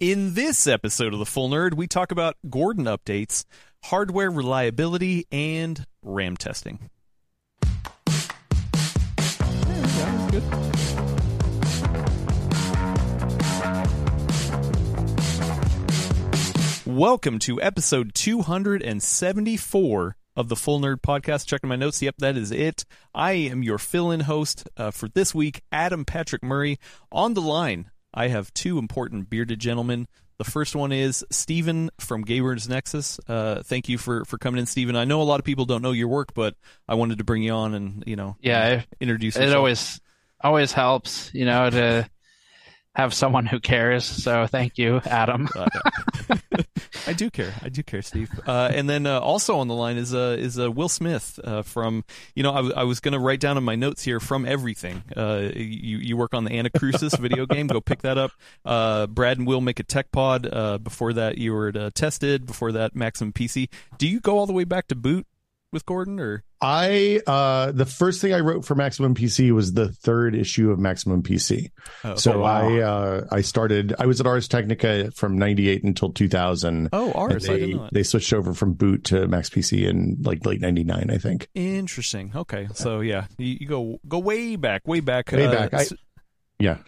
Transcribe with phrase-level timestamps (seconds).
[0.00, 3.44] In this episode of The Full Nerd, we talk about Gordon updates,
[3.84, 6.90] hardware reliability, and RAM testing.
[16.84, 21.46] Welcome to episode 274 of the Full Nerd Podcast.
[21.46, 22.02] Checking my notes.
[22.02, 22.84] Yep, that is it.
[23.14, 26.80] I am your fill in host uh, for this week, Adam Patrick Murray.
[27.12, 30.06] On the line, I have two important bearded gentlemen.
[30.38, 33.20] The first one is Stephen from Gamers Nexus.
[33.28, 34.96] Uh, thank you for, for coming in, Stephen.
[34.96, 36.56] I know a lot of people don't know your work, but
[36.88, 39.36] I wanted to bring you on and you know, yeah, introduce.
[39.36, 39.56] It yourself.
[39.56, 40.00] always
[40.40, 42.08] always helps, you know, to
[42.94, 44.04] have someone who cares.
[44.04, 45.48] So thank you, Adam.
[47.06, 47.52] I do care.
[47.62, 48.30] I do care, Steve.
[48.46, 52.04] Uh, and then uh, also on the line is uh, is Will Smith uh, from.
[52.34, 54.46] You know, I, w- I was going to write down in my notes here from
[54.46, 55.02] everything.
[55.16, 57.66] Uh, you you work on the Anacrusis video game.
[57.66, 58.30] Go pick that up.
[58.64, 60.42] Uh, Brad and Will make a tech pod.
[60.82, 62.46] Before that, you were Tested.
[62.46, 63.68] Before that, Maximum PC.
[63.98, 65.26] Do you go all the way back to boot
[65.72, 66.44] with Gordon or?
[66.64, 70.78] I uh the first thing I wrote for Maximum PC was the third issue of
[70.78, 71.70] Maximum PC.
[72.02, 72.68] Oh, so oh, wow.
[72.68, 76.88] I uh I started I was at Ars Technica from 98 until 2000.
[76.92, 77.12] oh.
[77.12, 77.92] I they, didn't know that.
[77.92, 81.48] they switched over from boot to Max PC in like late 99 I think.
[81.54, 82.32] Interesting.
[82.34, 85.74] Okay, so yeah, you, you go go way back, way back, Way uh, back.
[85.74, 85.86] I-
[86.64, 86.78] Yeah.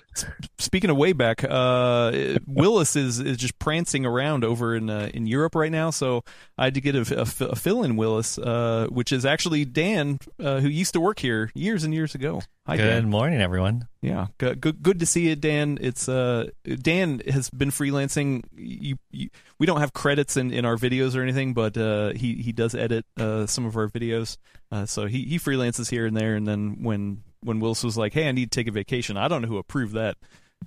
[0.56, 5.26] Speaking of way back, uh, Willis is, is just prancing around over in uh, in
[5.26, 5.90] Europe right now.
[5.90, 6.24] So
[6.56, 10.18] I had to get a, a, a fill in Willis, uh, which is actually Dan,
[10.42, 12.40] uh, who used to work here years and years ago.
[12.66, 13.10] Hi, Good Dan.
[13.10, 13.88] morning, everyone.
[14.00, 15.76] Yeah, good, good, good to see you, Dan.
[15.82, 18.44] It's uh, Dan has been freelancing.
[18.56, 22.36] You, you, we don't have credits in, in our videos or anything, but uh, he
[22.36, 24.38] he does edit uh, some of our videos.
[24.72, 26.34] Uh, so he he freelances here and there.
[26.36, 29.28] And then when when Willis was like, "Hey, I need to take a vacation," I
[29.28, 30.16] don't know who approved that.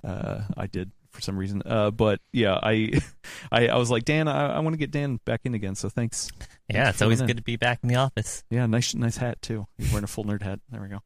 [0.04, 1.62] Uh, I did for some reason.
[1.66, 2.92] Uh, but yeah, I
[3.52, 5.74] I, I was like, Dan, I, I want to get Dan back in again.
[5.74, 6.30] So thanks.
[6.68, 7.26] Yeah, Thanks it's always in.
[7.26, 8.44] good to be back in the office.
[8.50, 9.66] Yeah, nice nice hat too.
[9.78, 10.60] You're wearing a full nerd hat.
[10.70, 11.00] There we go.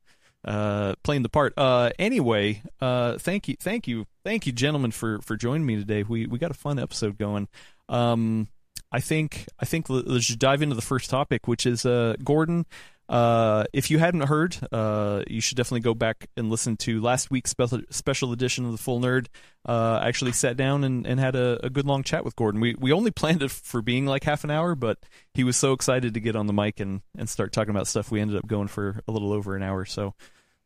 [0.45, 1.55] Uh, playing the part.
[1.57, 6.03] Uh, anyway, uh, thank you, thank you, thank you, gentlemen, for for joining me today.
[6.03, 7.49] We we got a fun episode going.
[7.89, 8.49] Um,
[8.93, 12.17] I think I think let- let's just dive into the first topic, which is uh,
[12.23, 12.67] Gordon.
[13.09, 17.31] Uh, if you hadn't heard, uh, you should definitely go back and listen to last
[17.31, 19.27] week's special special edition of the Full Nerd.
[19.69, 22.61] Uh, I actually sat down and, and had a, a good long chat with Gordon.
[22.61, 24.99] We we only planned it for being like half an hour, but
[25.35, 28.11] he was so excited to get on the mic and, and start talking about stuff.
[28.11, 30.15] We ended up going for a little over an hour, so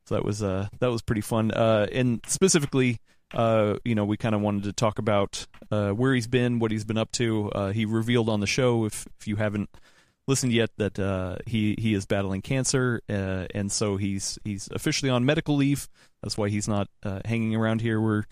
[0.07, 1.51] so that was uh that was pretty fun.
[1.51, 3.01] Uh, and specifically,
[3.35, 6.71] uh, you know, we kind of wanted to talk about uh, where he's been, what
[6.71, 7.51] he's been up to.
[7.51, 9.71] Uh, he revealed on the show, if if you haven't
[10.29, 15.11] listened yet, that uh, he he is battling cancer, uh, and so he's he's officially
[15.11, 15.89] on medical leave.
[16.23, 18.01] That's why he's not uh, hanging around here.
[18.01, 18.25] We're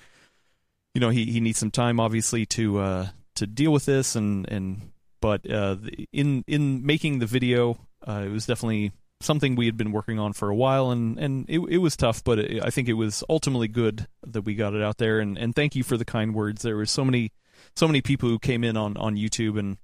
[0.97, 4.49] you know he, he needs some time obviously to uh, to deal with this and
[4.49, 5.77] and but uh,
[6.11, 7.77] in in making the video
[8.09, 11.45] uh, it was definitely something we had been working on for a while and and
[11.51, 14.73] it, it was tough but it, I think it was ultimately good that we got
[14.73, 17.31] it out there and and thank you for the kind words there were so many
[17.75, 19.77] so many people who came in on on YouTube and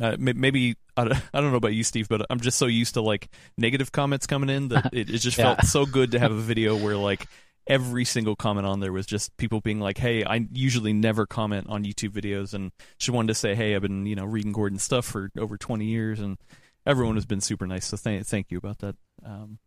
[0.00, 3.28] uh, maybe I don't, know about you, Steve, but I'm just so used to like
[3.56, 5.54] negative comments coming in that it, it just Yeah.
[5.54, 7.26] felt so good to have a video where like
[7.66, 11.66] every single comment on there was just people being like, "Hey, I usually never comment
[11.68, 14.82] on YouTube videos," and she wanted to say, "Hey, I've been you know reading Gordon's
[14.82, 16.38] stuff for over 20 years," and
[16.86, 17.86] everyone has been super nice.
[17.86, 18.96] So thank thank you about that.
[19.24, 19.58] Um,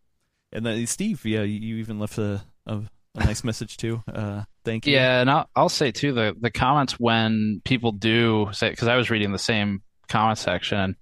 [0.51, 2.81] and then Steve, yeah, you, you even left a, a
[3.15, 4.03] a nice message too.
[4.11, 4.93] Uh, thank you.
[4.93, 8.95] Yeah, and I'll, I'll say too the the comments when people do say because I
[8.95, 10.95] was reading the same comment section and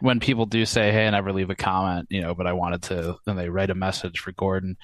[0.00, 2.82] when people do say, "Hey, I never leave a comment," you know, but I wanted
[2.84, 4.76] to, then they write a message for Gordon.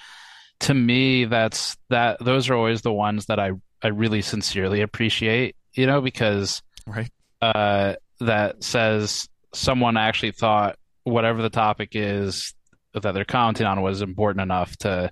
[0.61, 2.19] To me, that's that.
[2.21, 7.11] Those are always the ones that I I really sincerely appreciate, you know, because Right.
[7.41, 12.53] uh, that says someone actually thought whatever the topic is
[12.95, 15.11] that they're commenting on was important enough to,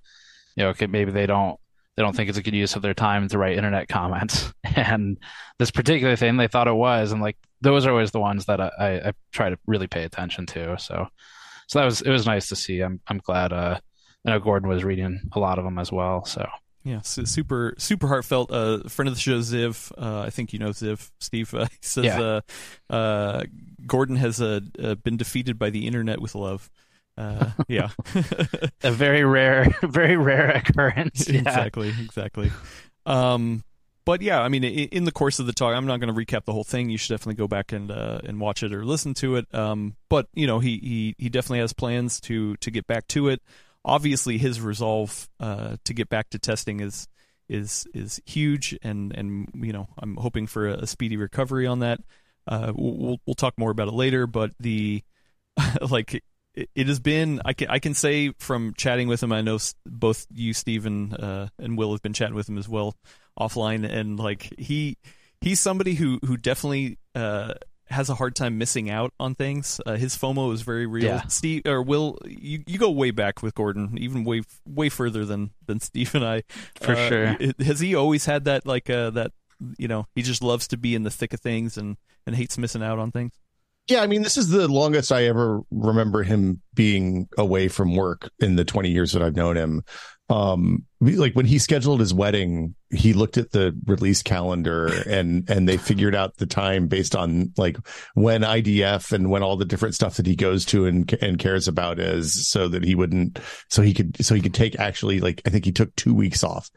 [0.57, 1.61] you know, okay, maybe they don't
[1.97, 5.19] they don't think it's a good use of their time to write internet comments, and
[5.59, 8.61] this particular thing they thought it was, and like those are always the ones that
[8.61, 10.77] I, I, try to really pay attention to.
[10.79, 11.07] So,
[11.69, 12.81] so that was it was nice to see.
[12.81, 13.53] I'm I'm glad.
[13.53, 13.79] Uh,
[14.27, 16.25] I know Gordon was reading a lot of them as well.
[16.25, 16.47] So
[16.85, 18.51] Yeah, super super heartfelt.
[18.51, 19.93] Uh, friend of the show, Ziv.
[19.97, 21.53] Uh, I think you know Ziv, Steve.
[21.55, 22.41] Uh, says Yeah.
[22.91, 23.45] uh, uh,
[23.87, 26.71] Gordon has uh, uh, been defeated by the internet with love.
[27.17, 27.91] Uh, yeah,
[28.83, 31.29] a very rare, very rare occurrence.
[31.29, 31.41] Yeah.
[31.41, 32.51] exactly, exactly.
[33.05, 33.65] Um,
[34.05, 36.45] but yeah, I mean, in the course of the talk, I'm not going to recap
[36.45, 36.91] the whole thing.
[36.91, 39.53] You should definitely go back and uh, and watch it or listen to it.
[39.55, 43.29] Um, but you know, he he he definitely has plans to to get back to
[43.29, 43.43] it.
[43.85, 47.09] Obviously, his resolve uh, to get back to testing is
[47.49, 51.81] is is huge, and and you know I'm hoping for a, a speedy recovery on
[51.81, 52.01] that.
[52.47, 55.03] Uh, we'll we'll talk more about it later, but the
[55.91, 59.41] like it, it has been I can I can say from chatting with him I
[59.41, 62.97] know both you Stephen uh, and Will have been chatting with him as well
[63.39, 64.97] offline and like he
[65.41, 67.55] he's somebody who who definitely uh,
[67.87, 69.81] has a hard time missing out on things.
[69.85, 71.05] Uh, his FOMO is very real.
[71.05, 71.27] Yeah.
[71.27, 75.51] Steve or Will, you, you go way back with Gordon, even way way further than
[75.67, 76.43] than Steve and I.
[76.81, 77.37] For Uh, sure.
[77.61, 79.33] Has he always had that like uh, that?
[79.79, 81.97] You know, he just loves to be in the thick of things and
[82.27, 83.33] and hates missing out on things.
[83.89, 88.31] Yeah, I mean, this is the longest I ever remember him being away from work
[88.39, 89.83] in the 20 years that I've known him.
[90.29, 95.69] Um, like when he scheduled his wedding, he looked at the release calendar and and
[95.69, 97.77] they figured out the time based on like
[98.15, 101.69] when IDF and when all the different stuff that he goes to and and cares
[101.69, 105.43] about is, so that he wouldn't, so he could, so he could take actually like
[105.45, 106.71] I think he took two weeks off,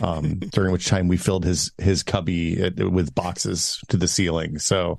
[0.00, 4.58] um, during which time we filled his his cubby uh, with boxes to the ceiling.
[4.58, 4.96] So,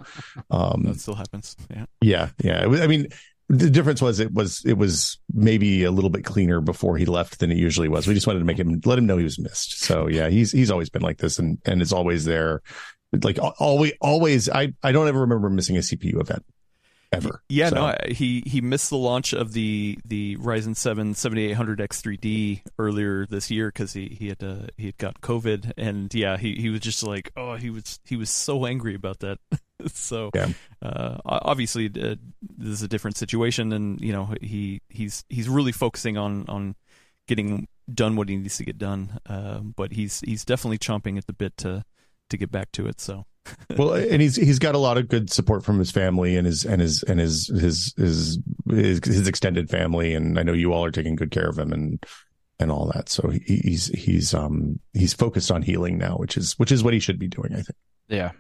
[0.52, 1.56] um, That still happens.
[1.74, 1.86] Yeah.
[2.02, 2.66] yeah, yeah.
[2.66, 3.08] I mean,
[3.54, 7.40] the difference was it was it was maybe a little bit cleaner before he left
[7.40, 8.08] than it usually was.
[8.08, 9.80] We just wanted to make him let him know he was missed.
[9.80, 12.62] So yeah, he's he's always been like this and and is always there.
[13.22, 16.44] Like always always I I don't ever remember missing a CPU event
[17.14, 17.44] ever.
[17.48, 22.62] Yeah, So, no, he he missed the launch of the the Ryzen 7 7800 X3D
[22.80, 26.56] earlier this year because he he had uh, he had got COVID, and yeah, he
[26.56, 29.38] he was just like, oh, he was he was so angry about that.
[29.94, 30.50] so Yeah.
[30.82, 32.16] uh, obviously, uh,
[32.58, 36.76] this is a different situation, and you know he he's he's really focusing on on
[37.28, 39.20] getting done what he needs to get done.
[39.28, 41.84] Uh, but he's he's definitely chomping at the bit to
[42.30, 43.00] to get back to it.
[43.00, 43.26] So
[43.78, 46.66] well, and he's he's got a lot of good support from his family and his
[46.66, 48.40] and his and his his his
[48.70, 51.74] his, his extended family, and I know you all are taking good care of him
[51.74, 52.04] and
[52.60, 53.10] and all that.
[53.10, 56.94] So he, he's he's um he's focused on healing now, which is which is what
[56.94, 57.76] he should be doing, I think.
[58.08, 58.32] Yeah.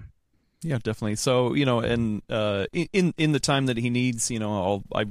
[0.63, 1.15] Yeah, definitely.
[1.15, 4.83] So you know, and uh, in in the time that he needs, you know, I'll
[4.95, 5.05] I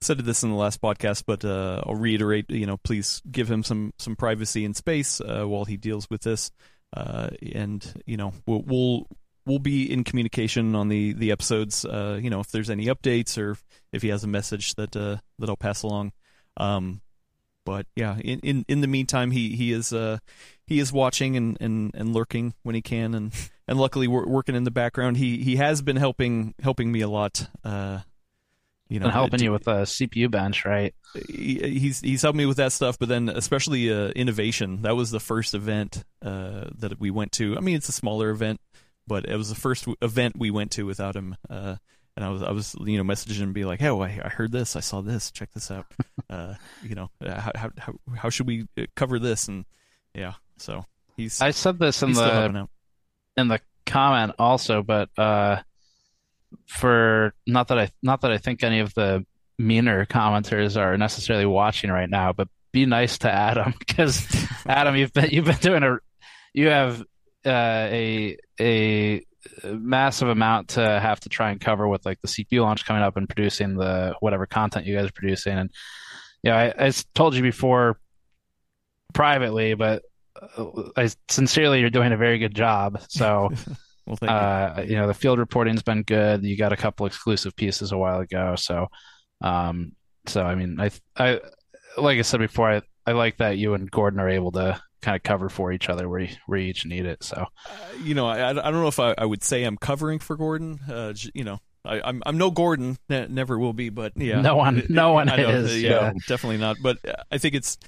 [0.00, 2.50] said this in the last podcast, but uh, I'll reiterate.
[2.50, 6.22] You know, please give him some some privacy and space uh, while he deals with
[6.22, 6.50] this,
[6.94, 9.06] uh, and you know, we'll, we'll
[9.46, 11.84] we'll be in communication on the the episodes.
[11.86, 13.56] Uh, you know, if there's any updates or
[13.92, 16.12] if he has a message that uh, that I'll pass along.
[16.58, 17.00] Um,
[17.64, 20.18] but yeah, in, in in the meantime, he he is uh
[20.66, 23.32] he is watching and, and, and lurking when he can, and
[23.68, 25.16] and luckily we're working in the background.
[25.16, 27.48] He he has been helping helping me a lot.
[27.62, 28.00] Uh,
[28.88, 30.94] you know, And helping to- you with a CPU bench, right?
[31.28, 34.82] he, he's he's helped me with that stuff, but then especially uh, innovation.
[34.82, 37.56] That was the first event uh, that we went to.
[37.56, 38.60] I mean, it's a smaller event,
[39.06, 41.34] but it was the first event we went to without him.
[41.48, 41.76] Uh,
[42.16, 44.28] and I was I was you know messaging him and be like, hey, I, I
[44.28, 45.86] heard this, I saw this, check this out.
[46.30, 49.48] uh, you know, uh, how, how how how should we uh, cover this?
[49.48, 49.64] And
[50.14, 50.84] yeah, so
[51.16, 52.68] he's I said this in the
[53.36, 55.62] in the comment also, but uh,
[56.66, 59.24] for not that I not that I think any of the
[59.58, 64.26] meaner commenters are necessarily watching right now, but be nice to Adam because
[64.66, 65.98] Adam, you've been you've been doing a
[66.52, 67.02] you have
[67.46, 69.22] uh, a a
[69.64, 73.16] massive amount to have to try and cover with like the CPU launch coming up
[73.16, 75.70] and producing the whatever content you guys are producing, and
[76.42, 77.98] yeah, I told you before
[79.12, 80.02] privately, but
[80.96, 83.00] I sincerely you're doing a very good job.
[83.08, 83.50] So.
[84.06, 84.36] Well, thank you.
[84.36, 86.44] Uh, you know, the field reporting's been good.
[86.44, 88.88] You got a couple exclusive pieces a while ago, so,
[89.40, 89.92] um,
[90.26, 91.40] so I mean, I, I,
[91.96, 95.16] like I said before, I, I like that you and Gordon are able to kind
[95.16, 97.24] of cover for each other where you, where you each need it.
[97.24, 97.72] So, Uh,
[98.02, 100.80] you know, I, I don't know if I, I would say I'm covering for Gordon.
[100.86, 103.88] Uh, you know, I, I'm I'm no Gordon, ne- never will be.
[103.88, 106.12] But yeah, No one- no one I know, is, Yeah, yeah.
[106.28, 106.76] definitely not.
[106.82, 106.98] But
[107.32, 107.78] I think it's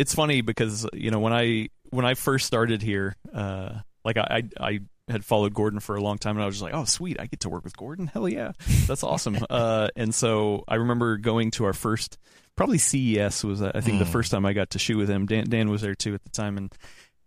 [0.00, 4.42] it's funny because you know when I when I first started here, uh, like I,
[4.60, 6.84] I I had followed Gordon for a long time, and I was just like, oh
[6.84, 8.06] sweet, I get to work with Gordon.
[8.06, 8.52] Hell yeah,
[8.86, 9.38] that's awesome.
[9.50, 12.18] uh, and so I remember going to our first.
[12.56, 14.12] Probably CES was I think the Mm.
[14.12, 15.26] first time I got to shoot with him.
[15.26, 16.72] Dan, Dan was there too at the time, and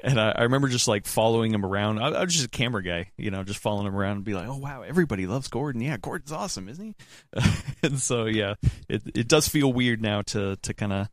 [0.04, 1.98] and I, I remember just like following him around.
[2.00, 4.34] I, I was just a camera guy, you know, just following him around and be
[4.36, 5.82] like, "Oh wow, everybody loves Gordon.
[5.82, 7.42] Yeah, Gordon's awesome, isn't he?"
[7.84, 8.56] and so yeah,
[8.90, 11.08] it it does feel weird now to to kind of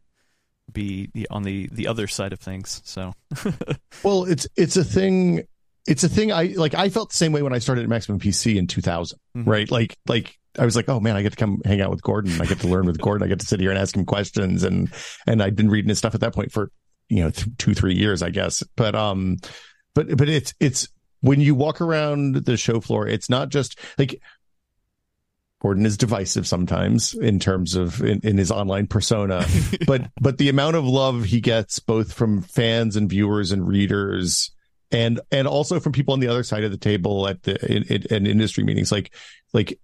[0.72, 2.80] be on the the other side of things.
[2.84, 3.12] So
[4.02, 5.42] Well, it's it's a thing.
[5.86, 6.30] It's a thing.
[6.32, 6.74] I like.
[6.74, 9.18] I felt the same way when I started at Maximum PC in 2000.
[9.36, 9.46] Mhm.
[9.46, 9.70] Right.
[9.70, 12.40] Like like I was like, oh man, I get to come hang out with Gordon.
[12.40, 13.24] I get to learn with Gordon.
[13.24, 14.62] I get to sit here and ask him questions.
[14.64, 14.90] And
[15.26, 16.70] and I'd been reading his stuff at that point for
[17.08, 18.62] you know th- two three years, I guess.
[18.76, 19.36] But um,
[19.94, 20.88] but but it's it's
[21.22, 24.20] when you walk around the show floor, it's not just like
[25.60, 29.46] Gordon is divisive sometimes in terms of in, in his online persona,
[29.86, 34.50] but but the amount of love he gets both from fans and viewers and readers,
[34.90, 37.82] and and also from people on the other side of the table at the in,
[37.84, 39.14] in, in industry meetings, like
[39.52, 39.78] like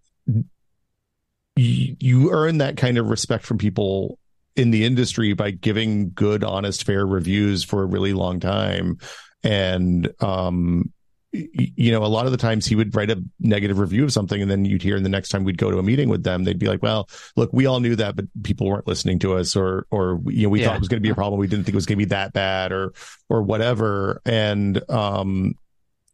[1.57, 4.19] you, you earn that kind of respect from people
[4.57, 8.97] in the industry by giving good, honest, fair reviews for a really long time,
[9.43, 10.91] and um
[11.33, 14.41] you know, a lot of the times he would write a negative review of something,
[14.41, 16.45] and then you'd hear, and the next time we'd go to a meeting with them,
[16.45, 19.57] they'd be like, "Well, look, we all knew that, but people weren't listening to us,
[19.57, 20.69] or, or you know, we yeah.
[20.69, 21.39] thought it was going to be a problem.
[21.39, 22.93] We didn't think it was going to be that bad, or,
[23.29, 25.55] or whatever." And um,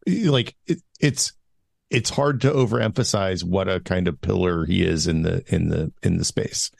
[0.07, 1.33] like it, it's
[1.89, 5.91] it's hard to overemphasize what a kind of pillar he is in the in the
[6.01, 6.71] in the space.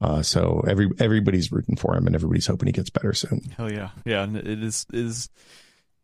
[0.00, 3.40] Uh, so every everybody's rooting for him, and everybody's hoping he gets better soon.
[3.56, 4.26] Hell yeah, yeah.
[4.26, 5.30] It is is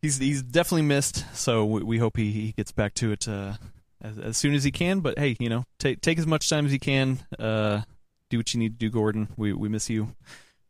[0.03, 1.25] he's he's definitely missed.
[1.33, 3.53] So we, we hope he, he gets back to it uh,
[3.99, 4.99] as, as soon as he can.
[4.99, 7.19] But hey, you know, take take as much time as you can.
[7.39, 7.81] Uh,
[8.29, 9.29] do what you need to do, Gordon.
[9.35, 10.15] We we miss you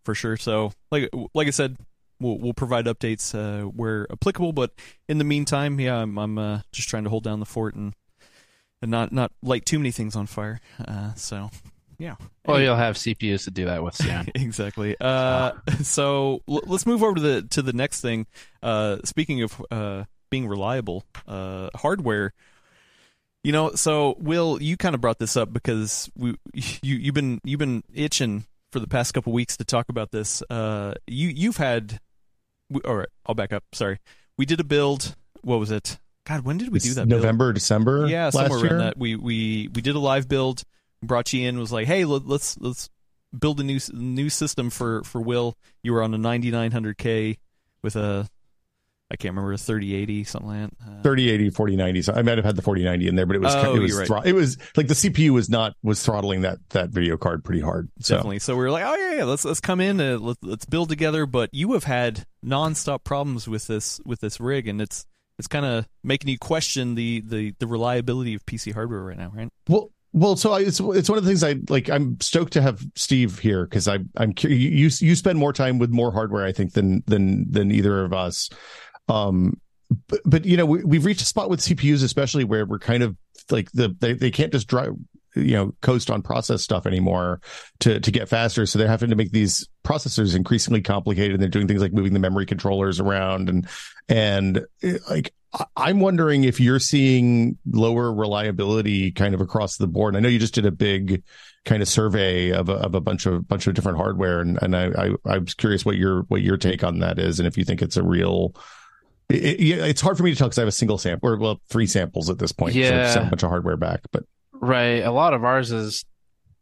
[0.06, 0.38] for sure.
[0.38, 1.76] So like like I said,
[2.22, 4.54] we'll we'll provide updates uh, where applicable.
[4.54, 4.72] But
[5.10, 7.94] in the meantime, yeah, I'm, I'm uh, just trying to hold down the fort and
[8.82, 10.62] and not not light too many things on fire.
[10.86, 11.50] Uh, so
[11.98, 12.16] yeah.
[12.46, 14.28] Well, you'll have CPUs to do that with soon.
[14.36, 14.96] exactly.
[15.00, 18.28] Uh, so l- let's move over to the to the next thing.
[18.62, 22.34] Uh, speaking of uh, being reliable, uh, hardware.
[23.44, 27.40] You know, so Will, you kind of brought this up because we you you've been
[27.44, 30.42] you've been itching for the past couple weeks to talk about this.
[30.50, 32.00] Uh, you you've had,
[32.86, 33.64] all right, I'll back up.
[33.74, 34.00] Sorry,
[34.38, 35.16] we did a build.
[35.42, 36.00] What was it?
[36.26, 37.08] God, when did we do that?
[37.08, 37.56] November, build?
[37.56, 38.08] December.
[38.08, 38.98] Yeah, somewhere around that.
[38.98, 40.64] We we we did a live build
[41.04, 42.90] brought you in was like, hey, let, us let's
[43.38, 45.56] build a new new system for for Will.
[45.82, 47.38] You were on a 9900K
[47.82, 48.28] with a
[49.12, 51.00] I can't remember a 3080 something like that.
[51.00, 52.02] Uh, 3080 4090.
[52.02, 54.10] So I might have had the 4090 in there, but it was oh, it was
[54.10, 54.26] right.
[54.26, 57.90] it was like the CPU was not was throttling that that video card pretty hard.
[58.00, 58.16] So.
[58.16, 58.40] Definitely.
[58.40, 60.90] So we were like, oh yeah, yeah, let's let's come in and let, let's build
[60.90, 61.26] together.
[61.26, 65.06] But you have had nonstop problems with this with this rig, and it's
[65.38, 69.32] it's kind of making you question the, the the reliability of PC hardware right now,
[69.34, 69.50] right?
[69.68, 71.90] Well, well, so I, it's it's one of the things I like.
[71.90, 75.90] I'm stoked to have Steve here because I I'm you you spend more time with
[75.90, 78.50] more hardware I think than than than either of us.
[79.10, 79.60] Um,
[80.08, 83.02] but, but you know we, we've reached a spot with CPUs, especially where we're kind
[83.02, 83.18] of
[83.50, 84.94] like the they, they can't just drive
[85.36, 87.42] you know coast on process stuff anymore
[87.80, 91.50] to to get faster so they're having to make these processors increasingly complicated and they're
[91.50, 93.68] doing things like moving the memory controllers around and
[94.08, 94.64] and
[95.10, 95.34] like
[95.76, 100.16] I'm wondering if you're seeing lower reliability kind of across the board.
[100.16, 101.24] I know you just did a big
[101.66, 104.76] kind of survey of a, of a bunch of bunch of different hardware, and and
[104.76, 107.58] I, I I was curious what your what your take on that is, and if
[107.58, 108.56] you think it's a real.
[109.30, 111.38] It, it, it's hard for me to tell because I have a single sample or
[111.38, 112.76] well three samples at this point.
[112.76, 116.04] Yeah, so sent a bunch of hardware back, but right, a lot of ours is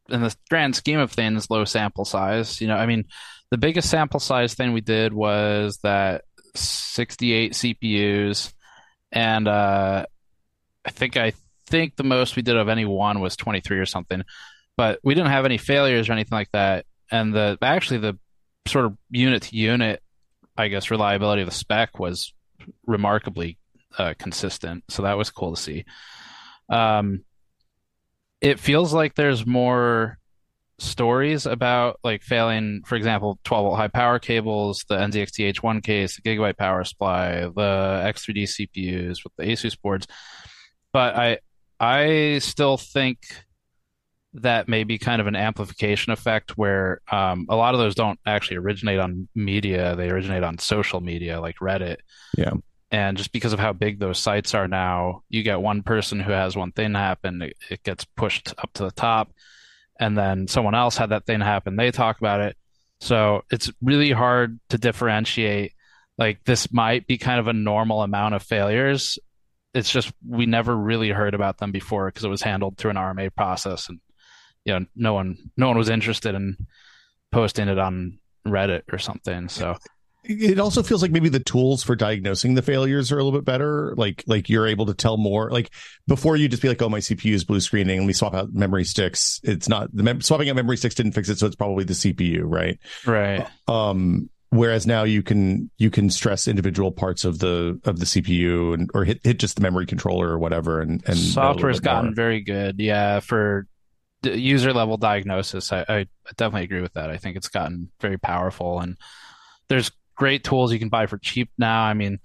[0.10, 2.62] in the grand scheme of things low sample size.
[2.62, 3.05] You know, I mean,
[3.50, 6.24] the biggest sample size thing we did was that
[6.55, 8.53] 68 CPUs
[9.12, 10.06] and uh,
[10.86, 11.34] I think I
[11.68, 14.24] think the most we did of any one was 23 or something,
[14.77, 16.86] but we didn't have any failures or anything like that.
[17.12, 18.18] And the actually the
[18.68, 20.01] sort of unit to unit,
[20.58, 22.34] I guess, reliability of the spec was
[22.86, 23.58] remarkably
[23.98, 24.84] uh, consistent.
[24.89, 25.86] So that was cool to see.
[26.70, 27.24] Um,
[28.39, 30.18] it feels like there's more
[30.81, 36.15] stories about like failing, for example, 12 volt high power cables, the NZXT H1 case,
[36.15, 40.07] the gigabyte power supply, the X3D CPUs with the Asus boards.
[40.91, 41.38] But I
[41.79, 43.19] I still think
[44.33, 48.19] that may be kind of an amplification effect where um, a lot of those don't
[48.25, 51.97] actually originate on media; they originate on social media like Reddit.
[52.38, 52.53] Yeah.
[52.93, 56.33] And just because of how big those sites are now, you get one person who
[56.33, 59.31] has one thing happen, it, it gets pushed up to the top
[60.01, 61.77] and then someone else had that thing happen.
[61.77, 62.58] They talk about it.
[63.00, 65.74] So it's really hard to differentiate.
[66.17, 69.20] Like this might be kind of a normal amount of failures.
[69.74, 72.98] It's just we never really heard about them before because it was handled through an
[72.98, 74.00] RMA process, and
[74.65, 76.58] you know no one no one was interested in
[77.31, 79.48] posting it on Reddit or something.
[79.48, 79.77] So
[80.24, 83.46] it also feels like maybe the tools for diagnosing the failures are a little bit
[83.46, 83.96] better.
[83.96, 85.50] Like like you're able to tell more.
[85.50, 85.72] Like
[86.08, 88.54] before, you just be like, "Oh, my CPU is blue screening," and we swap out
[88.54, 89.40] memory sticks.
[89.44, 91.94] It's not the mem- swapping out memory sticks didn't fix it, so it's probably the
[91.94, 92.80] CPU, right?
[93.06, 93.48] Right.
[93.68, 94.30] Um.
[94.50, 98.92] Whereas now you can you can stress individual parts of the of the CPU and
[98.94, 100.82] or hit hit just the memory controller or whatever.
[100.82, 102.16] And and software's gotten more.
[102.16, 102.80] very good.
[102.80, 103.66] Yeah, for
[104.24, 107.10] user level diagnosis, I, I definitely agree with that.
[107.10, 108.98] I think it's gotten very powerful and
[109.72, 111.84] there's great tools you can buy for cheap now.
[111.84, 112.20] I mean,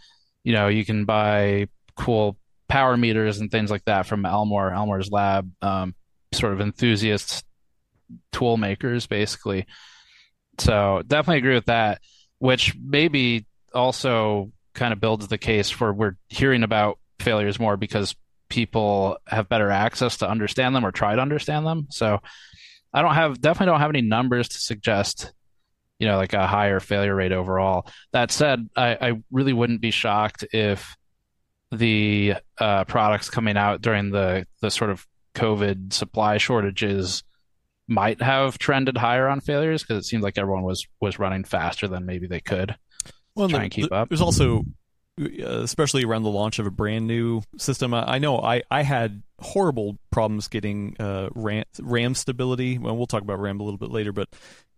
[0.44, 2.36] you know, you can buy cool
[2.68, 5.50] power meters and things like that from Elmor, Elmor's lab.
[5.62, 5.94] Um,
[6.32, 7.44] sort of enthusiast
[8.32, 9.66] tool makers, basically.
[10.58, 12.00] So definitely agree with that,
[12.38, 18.14] which maybe also kind of builds the case for we're hearing about failures more because
[18.48, 21.86] people have better access to understand them or try to understand them.
[21.90, 22.20] So
[22.92, 25.32] I don't have definitely don't have any numbers to suggest
[25.98, 27.86] you know like a higher failure rate overall.
[28.12, 30.96] That said, I, I really wouldn't be shocked if
[31.72, 37.22] the uh, products coming out during the the sort of COVID supply shortages
[37.88, 41.88] might have trended higher on failures because it seemed like everyone was was running faster
[41.88, 42.76] than maybe they could
[43.36, 44.08] well, try the, and keep the, up.
[44.08, 44.64] There's also,
[45.20, 48.82] uh, especially around the launch of a brand new system, I, I know I, I
[48.82, 52.78] had horrible problems getting uh, RAM, RAM stability.
[52.78, 54.28] Well, we'll talk about RAM a little bit later, but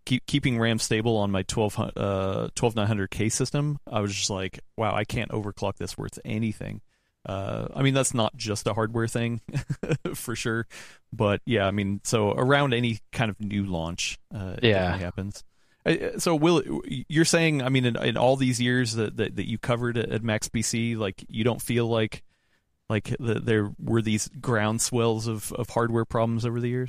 [0.09, 4.95] keep, keeping RAM stable on my 12, uh, 12900K system, I was just like, wow,
[4.95, 6.81] I can't overclock this worth anything.
[7.27, 9.43] Uh, I mean, that's not just a hardware thing
[10.15, 10.67] for sure,
[11.13, 15.45] but yeah, I mean, so around any kind of new launch, uh, yeah, happens.
[15.85, 17.61] Uh, so, will you're saying?
[17.61, 20.49] I mean, in, in all these years that, that, that you covered at, at Max
[20.97, 22.23] like you don't feel like
[22.89, 26.89] like the, there were these groundswells of, of hardware problems over the years.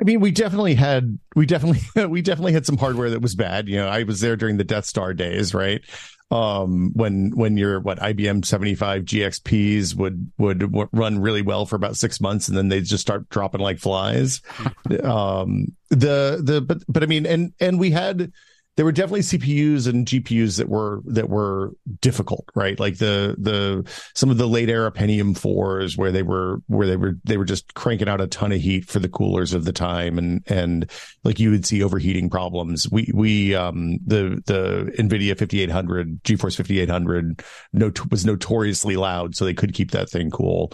[0.00, 3.68] I mean, we definitely had we definitely we definitely had some hardware that was bad.
[3.68, 5.82] You know, I was there during the Death Star days, right?
[6.30, 11.96] um, when when your what IBM 75 GXPs would would run really well for about
[11.96, 14.42] six months and then they just start dropping like flies.
[15.04, 18.32] um, the the but but I mean and and we had
[18.76, 22.78] there were definitely CPUs and GPUs that were that were difficult, right?
[22.78, 26.96] Like the the some of the late era Pentium fours where they were where they
[26.96, 29.72] were they were just cranking out a ton of heat for the coolers of the
[29.72, 30.90] time, and and
[31.24, 32.88] like you would see overheating problems.
[32.90, 37.42] We we um the the NVIDIA 5800 GeForce 5800
[37.72, 40.70] no, was notoriously loud, so they could keep that thing cool.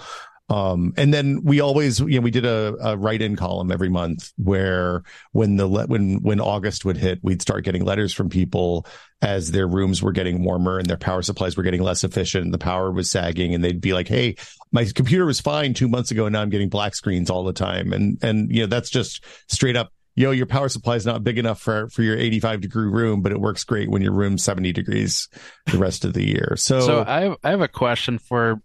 [0.53, 4.33] Um, and then we always, you know, we did a, a write-in column every month
[4.37, 8.87] where when the when when August would hit, we'd start getting letters from people
[9.23, 12.53] as their rooms were getting warmer and their power supplies were getting less efficient and
[12.53, 14.37] the power was sagging, and they'd be like, "Hey,
[14.73, 17.55] my computer was fine two months ago, and now I'm getting black screens all the
[17.55, 21.25] time," and and you know that's just straight up yo, your power supply is not
[21.25, 24.45] big enough for, for your 85 degree room, but it works great when your room's
[24.45, 25.27] 70 degrees
[25.71, 26.53] the rest of the year.
[26.57, 28.61] So, so I have, I have a question for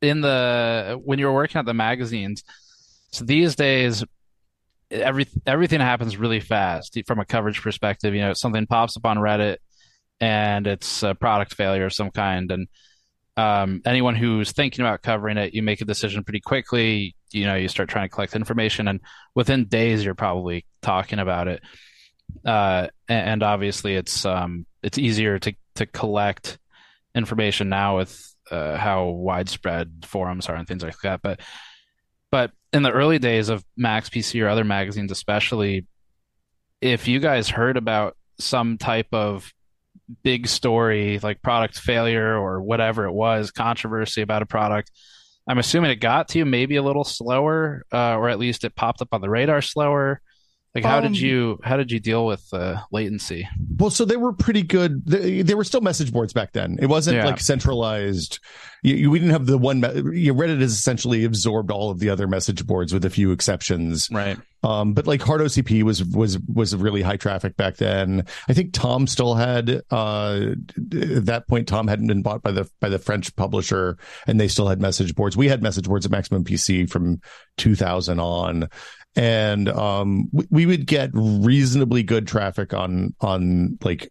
[0.00, 2.44] in the when you were working at the magazines.
[3.10, 4.04] So these days,
[4.90, 8.14] every everything happens really fast from a coverage perspective.
[8.14, 9.58] You know, something pops up on Reddit,
[10.20, 12.68] and it's a product failure of some kind, and
[13.36, 17.14] um, anyone who's thinking about covering it, you make a decision pretty quickly.
[17.30, 19.00] You know, you start trying to collect information, and
[19.34, 21.62] within days, you're probably talking about it.
[22.44, 26.58] Uh, and obviously, it's um, it's easier to to collect
[27.14, 31.20] information now with uh, how widespread forums are and things like that.
[31.22, 31.40] But
[32.30, 35.86] but in the early days of Max PC or other magazines, especially,
[36.80, 39.52] if you guys heard about some type of
[40.22, 44.90] big story like product failure or whatever it was, controversy about a product,
[45.48, 48.76] I'm assuming it got to you maybe a little slower, uh, or at least it
[48.76, 50.20] popped up on the radar slower.
[50.74, 53.48] Like how um, did you how did you deal with uh, latency?
[53.78, 55.04] Well, so they were pretty good.
[55.06, 56.78] They, they were still message boards back then.
[56.80, 57.26] It wasn't yeah.
[57.26, 58.38] like centralized.
[58.82, 59.80] You, you, we didn't have the one.
[60.14, 64.08] You, Reddit has essentially absorbed all of the other message boards with a few exceptions.
[64.10, 64.36] Right.
[64.62, 68.26] Um, but like HardOCP was was was really high traffic back then.
[68.48, 70.40] I think Tom still had uh,
[70.76, 74.48] at that point Tom hadn't been bought by the by the French publisher, and they
[74.48, 75.36] still had message boards.
[75.36, 77.20] We had message boards at Maximum PC from
[77.56, 78.68] 2000 on
[79.16, 84.10] and um, we, we would get reasonably good traffic on on like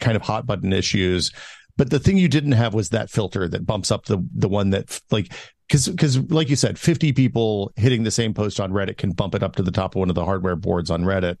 [0.00, 1.32] kind of hot button issues.
[1.76, 4.70] But the thing you didn't have was that filter that bumps up the the one
[4.70, 5.32] that like
[5.68, 9.34] because because like you said, fifty people hitting the same post on Reddit can bump
[9.34, 11.36] it up to the top of one of the hardware boards on Reddit,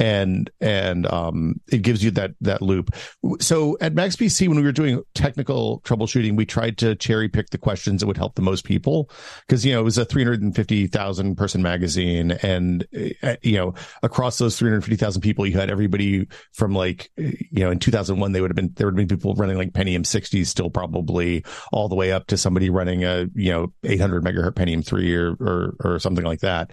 [0.00, 2.90] and and um, it gives you that that loop.
[3.38, 7.50] So at Max PC, when we were doing technical troubleshooting, we tried to cherry pick
[7.50, 9.10] the questions that would help the most people
[9.46, 12.86] because you know it was a 350,000 person magazine, and
[13.22, 17.78] uh, you know across those 350,000 people, you had everybody from like you know in
[17.78, 20.70] 2001 they would have been there would have been people running like Pentium 60s still
[20.70, 25.14] probably all the way up to somebody running a you know 800 megahertz Pentium 3
[25.14, 26.70] or or, or something like that.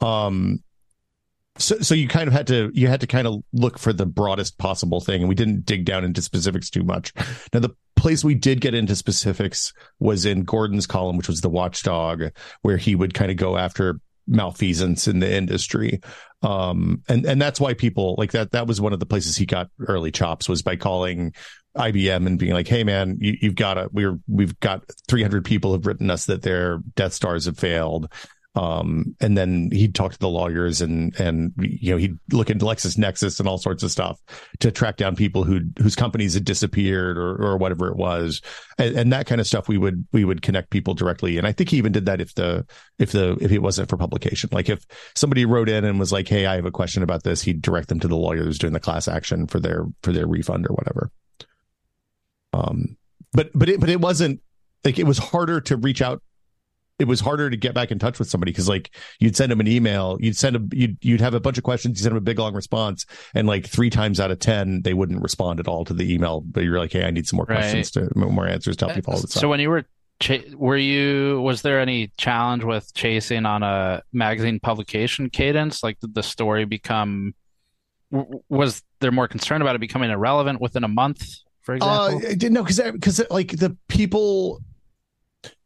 [0.00, 0.60] Um,
[1.58, 4.06] so, so you kind of had to you had to kind of look for the
[4.06, 7.12] broadest possible thing, and we didn't dig down into specifics too much.
[7.52, 11.50] Now, the place we did get into specifics was in Gordon's column, which was the
[11.50, 12.30] Watchdog,
[12.62, 16.00] where he would kind of go after malfeasance in the industry.
[16.42, 18.52] Um, and and that's why people like that.
[18.52, 21.34] That was one of the places he got early chops was by calling
[21.76, 25.72] IBM and being like, "Hey, man, you, have got a we're we've got 300 people
[25.72, 28.10] have written us that their Death Stars have failed."
[28.56, 32.64] Um, and then he'd talk to the lawyers and, and, you know, he'd look into
[32.64, 34.20] LexisNexis and all sorts of stuff
[34.58, 38.40] to track down people who, whose companies had disappeared or, or whatever it was.
[38.76, 41.38] And, and that kind of stuff we would, we would connect people directly.
[41.38, 42.66] And I think he even did that if the,
[42.98, 44.84] if the, if it wasn't for publication, like if
[45.14, 47.88] somebody wrote in and was like, Hey, I have a question about this, he'd direct
[47.88, 50.74] them to the lawyer who's doing the class action for their, for their refund or
[50.74, 51.12] whatever.
[52.52, 52.96] Um,
[53.32, 54.40] but, but it, but it wasn't
[54.84, 56.20] like, it was harder to reach out
[57.00, 59.58] it was harder to get back in touch with somebody because like you'd send them
[59.60, 62.18] an email, you'd send a you'd you'd have a bunch of questions, you send them
[62.18, 65.66] a big long response, and like three times out of ten they wouldn't respond at
[65.66, 66.40] all to the email.
[66.42, 67.56] But you're like, hey, I need some more Right.
[67.58, 69.50] questions to more answers to help you follow this So up.
[69.50, 69.84] when you were
[70.20, 75.82] cha- were you was there any challenge with chasing on a magazine publication cadence?
[75.82, 77.34] Like did the story become
[78.12, 81.24] w- was there more concern about it becoming irrelevant within a month,
[81.62, 82.28] for Uh, example?
[82.30, 84.60] I didn't know because because like the people.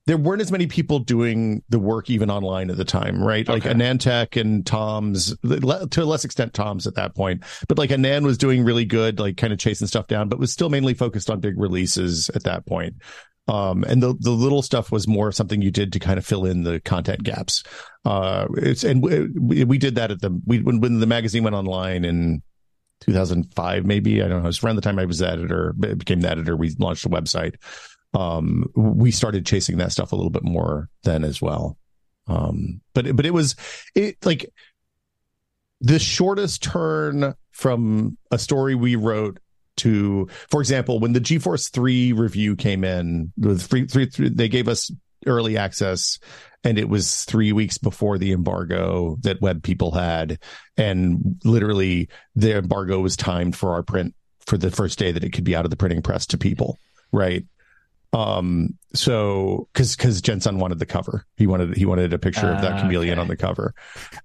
[0.06, 3.48] There weren't as many people doing the work even online at the time, right?
[3.48, 3.74] Like Okay.
[3.74, 7.42] AnandTech and Tom's, to a less extent, Tom's at that point.
[7.68, 10.52] But like Anand was doing really good, like kind of chasing stuff down, but was
[10.52, 12.96] still mainly focused on big releases at that point.
[13.46, 16.46] Um, and the the little stuff was more something you did to kind of fill
[16.46, 17.62] in the content gaps.
[18.04, 21.54] Uh, it's and we, we did that at the we when when the magazine went
[21.54, 22.42] online in
[23.00, 24.44] 2005 maybe I don't know.
[24.44, 26.56] It was around the time I was the editor, became the editor.
[26.56, 27.56] We launched a website.
[28.14, 31.76] Um, we started chasing that stuff a little bit more then as well.
[32.26, 33.56] Um, but but it was
[33.94, 34.50] it like
[35.80, 39.38] the shortest turn from a story we wrote
[39.76, 44.68] to, for example, when the GeForce 3 review came in, three, three, three, they gave
[44.68, 44.90] us
[45.26, 46.18] early access
[46.62, 50.38] and it was three weeks before the embargo that web people had.
[50.76, 54.14] And literally the embargo was timed for our print
[54.46, 56.78] for the first day that it could be out of the printing press to people.
[57.12, 57.44] Right.
[58.14, 61.26] Um, so cause, cause Jensen wanted the cover.
[61.36, 63.20] He wanted, he wanted a picture of that Ah, chameleon okay.
[63.20, 63.74] on the cover.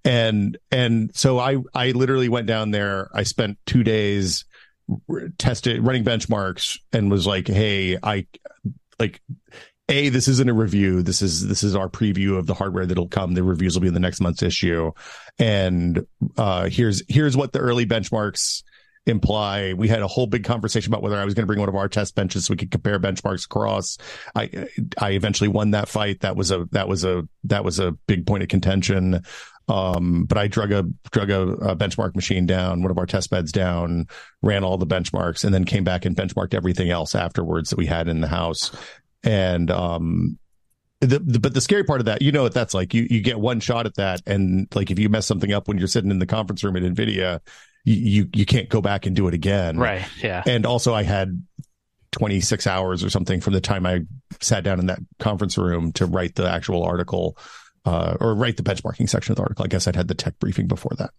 [0.05, 3.09] And, and so I, I literally went down there.
[3.13, 4.45] I spent two days
[5.39, 8.27] tested running benchmarks and was like, Hey, I
[8.99, 9.21] like,
[9.89, 11.01] a, this isn't a review.
[11.01, 13.33] This is, this is our preview of the hardware that'll come.
[13.33, 14.91] The reviews will be in the next month's issue.
[15.39, 16.05] And,
[16.37, 18.61] uh, here's, here's what the early benchmarks
[19.05, 19.73] imply.
[19.73, 21.75] We had a whole big conversation about whether I was going to bring one of
[21.75, 23.97] our test benches so we could compare benchmarks across.
[24.35, 26.21] I, I eventually won that fight.
[26.21, 29.23] That was a, that was a, that was a big point of contention.
[29.67, 33.29] Um, but I drug a, drug a, a benchmark machine down, one of our test
[33.29, 34.07] beds down,
[34.41, 37.85] ran all the benchmarks and then came back and benchmarked everything else afterwards that we
[37.85, 38.71] had in the house.
[39.23, 40.39] And, um,
[41.01, 42.93] the, the, but the scary part of that, you know what that's like.
[42.93, 45.77] You you get one shot at that, and like if you mess something up when
[45.77, 47.39] you're sitting in the conference room at Nvidia,
[47.85, 49.77] you you, you can't go back and do it again.
[49.77, 50.05] Right.
[50.21, 50.43] Yeah.
[50.45, 51.41] And also, I had
[52.11, 54.01] 26 hours or something from the time I
[54.41, 57.37] sat down in that conference room to write the actual article,
[57.85, 59.63] uh, or write the benchmarking section of the article.
[59.63, 61.11] I guess I'd had the tech briefing before that.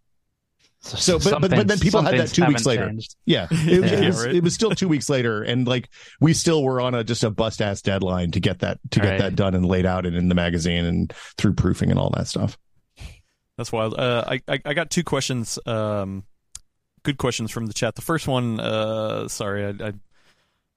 [0.82, 2.86] So, but- but- but then people had that two weeks later.
[2.88, 3.14] changed.
[3.26, 4.34] Yeah, it, Yeah, it was right.
[4.36, 7.30] it was still two weeks later, and like we still were on a just a
[7.30, 9.18] bust ass deadline to get that to get Right.
[9.20, 12.28] that done and laid out and in the magazine and through proofing and all that
[12.28, 12.56] stuff.
[13.58, 13.92] That's wild.
[13.98, 15.58] Uh, I, I I got two questions.
[15.66, 16.24] Um,
[17.02, 17.94] good questions from the chat.
[17.94, 19.92] The first one, uh, sorry, I, I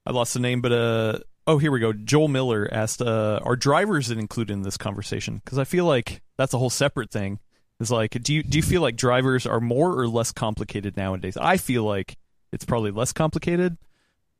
[0.06, 1.92] I lost the name, but uh, oh, here we go.
[1.92, 5.40] Joel Miller asked, uh, are drivers included in this conversation?
[5.44, 7.38] Because I feel like that's a whole separate thing.
[7.80, 11.36] Is like, do you do you feel like drivers are more or less complicated nowadays?
[11.36, 12.16] I feel like
[12.52, 13.76] it's probably less complicated,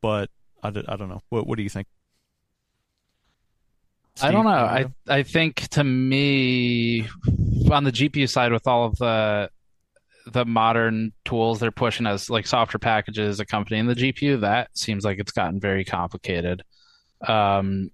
[0.00, 0.30] but
[0.62, 1.20] I, d- I don't know.
[1.30, 1.88] What what do you think?
[4.22, 4.50] I don't know.
[4.50, 7.08] I I think to me,
[7.70, 9.50] on the GPU side, with all of the
[10.26, 15.18] the modern tools they're pushing as like software packages accompanying the GPU, that seems like
[15.18, 16.62] it's gotten very complicated.
[17.26, 17.90] Um,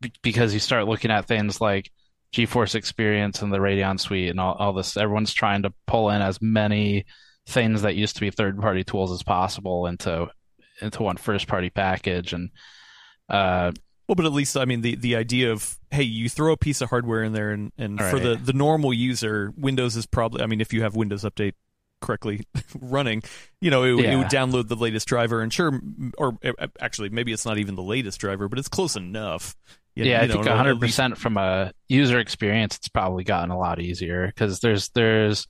[0.00, 1.90] be- because you start looking at things like
[2.34, 4.96] GeForce Experience and the Radeon Suite and all, all this.
[4.96, 7.04] Everyone's trying to pull in as many
[7.46, 10.28] things that used to be third party tools as possible into
[10.80, 12.50] into one first party package and
[13.28, 13.72] uh
[14.08, 16.80] Well, but at least I mean the the idea of hey, you throw a piece
[16.80, 20.46] of hardware in there, and and for the the normal user, Windows is probably I
[20.46, 21.54] mean if you have Windows Update
[22.00, 22.44] correctly
[22.80, 23.22] running,
[23.60, 25.80] you know it, it would download the latest driver, and sure,
[26.18, 29.54] or uh, actually maybe it's not even the latest driver, but it's close enough.
[29.94, 33.58] You- Yeah, you I think 100 percent from a user experience, it's probably gotten a
[33.58, 34.26] lot easier.
[34.26, 35.46] Because there's there's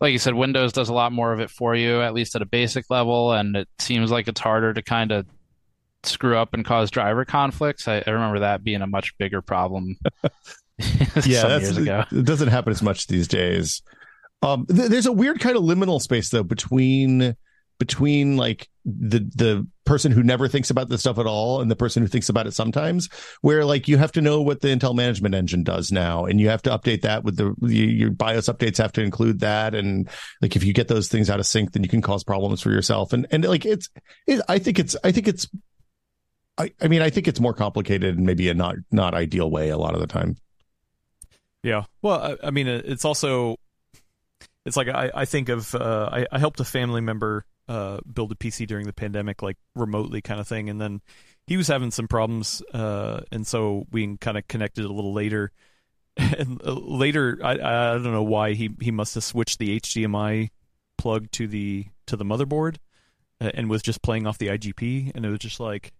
[0.00, 2.42] like you said, Windows does a lot more of it for you, at least at
[2.42, 5.26] a basic level, and it seems like it's harder to kind of
[6.06, 7.88] screw up and cause driver conflicts.
[7.88, 9.96] I, I remember that being a much bigger problem
[10.78, 12.04] yeah, some that's, years ago.
[12.10, 13.82] it doesn't happen as much these days.
[14.42, 17.36] Um, th- there's a weird kind of liminal space though between
[17.78, 21.76] between like the the person who never thinks about this stuff at all and the
[21.76, 23.08] person who thinks about it sometimes
[23.42, 26.48] where like you have to know what the intel management engine does now and you
[26.48, 30.08] have to update that with the your bios updates have to include that and
[30.40, 32.70] like if you get those things out of sync then you can cause problems for
[32.70, 33.88] yourself and and like it's
[34.26, 35.46] it, i think it's i think it's
[36.58, 39.70] I, I mean i think it's more complicated and maybe a not not ideal way
[39.70, 40.36] a lot of the time.
[41.62, 41.84] Yeah.
[42.02, 43.56] Well i, I mean it's also
[44.66, 48.32] it's like I, I think of uh, I, I helped a family member uh, build
[48.32, 51.00] a PC during the pandemic, like remotely kind of thing, and then
[51.46, 55.52] he was having some problems, uh, and so we kind of connected a little later.
[56.18, 60.48] And uh, later, I I don't know why he he must have switched the HDMI
[60.96, 62.76] plug to the to the motherboard,
[63.38, 65.92] uh, and was just playing off the IGP, and it was just like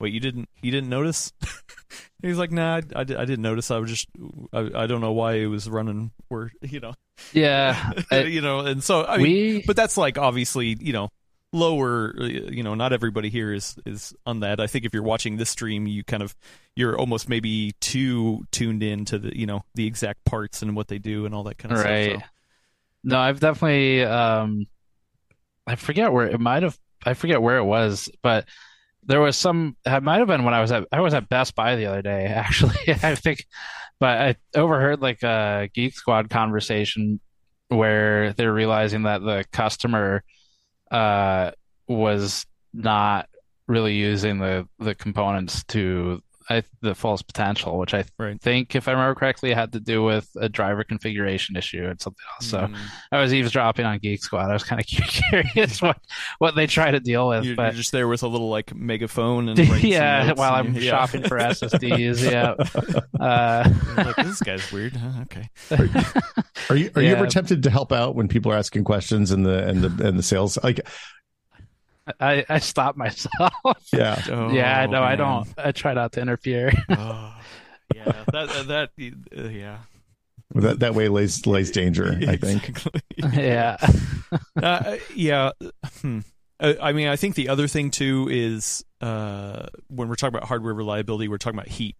[0.00, 1.32] wait you didn't you didn't notice
[2.22, 4.08] he's like nah I, I, I, didn't notice i was just
[4.52, 6.94] I, I don't know why it was running where you know
[7.32, 9.62] yeah you know and so i mean we...
[9.66, 11.10] but that's like obviously you know
[11.52, 15.36] lower you know not everybody here is is on that i think if you're watching
[15.36, 16.34] this stream you kind of
[16.74, 20.88] you're almost maybe too tuned in to the you know the exact parts and what
[20.88, 22.10] they do and all that kind of right.
[22.10, 22.28] stuff so.
[23.04, 24.66] no i've definitely um
[25.64, 26.76] i forget where it might have
[27.06, 28.46] i forget where it was but
[29.06, 31.54] there was some it might have been when I was at I was at Best
[31.54, 33.44] Buy the other day actually I think
[34.00, 37.20] but I overheard like a Geek Squad conversation
[37.68, 40.22] where they're realizing that the customer
[40.90, 41.52] uh,
[41.88, 43.28] was not
[43.66, 48.40] really using the the components to I, the false potential, which I right.
[48.40, 52.24] think, if I remember correctly, had to do with a driver configuration issue and something
[52.34, 52.46] else.
[52.46, 52.76] So mm.
[53.10, 54.50] I was eavesdropping on Geek Squad.
[54.50, 55.98] I was kind of curious what,
[56.38, 57.44] what they try to deal with.
[57.44, 60.90] You're, but you're just there with a little like megaphone and yeah, while I'm yeah.
[60.90, 62.30] shopping for SSDs.
[62.30, 62.54] yeah,
[63.20, 64.96] uh, like, this guy's weird.
[64.96, 65.22] Huh?
[65.22, 65.48] Okay.
[65.70, 65.90] Are you
[66.68, 67.10] are you, are yeah.
[67.10, 70.06] you ever tempted to help out when people are asking questions in the and the
[70.06, 70.80] and the sales like
[72.20, 73.52] I, I stop myself.
[73.92, 74.20] Yeah.
[74.28, 75.02] Oh, yeah, no, man.
[75.02, 75.48] I don't.
[75.56, 76.72] I try not to interfere.
[76.90, 77.34] oh,
[77.94, 78.90] yeah, that that
[79.36, 79.78] uh, yeah.
[80.54, 82.18] That that way lays lays danger.
[82.26, 82.82] I think.
[83.32, 83.76] yeah.
[84.60, 85.52] uh, yeah.
[86.00, 86.20] Hmm.
[86.60, 90.48] Uh, I mean, I think the other thing too is uh, when we're talking about
[90.48, 91.96] hardware reliability, we're talking about heat,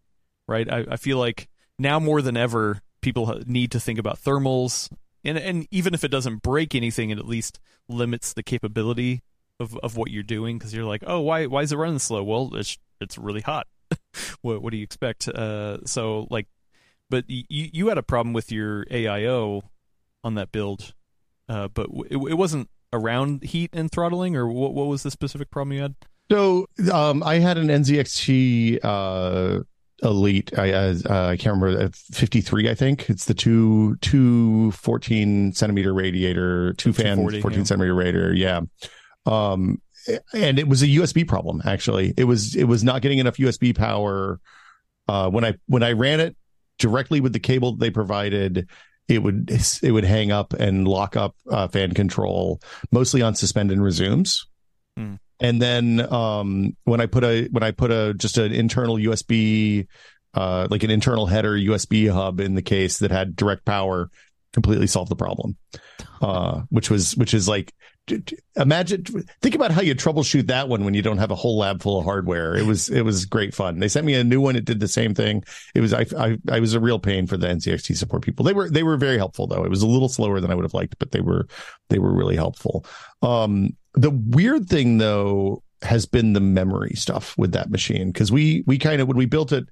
[0.49, 0.71] right?
[0.71, 4.91] I, I feel like now more than ever, people need to think about thermals,
[5.25, 9.23] and and even if it doesn't break anything, it at least limits the capability
[9.61, 12.23] of, of what you're doing because you're like, oh, why why is it running slow?
[12.23, 13.67] Well, it's it's really hot.
[14.43, 15.29] what what do you expect?
[15.29, 16.47] Uh, so like,
[17.11, 19.63] but you you had a problem with your AIO
[20.23, 20.95] on that build,
[21.49, 25.51] uh, but it, it wasn't around heat and throttling, or what what was the specific
[25.51, 25.95] problem you had?
[26.31, 29.61] So um, I had an NZXT uh,
[30.03, 30.59] Elite.
[30.59, 32.71] I uh, I can't remember uh, 53.
[32.71, 37.65] I think it's the two two 14 centimeter radiator, two fan 14 yeah.
[37.65, 38.33] centimeter radiator.
[38.33, 38.63] Yeah.
[39.27, 39.81] Um,
[40.33, 41.63] and it was a USB problem.
[41.65, 44.41] Actually, it was it was not getting enough USB power.
[45.09, 46.37] Uh, when I when I ran it
[46.79, 48.69] directly with the cable they provided,
[49.09, 49.51] it would
[49.83, 52.61] it would hang up and lock up uh, fan control,
[52.91, 54.47] mostly on suspend and resumes.
[54.99, 55.19] Mm.
[55.41, 59.87] And then um, when I put a when I put a just an internal USB,
[60.35, 64.11] uh, like an internal header USB hub in the case that had direct power,
[64.53, 65.57] completely solved the problem.
[66.23, 67.75] Uh, which was which is like
[68.57, 69.05] imagine
[69.41, 71.99] think about how you troubleshoot that one when you don't have a whole lab full
[71.99, 72.55] of hardware.
[72.55, 73.79] It was it was great fun.
[73.79, 74.57] They sent me a new one.
[74.57, 75.43] It did the same thing.
[75.75, 78.45] It was i i, I was a real pain for the NZXT support people.
[78.45, 79.65] They were they were very helpful though.
[79.65, 81.47] It was a little slower than i would have liked but they were
[81.89, 82.85] they were really helpful.
[83.23, 88.65] Um the weird thing though has been the memory stuff with that machine because we
[88.67, 89.65] we kind of when we built it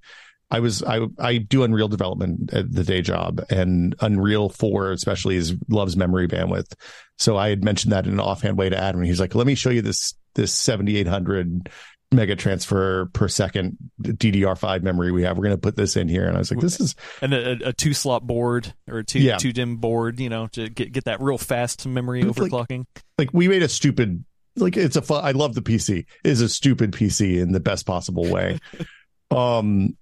[0.52, 5.36] I was I I do Unreal development at the day job, and Unreal Four especially
[5.36, 6.74] is loves memory bandwidth.
[7.18, 9.46] So I had mentioned that in an offhand way to Adam, and he's like, "Let
[9.46, 11.70] me show you this this seventy eight hundred
[12.12, 15.38] mega transfer per second DDR5 memory we have.
[15.38, 16.26] We're going to put this in here.
[16.26, 19.20] And I was like, this is and a, a two slot board or a two
[19.20, 19.38] yeah.
[19.38, 22.84] two DIMM board, you know, to get get that real fast memory overclocking.
[23.16, 24.22] Like, like, we made a stupid
[24.56, 25.24] like it's a fun.
[25.24, 26.00] I love the PC.
[26.00, 28.58] It is a stupid PC in the best possible way.
[29.30, 29.96] um,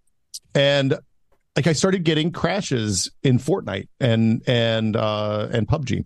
[0.54, 0.98] and
[1.56, 6.04] like I started getting crashes in Fortnite and and uh and PUBG.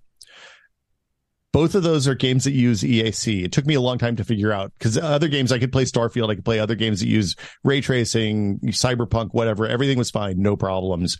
[1.52, 3.44] Both of those are games that use EAC.
[3.44, 5.84] It took me a long time to figure out because other games I could play
[5.84, 9.64] Starfield, I could play other games that use ray tracing, Cyberpunk, whatever.
[9.64, 11.16] Everything was fine, no problems.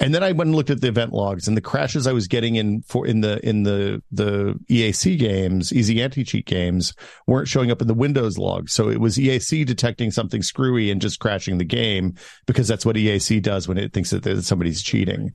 [0.00, 2.28] And then I went and looked at the event logs and the crashes I was
[2.28, 6.94] getting in for in the in the the EAC games, easy anti cheat games,
[7.26, 8.72] weren't showing up in the Windows logs.
[8.72, 12.14] So it was EAC detecting something screwy and just crashing the game
[12.46, 15.32] because that's what EAC does when it thinks that somebody's cheating.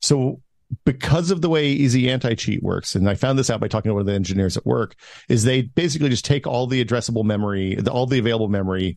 [0.00, 0.40] So
[0.84, 3.94] because of the way easy anti-cheat works and i found this out by talking to
[3.94, 4.96] one of the engineers at work
[5.28, 8.96] is they basically just take all the addressable memory all the available memory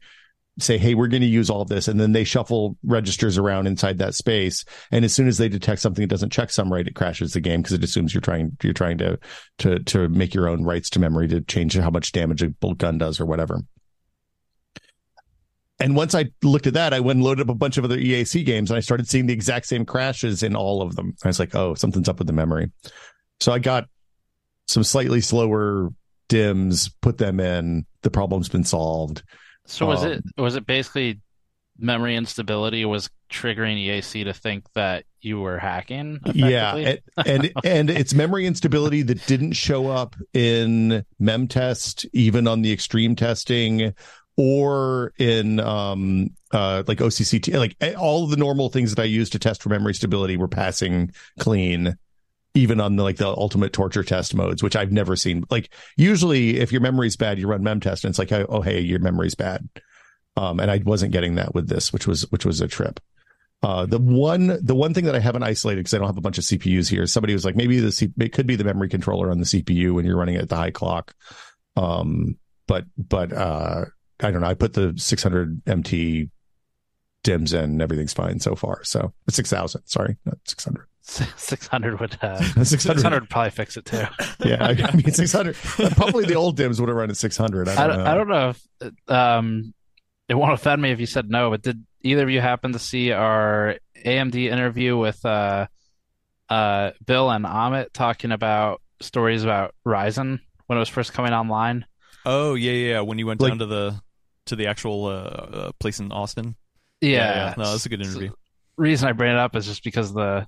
[0.61, 3.97] say hey we're going to use all this and then they shuffle registers around inside
[3.97, 7.33] that space and as soon as they detect something that doesn't checksum right it crashes
[7.33, 9.17] the game because it assumes you're trying you're trying to
[9.57, 12.77] to to make your own writes to memory to change how much damage a bolt
[12.77, 13.59] gun does or whatever
[15.81, 17.97] and once I looked at that, I went and loaded up a bunch of other
[17.97, 21.15] EAC games and I started seeing the exact same crashes in all of them.
[21.23, 22.69] I was like, oh, something's up with the memory.
[23.39, 23.85] So I got
[24.67, 25.89] some slightly slower
[26.27, 27.85] DIMMs, put them in.
[28.01, 29.23] The problem's been solved.
[29.69, 31.21] So was um, it was it basically
[31.77, 36.19] memory instability was triggering EAC to think that you were hacking?
[36.33, 42.61] Yeah, and, and and it's memory instability that didn't show up in memtest, even on
[42.61, 43.93] the extreme testing
[44.37, 49.29] or in um uh like OCCT like eh, all the normal things that I use
[49.31, 51.97] to test for memory stability were passing clean
[52.59, 56.59] even on the like the ultimate torture test modes which I've never seen like usually
[56.59, 58.99] if your memory's bad you run mem test and it's like oh, oh hey your
[58.99, 59.67] memory's bad
[60.35, 62.99] um and I wasn't getting that with this which was which was a trip
[63.61, 66.21] uh, the one, the one thing that I haven't isolated because I don't have a
[66.21, 67.05] bunch of CPUs here.
[67.05, 69.93] Somebody was like, maybe the C- it could be the memory controller on the CPU
[69.93, 71.13] when you're running at the high clock.
[71.75, 73.85] Um, but but uh,
[74.21, 74.47] I don't know.
[74.47, 76.29] I put the 600 MT
[77.23, 78.83] DIMMs in and everything's fine so far.
[78.83, 80.87] So 6,000, sorry, not 600.
[81.09, 82.79] 600 would uh, 600.
[82.79, 84.03] 600 would probably fix it too.
[84.45, 85.55] yeah, I mean 600.
[85.95, 87.67] Probably the old DIMMs would have run at 600.
[87.67, 88.11] I don't, I, know.
[88.11, 89.73] I don't know if um,
[90.27, 92.79] it won't offend me if you said no, but did either of you happen to
[92.79, 95.67] see our AMD interview with uh,
[96.49, 101.85] uh, Bill and Amit talking about stories about Ryzen when it was first coming online?
[102.25, 103.01] Oh yeah, yeah.
[103.01, 104.01] When you went like, down to the
[104.45, 106.55] to the actual uh, uh, place in Austin.
[107.01, 107.53] Yeah, yeah, yeah.
[107.57, 108.29] no, that's a good interview.
[108.29, 108.35] So,
[108.77, 110.47] reason I bring it up is just because the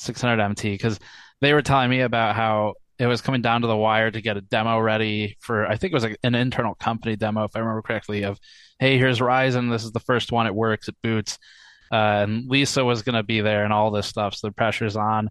[0.00, 0.98] 600 MT because
[1.40, 4.36] they were telling me about how it was coming down to the wire to get
[4.36, 7.60] a demo ready for I think it was like an internal company demo if I
[7.60, 8.38] remember correctly of
[8.78, 9.70] hey here's Ryzen.
[9.70, 10.46] This is the first one.
[10.46, 10.88] It works.
[10.88, 11.38] It boots.
[11.92, 14.96] Uh, and Lisa was going to be there and all this stuff so the pressure's
[14.96, 15.28] on.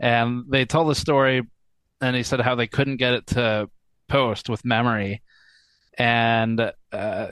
[0.00, 1.42] And they told the story
[2.00, 3.70] and he said how they couldn't get it to
[4.08, 5.22] post with memory.
[5.96, 7.28] And uh,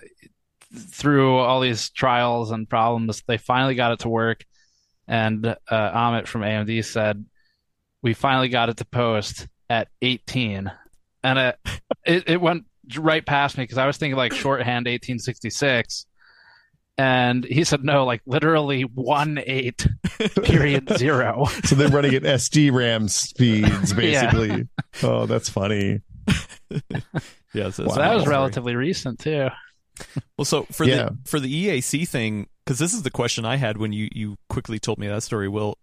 [0.74, 4.44] through all these trials and problems, they finally got it to work.
[5.08, 7.24] And uh, Amit from AMD said,
[8.02, 10.70] "We finally got it to post at 18,"
[11.24, 11.58] and it
[12.06, 12.64] it, it went
[12.96, 16.06] right past me because I was thinking like shorthand 1866.
[16.98, 19.86] And he said, no, like literally one eight
[20.42, 21.46] period zero.
[21.64, 24.48] so they're running at SD RAM speeds, basically.
[24.48, 24.64] Yeah.
[25.02, 26.00] Oh, that's funny.
[27.54, 27.94] yeah, so, wow.
[27.94, 29.48] so that was relatively recent too.
[30.36, 30.96] Well, so for yeah.
[30.96, 34.36] the for the EAC thing, because this is the question I had when you you
[34.48, 35.48] quickly told me that story.
[35.48, 35.78] Will,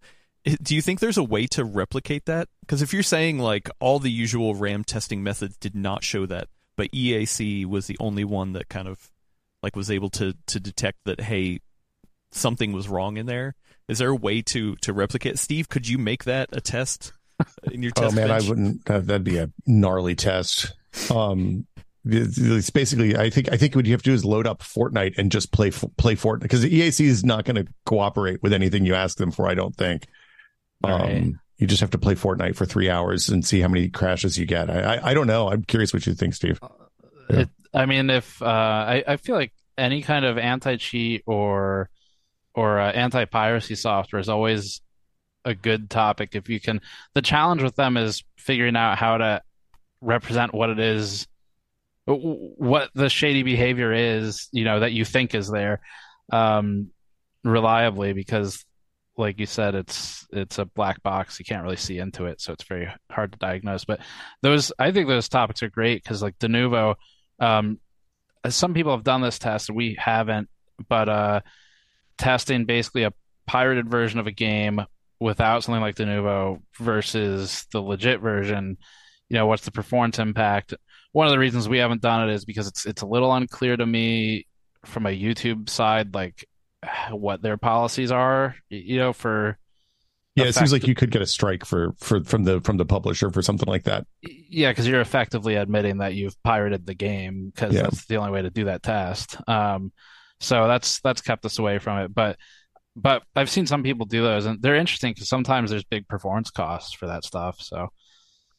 [0.62, 2.48] do you think there's a way to replicate that?
[2.60, 6.48] Because if you're saying like all the usual RAM testing methods did not show that,
[6.76, 9.10] but EAC was the only one that kind of
[9.62, 11.60] like was able to to detect that hey
[12.32, 13.54] something was wrong in there.
[13.88, 15.38] Is there a way to to replicate?
[15.38, 17.12] Steve, could you make that a test
[17.70, 18.12] in your test?
[18.12, 18.44] Oh man, bench?
[18.44, 18.84] I wouldn't.
[18.84, 20.74] That'd be a gnarly test.
[21.10, 21.66] Um,
[22.04, 25.18] it's basically I think I think what you have to do is load up Fortnite
[25.18, 28.86] and just play play Fortnite because the EAC is not going to cooperate with anything
[28.86, 29.48] you ask them for.
[29.48, 30.06] I don't think.
[30.82, 31.32] Um, right.
[31.58, 34.46] You just have to play Fortnite for three hours and see how many crashes you
[34.46, 34.70] get.
[34.70, 35.50] I I, I don't know.
[35.50, 36.58] I'm curious what you think, Steve.
[36.62, 36.68] Uh,
[37.28, 37.40] yeah.
[37.40, 41.90] It, I mean, if uh, I I feel like any kind of anti cheat or
[42.54, 44.80] or uh, anti piracy software is always
[45.44, 46.80] a good topic if you can.
[47.14, 49.42] The challenge with them is figuring out how to
[50.00, 51.26] represent what it is
[52.16, 55.80] what the shady behavior is, you know, that you think is there,
[56.32, 56.90] um,
[57.44, 58.64] reliably because,
[59.16, 61.38] like you said, it's it's a black box.
[61.38, 63.84] You can't really see into it, so it's very hard to diagnose.
[63.84, 64.00] But
[64.42, 66.96] those, I think, those topics are great because, like Denuvo,
[67.38, 67.78] um,
[68.48, 70.48] some people have done this test, we haven't,
[70.88, 71.40] but uh,
[72.16, 73.12] testing basically a
[73.46, 74.80] pirated version of a game
[75.18, 78.78] without something like Denuvo versus the legit version.
[79.28, 80.74] You know, what's the performance impact?
[81.12, 83.76] One of the reasons we haven't done it is because it's it's a little unclear
[83.76, 84.46] to me
[84.84, 86.46] from a YouTube side, like
[87.10, 88.54] what their policies are.
[88.68, 89.58] You know, for
[90.36, 92.84] yeah, it seems like you could get a strike for for from the from the
[92.84, 94.06] publisher for something like that.
[94.22, 97.82] Yeah, because you're effectively admitting that you've pirated the game because yeah.
[97.82, 99.36] that's the only way to do that test.
[99.48, 99.92] Um,
[100.38, 102.14] so that's that's kept us away from it.
[102.14, 102.38] But
[102.96, 106.50] but I've seen some people do those, and they're interesting because sometimes there's big performance
[106.50, 107.60] costs for that stuff.
[107.60, 107.88] So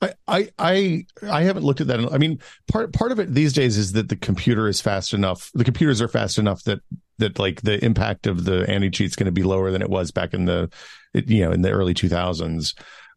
[0.02, 2.12] I, I I haven't looked at that.
[2.12, 5.52] I mean, part part of it these days is that the computer is fast enough.
[5.54, 6.80] The computers are fast enough that
[7.20, 9.90] that like the impact of the anti cheat is going to be lower than it
[9.90, 10.70] was back in the,
[11.14, 12.74] you know, in the early two thousands.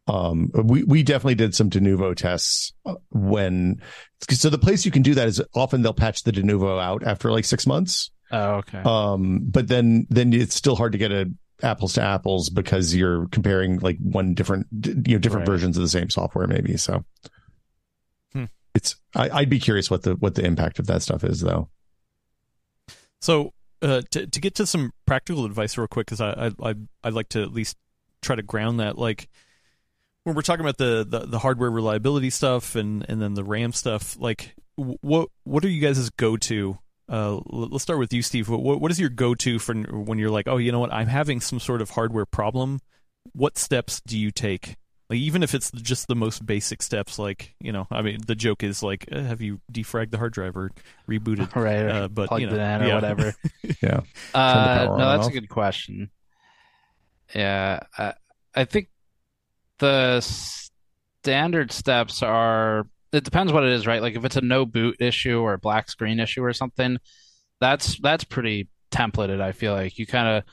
[0.06, 3.80] Um, we we definitely did some Denuvo tests uh, when
[4.30, 7.32] so the place you can do that is often they'll patch the Denuvo out after
[7.32, 8.10] like six months.
[8.30, 8.82] Oh, okay.
[8.84, 11.32] Um, but then then it's still hard to get a
[11.62, 15.52] apples to apples because you're comparing like one different you know different Right.
[15.52, 16.76] versions of the same software maybe.
[16.76, 17.04] So
[18.32, 18.44] Hmm.
[18.74, 21.68] it's I, I'd be curious what the what the impact of that stuff is though.
[23.20, 23.52] So
[23.82, 26.74] uh, to to get to some practical advice real quick, because I I I
[27.04, 27.76] I'd like to at least
[28.22, 28.98] try to ground that.
[28.98, 29.28] Like
[30.24, 33.72] when we're talking about the the, the hardware reliability stuff and and then the RAM
[33.72, 36.78] stuff, like what what are you guys' go to?
[37.08, 38.48] Uh, let's start with you, Steve.
[38.48, 40.92] What what what is your go to for when you're like, oh, you know what,
[40.92, 42.80] I'm having some sort of hardware problem.
[43.32, 44.76] What steps do you take?
[45.10, 48.34] Like even if it's just the most basic steps, like you know, I mean, the
[48.34, 50.70] joke is like, uh, have you defragged the hard drive or
[51.08, 51.54] rebooted?
[51.56, 51.82] right.
[51.82, 52.94] or uh, but, plugged you know, it in or yeah.
[52.94, 53.34] whatever.
[53.82, 54.00] Yeah.
[54.32, 56.10] Uh, no, on and that's a good question.
[57.34, 58.14] Yeah, I,
[58.54, 58.88] I think
[59.78, 62.86] the standard steps are.
[63.14, 64.02] It depends what it is, right?
[64.02, 66.98] Like if it's a no boot issue or a black screen issue or something,
[67.60, 69.40] that's that's pretty templated.
[69.40, 70.44] I feel like you kind of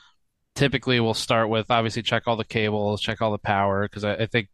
[0.54, 4.14] typically will start with obviously check all the cables, check all the power, because I,
[4.14, 4.48] I think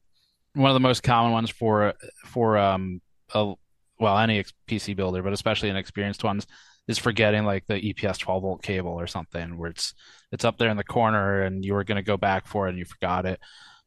[0.55, 1.95] one of the most common ones for
[2.25, 3.01] for um
[3.35, 3.53] a,
[4.01, 6.47] well any PC builder, but especially inexperienced ones,
[6.89, 9.93] is forgetting like the EPS 12 volt cable or something where it's
[10.33, 12.71] it's up there in the corner and you were going to go back for it
[12.71, 13.39] and you forgot it.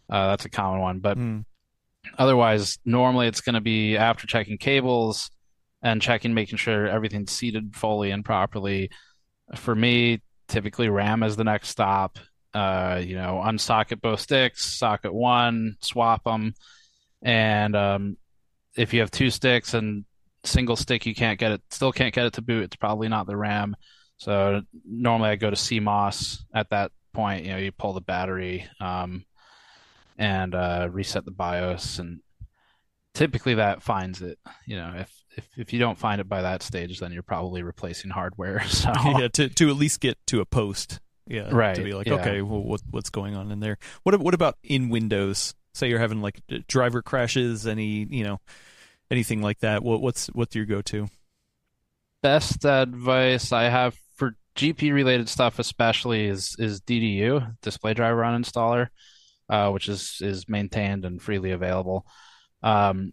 [0.09, 1.39] Uh, that's a common one, but Hmm.
[2.17, 5.29] Otherwise, normally it's going to be after checking cables
[5.81, 8.89] and checking, making sure everything's seated fully and properly.
[9.55, 12.19] For me, typically RAM is the next stop.
[12.53, 16.53] Uh, you know, unsocket both sticks, socket one, swap them,
[17.21, 18.17] and um,
[18.75, 20.05] if you have two sticks and
[20.43, 22.63] single stick, you can't get it, still can't get it to boot.
[22.63, 23.75] It's probably not the RAM.
[24.17, 27.45] So normally I go to CMOS at that point.
[27.45, 28.67] You know, you pull the battery.
[28.79, 29.25] Um,
[30.21, 32.19] and uh, reset the BIOS, and
[33.13, 34.37] typically that finds it.
[34.67, 37.63] You know, if if if you don't find it by that stage, then you're probably
[37.63, 38.61] replacing hardware.
[38.67, 40.99] So yeah, to to at least get to a post.
[41.27, 42.15] Yeah, Right, To be like, yeah.
[42.15, 43.77] okay, well, what what's going on in there?
[44.03, 45.55] What what about in Windows?
[45.73, 48.39] Say you're having like driver crashes, any you know,
[49.09, 49.83] anything like that.
[49.83, 51.07] What what's what's your go to?
[52.21, 58.89] best advice I have for GP related stuff, especially, is is DDU Display Driver Uninstaller,
[59.51, 62.05] uh, which is is maintained and freely available.
[62.63, 63.11] Um,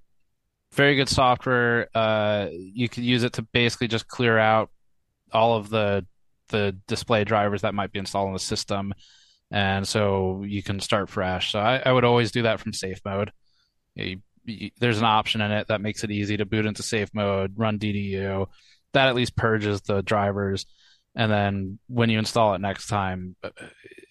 [0.72, 1.88] very good software.
[1.94, 4.70] Uh, you could use it to basically just clear out
[5.32, 6.06] all of the
[6.48, 8.94] the display drivers that might be installed in the system,
[9.50, 11.52] and so you can start fresh.
[11.52, 13.32] So I, I would always do that from safe mode.
[13.94, 17.10] You- you- there's an option in it that makes it easy to boot into safe
[17.12, 18.46] mode, run DDU.
[18.94, 20.64] That at least purges the drivers,
[21.14, 23.50] and then when you install it next time, uh,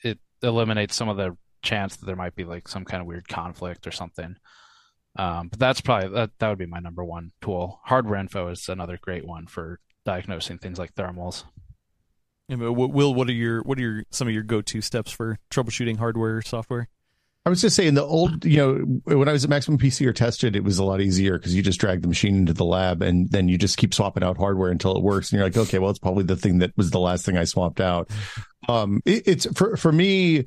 [0.03, 1.35] it eliminates some of the
[1.67, 4.35] chance that there might be like some kind of weird conflict or something.
[5.17, 7.79] Um, but that's probably that, that would be my number one tool.
[7.83, 11.43] Hardware info is another great one for diagnosing things like thermals.
[12.47, 15.37] Yeah, Will, what are your what are your some of your go to steps for
[15.51, 16.87] troubleshooting hardware or software?
[17.45, 18.73] I was just saying the old, you know,
[19.05, 21.61] when I was at Maximum PC or tested, it was a lot easier because you
[21.61, 24.69] just drag the machine into the lab and then you just keep swapping out hardware
[24.69, 25.31] until it works.
[25.31, 27.45] And you're like, okay, well, it's probably the thing that was the last thing I
[27.45, 28.09] swapped out.
[28.67, 30.43] Um, it, it's for, for me,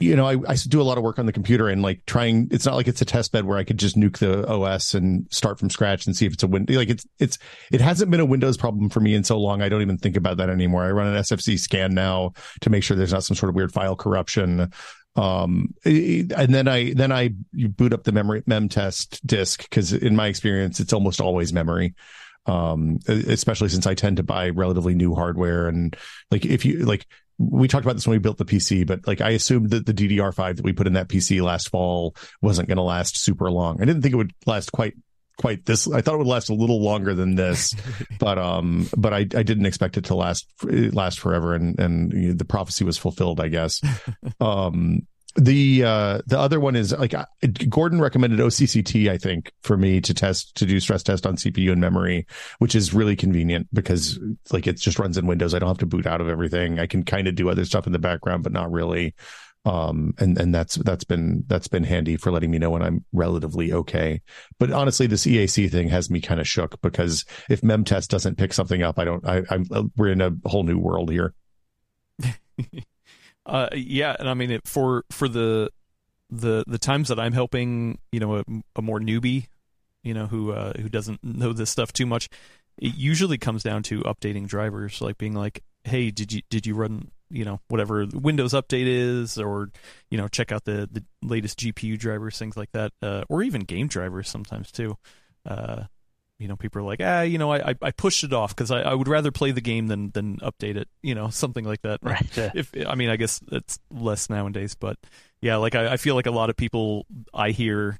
[0.00, 2.48] you know, I, I do a lot of work on the computer and like trying,
[2.50, 5.26] it's not like it's a test bed where I could just nuke the OS and
[5.32, 6.66] start from scratch and see if it's a win.
[6.68, 7.38] Like it's, it's,
[7.70, 9.62] it hasn't been a Windows problem for me in so long.
[9.62, 10.84] I don't even think about that anymore.
[10.84, 13.72] I run an SFC scan now to make sure there's not some sort of weird
[13.72, 14.72] file corruption
[15.16, 20.14] um and then i then i boot up the memory mem test disk because in
[20.14, 21.94] my experience it's almost always memory
[22.46, 25.96] um especially since i tend to buy relatively new hardware and
[26.30, 27.06] like if you like
[27.38, 29.94] we talked about this when we built the pc but like i assumed that the
[29.94, 33.80] ddr5 that we put in that pc last fall wasn't going to last super long.
[33.80, 34.94] I didn't think it would last quite
[35.38, 37.72] quite this i thought it would last a little longer than this
[38.18, 42.44] but um but i i didn't expect it to last last forever and and the
[42.44, 43.80] prophecy was fulfilled i guess.
[44.40, 45.06] Um
[45.36, 47.14] the uh the other one is like
[47.68, 51.70] gordon recommended occt i think for me to test to do stress test on cpu
[51.70, 52.26] and memory
[52.58, 54.18] which is really convenient because
[54.50, 55.54] like it just runs in windows.
[55.54, 56.78] I don't have to boot out of everything.
[56.78, 59.14] I can kind of do other stuff in the background but not really.
[59.64, 63.04] Um and and that's that's been that's been handy for letting me know when i'm
[63.12, 64.22] relatively okay.
[64.58, 68.52] But honestly this eac thing has me kind of shook because if memtest doesn't pick
[68.52, 69.66] something up i don't i i'm
[69.96, 71.34] we're in a whole new world here
[73.48, 75.70] Uh, yeah, and I mean it for for the
[76.30, 78.44] the the times that I'm helping, you know, a,
[78.76, 79.46] a more newbie,
[80.02, 82.28] you know, who uh, who doesn't know this stuff too much,
[82.76, 86.74] it usually comes down to updating drivers, like being like, "Hey, did you did you
[86.74, 89.70] run you know whatever Windows update is, or
[90.10, 93.62] you know check out the the latest GPU drivers, things like that, uh, or even
[93.62, 94.96] game drivers sometimes too.
[95.46, 95.84] Uh,
[96.38, 98.82] you know, people are like, ah, you know, I I pushed it off because I,
[98.82, 102.00] I would rather play the game than than update it, you know, something like that.
[102.02, 102.38] Right.
[102.54, 104.98] If I mean, I guess it's less nowadays, but
[105.40, 107.98] yeah, like I, I feel like a lot of people I hear,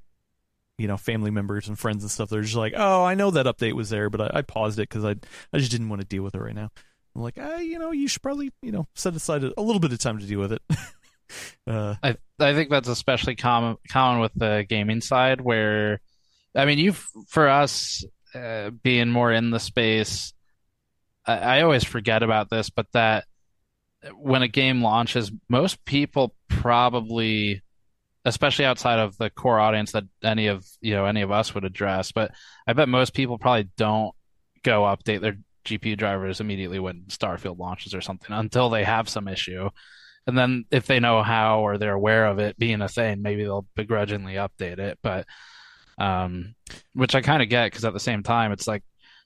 [0.78, 3.46] you know, family members and friends and stuff, they're just like, oh, I know that
[3.46, 5.16] update was there, but I, I paused it because I
[5.52, 6.70] I just didn't want to deal with it right now.
[7.16, 9.80] I'm like, ah, you know, you should probably, you know, set aside a, a little
[9.80, 10.62] bit of time to deal with it.
[11.66, 16.00] uh, I I think that's especially common common with the gaming side where
[16.54, 18.04] I mean you've for us
[18.34, 20.32] uh, being more in the space
[21.26, 23.24] I, I always forget about this but that
[24.14, 27.62] when a game launches most people probably
[28.24, 31.64] especially outside of the core audience that any of you know any of us would
[31.64, 32.30] address but
[32.66, 34.14] I bet most people probably don't
[34.62, 39.28] go update their GPU drivers immediately when Starfield launches or something until they have some
[39.28, 39.68] issue
[40.28, 43.44] and then if they know how or they're aware of it being a thing, maybe
[43.44, 44.98] they'll begrudgingly update it.
[45.02, 45.26] But
[45.98, 46.54] um,
[46.94, 48.82] which I kind of get because at the same time, it's like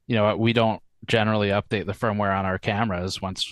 [0.06, 3.46] you know we don't generally update the firmware on our cameras once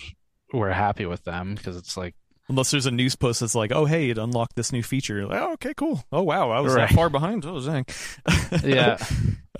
[0.53, 2.15] we're happy with them because it's like
[2.49, 5.25] unless there's a news post that's like, oh hey, it unlocked this new feature.
[5.25, 6.03] Like, oh okay, cool.
[6.11, 6.89] Oh wow, I was Right.
[6.89, 7.45] that far behind.
[7.45, 7.85] Oh dang.
[8.63, 8.97] yeah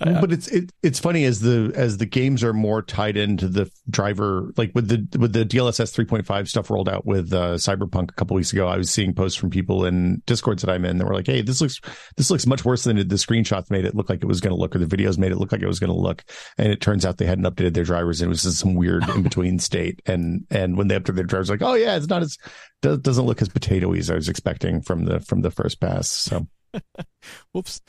[0.00, 3.46] I- but it's it, it's funny as the as the games are more tied into
[3.46, 8.10] the driver like with the with the DLSS 3.5 stuff rolled out with uh, Cyberpunk
[8.10, 10.96] a couple weeks ago I was seeing posts from people in discords that I'm in
[10.98, 11.78] that were like hey this looks
[12.16, 14.60] this looks much worse than the screenshots made it look like it was going to
[14.60, 16.24] look or the videos made it look like it was going to look.
[16.56, 19.06] And it turns out they hadn't updated their drivers and it was just some weird
[19.14, 20.00] in between state.
[20.06, 22.38] And and when they updated their drivers like oh yeah it's not as
[22.80, 26.46] doesn't look as potatoey as I was expecting from the from the first pass so
[27.52, 27.80] Whoops.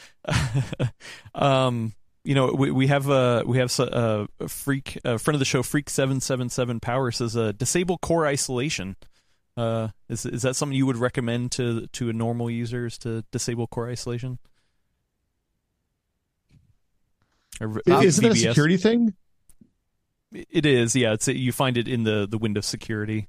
[1.35, 5.45] um, you know, we we have uh we have a freak a friend of the
[5.45, 8.95] show, Freak seven seven seven Power says uh, disable core isolation.
[9.57, 13.67] Uh, is is that something you would recommend to to a normal users to disable
[13.67, 14.39] core isolation?
[17.61, 19.13] Or, uh, isn't that a security thing
[20.31, 21.13] It is, yeah.
[21.13, 23.27] It's you find it in the the Windows security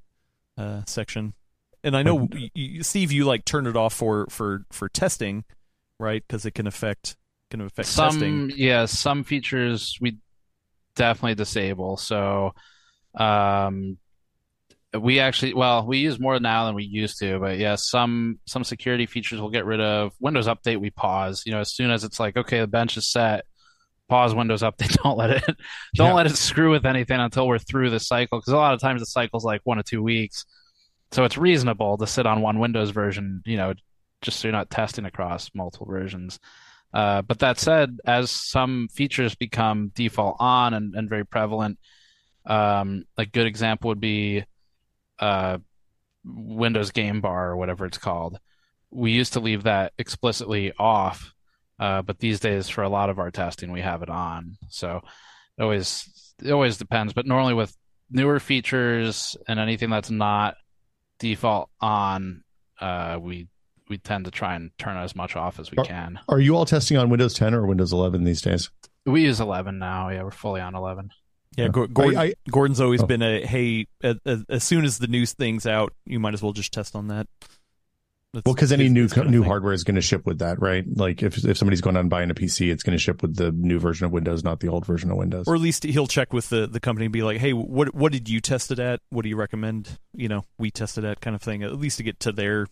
[0.57, 1.35] uh, section,
[1.85, 5.45] and I know y y Steve, you like turn it off for for for testing,
[6.01, 6.23] right?
[6.27, 7.17] Because it can affect
[7.51, 8.53] can affect some testing.
[8.57, 10.17] yeah some features we
[10.97, 12.53] definitely disable so
[13.17, 13.97] um
[14.99, 18.65] we actually well we use more now than we used to but yeah some some
[18.65, 22.03] security features we'll get rid of windows update we pause you know as soon as
[22.05, 23.45] it's like okay the bench is set
[24.09, 25.45] pause windows update don't let it
[25.95, 26.15] don't Yeah.
[26.15, 29.01] let it screw with anything until we're through the cycle because a lot of times
[29.03, 30.45] the cycle's like one to two weeks
[31.15, 33.73] so it's reasonable to sit on one windows version you know
[34.23, 36.39] just so you're not testing across multiple versions
[36.95, 41.77] uh, but that said, as some features become default on and, and very prevalent,
[42.47, 44.45] um, a good example would be
[45.19, 45.59] uh,
[46.25, 48.39] Windows Game Bar or whatever it's called.
[48.93, 51.35] We used to leave that explicitly off,
[51.81, 54.57] uh, but these days, for a lot of our testing, we have it on.
[54.69, 55.01] So
[55.59, 57.13] it always it always depends.
[57.13, 57.77] But normally, with
[58.09, 60.55] newer features and anything that's not
[61.29, 62.45] default on,
[62.81, 63.49] uh, we
[63.89, 66.19] we tend to try and turn as much off as we Are- can.
[66.29, 68.71] Are you all testing on Windows 10 or Windows 11 these days?
[69.05, 70.09] We use 11 now.
[70.09, 71.11] Yeah, we're fully on 11.
[71.57, 73.07] Yeah, Gordon, I- I- Gordon's always Oh.
[73.07, 73.87] been a hey.
[74.03, 77.09] As, as soon as the new thing's out, you might as well just test on
[77.09, 77.27] that.
[78.35, 79.49] That's- Well, because any his- new his kind of new thing.
[79.49, 80.85] hardware is going to ship with that, right?
[80.97, 83.53] Like if if somebody's going on buying a PC, it's going to ship with the
[83.53, 85.47] new version of Windows, not the old version of Windows.
[85.49, 88.13] or at least he'll check with the, the company and be like, "Hey, what what
[88.13, 89.01] did you test it at?
[89.11, 89.99] What do you recommend?
[90.13, 91.63] You know, we tested at kind of thing.
[91.63, 92.67] At least to get to their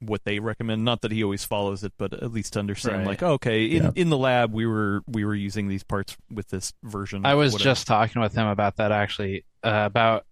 [0.00, 0.84] what they recommend.
[0.84, 3.06] Not that he always follows it, but at least to understand, Right.
[3.08, 3.90] like, okay, in Yeah.
[3.96, 7.26] in the lab we were we were using these parts with this version.
[7.26, 7.64] I was whatever.
[7.70, 10.24] just talking with him about that actually, uh, about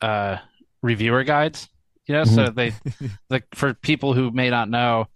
[0.00, 0.38] uh,
[0.82, 1.68] reviewer guides.
[2.06, 2.72] You know, so they,
[3.30, 5.06] like for people who may not know,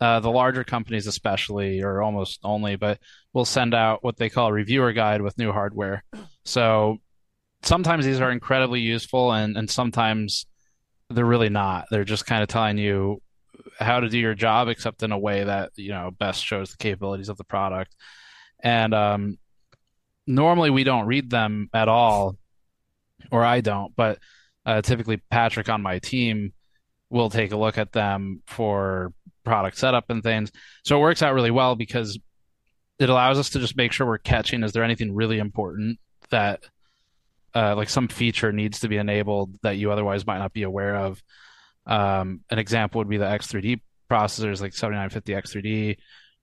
[0.00, 2.98] uh, the larger companies especially, or almost only, but
[3.32, 6.04] will send out what they call a reviewer guide with new hardware.
[6.44, 6.98] So
[7.62, 10.46] sometimes these are incredibly useful, and and sometimes
[11.10, 11.86] they're really not.
[11.90, 13.22] They're just kind of telling you
[13.78, 16.76] how to do your job, except in a way that you know best shows the
[16.76, 17.94] capabilities of the product.
[18.62, 19.38] And um,
[20.26, 22.36] normally we don't read them at all,
[23.30, 24.18] or I don't, but
[24.66, 26.52] uh, typically Patrick on my team
[27.10, 29.12] will take a look at them for
[29.44, 30.50] product setup and things.
[30.84, 32.18] So it works out really well because
[32.98, 35.98] it allows us to just make sure we're catching is there anything really important
[36.30, 36.64] that
[37.54, 40.96] uh, like some feature needs to be enabled that you otherwise might not be aware
[40.96, 41.22] of.
[41.86, 45.96] Um, an example would be the X3D processors like 7950 X3D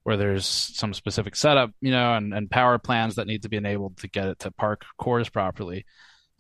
[0.04, 3.58] where there's some specific setup, you know, and, and power plans that need to be
[3.58, 5.86] enabled to get it to park cores properly.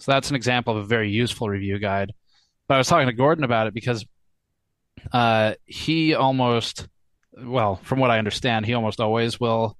[0.01, 2.11] So that's an example of a very useful review guide.
[2.67, 4.03] but I was talking to Gordon about it because
[5.13, 6.87] uh, he almost,
[7.37, 9.77] well, from what I understand, he almost always will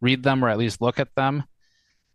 [0.00, 1.44] read them or at least look at them,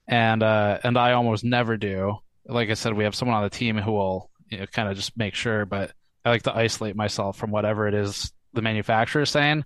[0.07, 2.17] and uh, and I almost never do.
[2.45, 4.95] Like I said, we have someone on the team who will you know, kind of
[4.95, 5.91] just make sure, but
[6.23, 9.65] I like to isolate myself from whatever it is the manufacturer is saying.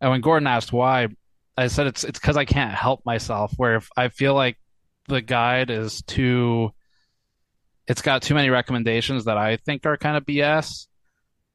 [0.00, 1.08] And when Gordon asked why,
[1.56, 3.52] I said it's it's because I can't help myself.
[3.56, 4.58] Where if I feel like
[5.08, 6.72] the guide is too,
[7.86, 10.86] it's got too many recommendations that I think are kind of BS.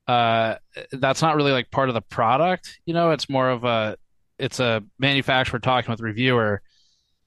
[0.08, 0.56] Uh,
[0.92, 3.12] that's not really like part of the product, you know.
[3.12, 3.98] It's more of a,
[4.38, 6.62] it's a manufacturer talking with reviewer,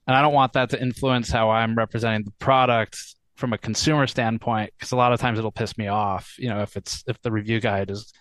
[0.07, 2.99] and I don't want that to influence how I'm representing the product
[3.37, 6.63] from a consumer standpoint because a lot of times it'll piss me off, you know,
[6.63, 8.13] if it's if the review guide is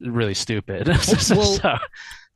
[0.00, 0.88] really stupid.
[0.88, 1.76] well, so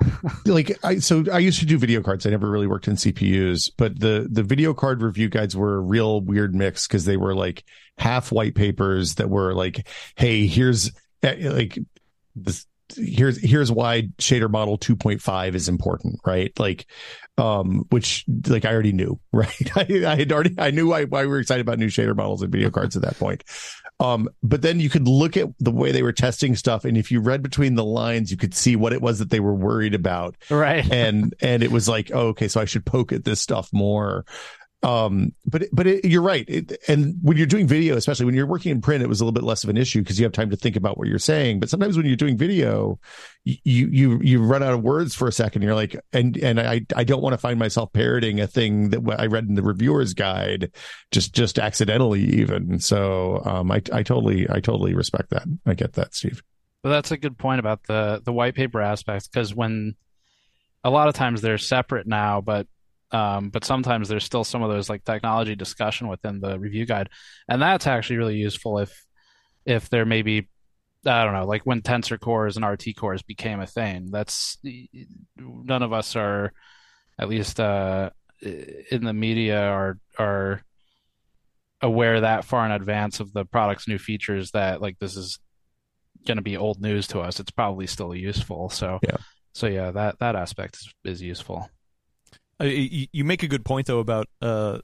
[0.47, 2.27] like I so I used to do video cards.
[2.27, 5.81] I never really worked in CPUs, but the the video card review guides were a
[5.81, 7.65] real weird mix because they were like
[7.99, 9.87] half white papers that were like,
[10.17, 10.91] hey, here's
[11.23, 11.79] eh, like
[12.35, 16.59] this here's here's why shader model 2.5 is important right?
[16.59, 16.87] Like
[17.39, 19.77] um which like i already knew right?
[19.77, 22.43] I, I had already i knew why, why we were excited about new shader models
[22.43, 23.45] and video cards at that point
[24.01, 27.13] um, but then you could look at the way they were testing stuff, and if
[27.13, 29.95] you read between the lines, you could see what it was that they were worried
[29.95, 30.37] about.
[30.49, 30.91] Right.
[30.91, 34.25] And and it was like, oh, okay, so I should poke at this stuff more.
[34.83, 36.49] Um, but but it, you're right.
[36.49, 39.25] It, and when you're doing video, especially when you're working in print, it was a
[39.25, 41.19] little bit less of an issue because you have time to think about what you're
[41.19, 41.61] saying.
[41.61, 42.99] But sometimes when you're doing video,
[43.45, 45.63] you you you run out of words for a second.
[45.63, 49.17] You're like, and and I I don't want to find myself parroting a thing that
[49.19, 50.73] I read in the reviewer's guide,
[51.11, 52.81] just just accidentally even.
[52.81, 55.45] So um, I I totally I totally respect that.
[55.67, 56.43] I get that, Steve.
[56.83, 59.95] Well, that's a good point about the the white paper aspects because when
[60.83, 62.67] a lot of times they're separate now, but
[63.13, 67.09] um, but sometimes there's still some of those like technology discussion within the review guide,
[67.49, 69.05] and that's actually really useful if
[69.67, 70.49] if there may be
[71.07, 74.11] I don't know, like when tensor cores and RT cores became a thing.
[74.11, 74.59] That's
[75.37, 76.53] none of us are,
[77.19, 78.11] at least uh,
[78.43, 80.63] in the media, are are
[81.81, 85.39] aware that far in advance of the product's new features that like this is
[86.27, 87.41] going to be old news to us.
[87.41, 88.69] It's probably still useful.
[88.69, 89.17] So yeah,
[89.55, 91.69] so yeah, that that aspect is, is useful.
[92.61, 94.79] Uh, you make a good point though about uh,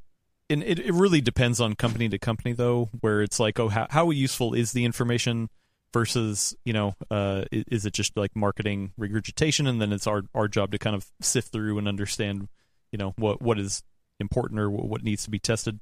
[0.49, 3.87] and it, it really depends on company to company though, where it's like, oh, how
[3.91, 5.49] how useful is the information
[5.93, 10.49] versus you know, uh, is it just like marketing regurgitation, and then it's our our
[10.49, 12.49] job to kind of sift through and understand,
[12.93, 13.83] you know, what what is
[14.21, 15.81] important or what needs to be tested.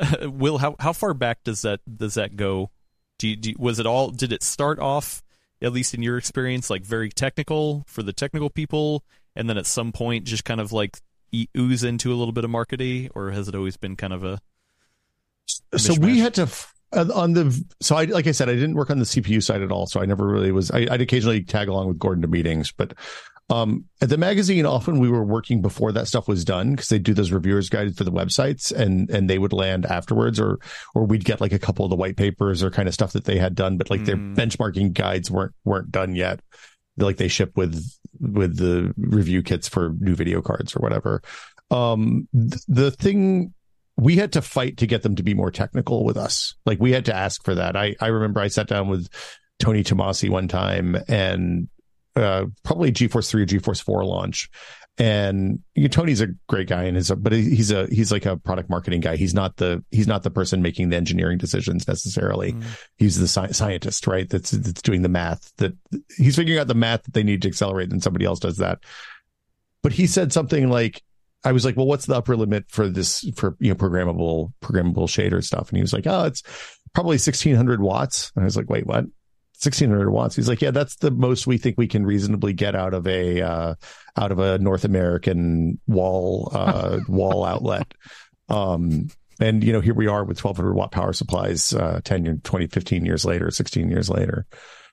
[0.22, 2.70] Will, how how far back does that does that go?
[3.18, 4.10] Do you, do you, was it all?
[4.10, 5.22] Did it start off,
[5.60, 9.04] at least in your experience, like very technical for the technical people,
[9.36, 10.98] and then at some point just kind of like
[11.56, 14.40] ooze into a little bit of marketing, or has it always been kind of a?
[15.76, 16.48] So we had to
[16.92, 19.62] uh, on the so I like I said I didn't work on the CPU side
[19.62, 20.70] at all, so I never really was.
[20.70, 22.94] I, would occasionally tag along with Gordon to meetings, but
[23.48, 26.98] um, at the magazine, often we were working before that stuff was done because they
[26.98, 30.58] do those reviewers guides for the websites, and and they would land afterwards, or
[30.94, 33.24] or we'd get like a couple of the white papers or kind of stuff that
[33.24, 34.06] they had done, but like mm.
[34.06, 34.34] their hmm.
[34.34, 36.40] benchmarking guides weren't weren't done yet
[37.02, 37.84] like they ship with
[38.20, 41.22] with the review kits for new video cards or whatever.
[41.70, 43.54] Um, th- the thing
[43.96, 46.54] we had to fight to get them to be more technical with us.
[46.64, 47.76] Like we had to ask for that.
[47.76, 49.08] I I remember I sat down with
[49.58, 51.68] Tony Tamasi one time and
[52.16, 54.50] uh, probably GeForce 3 or GeForce 4 launch
[54.98, 58.26] and you know, Tony's a great guy and is a, but he's a he's like
[58.26, 59.16] a product marketing guy.
[59.16, 62.52] He's not the he's not the person making the engineering decisions necessarily.
[62.52, 62.64] Mm.
[62.98, 64.28] He's the sci- scientist, right?
[64.28, 65.52] That's that's doing the math.
[65.56, 65.72] That
[66.16, 68.80] he's figuring out the math that they need to accelerate, and somebody else does that.
[69.82, 71.02] But he said something like,
[71.44, 75.08] "I was like, well, what's the upper limit for this for you know programmable programmable
[75.08, 76.42] shader stuff?" And he was like, "Oh, it's
[76.92, 79.06] probably 1600 watts." And I was like, "Wait, what?"
[79.62, 80.36] 1600 watts.
[80.36, 83.42] He's like, yeah, that's the most we think we can reasonably get out of a
[83.42, 83.74] uh,
[84.16, 87.92] out of a North American wall uh, wall outlet.
[88.48, 89.08] Um,
[89.38, 93.04] and you know, here we are with 1200 watt power supplies, uh, 10, 20, 15
[93.04, 94.46] years later, 16 years later.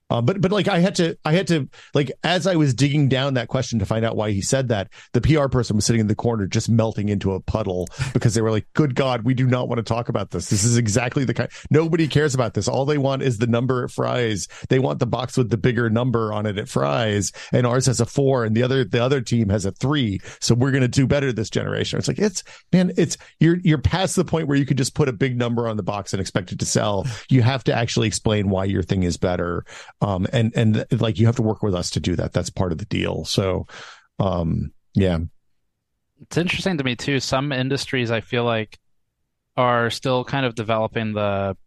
[0.10, 3.10] Uh, but but like I had to I had to like as I was digging
[3.10, 5.99] down that question to find out why he said that, the PR person was sitting
[5.99, 9.34] in the corner just melting into a puddle because they were like, "Good God, we
[9.34, 10.49] do not want to talk about this.
[10.49, 11.49] This is exactly the kind.
[11.70, 12.68] Nobody cares about this.
[12.70, 14.47] All they want is the number at Fry's.
[14.70, 17.99] They want the box with the bigger number on it at Fry's, and ours has
[17.99, 20.20] a four, and the other the other team has a three.
[20.39, 21.99] So we're gonna do better this generation.
[21.99, 25.10] It's like it's man, it's you're you're past the point where you could just put
[25.10, 27.05] a big number on the box and expect it to sell.
[27.30, 29.66] You have to actually explain why your thing is better
[30.02, 32.34] um, and, and like you have to work with us to do that.
[32.34, 33.26] That's part of the deal.
[33.26, 33.66] So,
[34.20, 35.20] um, yeah.
[36.22, 37.20] It's interesting to me too.
[37.20, 38.80] Some industries I feel like
[39.56, 41.58] are still kind of developing the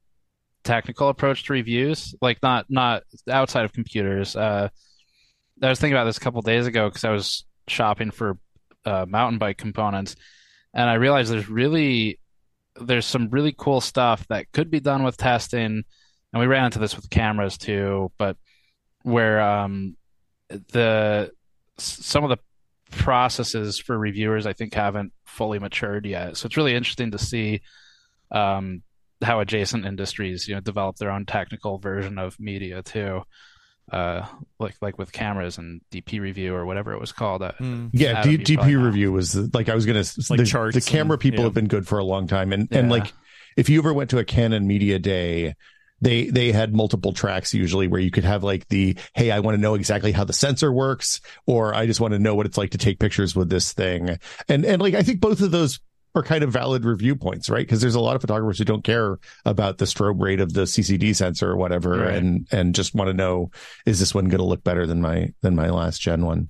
[0.65, 4.37] technical approach to reviews, like not not outside of computers.
[4.37, 4.69] Uh,
[5.63, 8.39] I was thinking about this a couple days ago because I was shopping for
[8.85, 10.17] uh, mountain bike components,
[10.75, 12.19] and I realized there's really
[12.81, 15.85] there's some really cool stuff that could be done with testing,
[16.33, 18.37] and we ran into this with cameras too, but
[19.03, 19.97] where um,
[20.73, 21.31] the
[21.79, 22.39] some of the
[22.91, 26.37] processes for reviewers I think haven't fully matured yet.
[26.37, 27.63] So it's really interesting to see
[28.31, 28.83] um,
[29.23, 33.23] how adjacent industries you know develop their own technical version of media too.
[33.91, 34.25] Uh,
[34.61, 37.43] like like with cameras and DP review or whatever it was called.
[37.43, 37.91] Uh, Mm.
[37.93, 38.85] Yeah, D- you probably DP know.
[38.87, 41.45] review was the- like I was gonna Like the, charts the camera and- people yeah.
[41.47, 43.13] have been good for a long time, and and like
[43.57, 45.55] if you ever went to a Canon Media Day,
[46.01, 49.57] they they had multiple tracks usually where you could have like the hey I want
[49.57, 52.59] to know exactly how the sensor works, or I just want to know what it's
[52.59, 55.81] like to take pictures with this thing, and and like I think both of those
[56.17, 57.65] are kind of valid review points, right?
[57.65, 60.63] Because there's a lot of photographers who don't care about the strobe rate of the
[60.63, 62.15] CCD sensor or whatever, Right.
[62.17, 63.51] and and just want to know
[63.87, 66.49] is this one going to look better than my than my last gen one.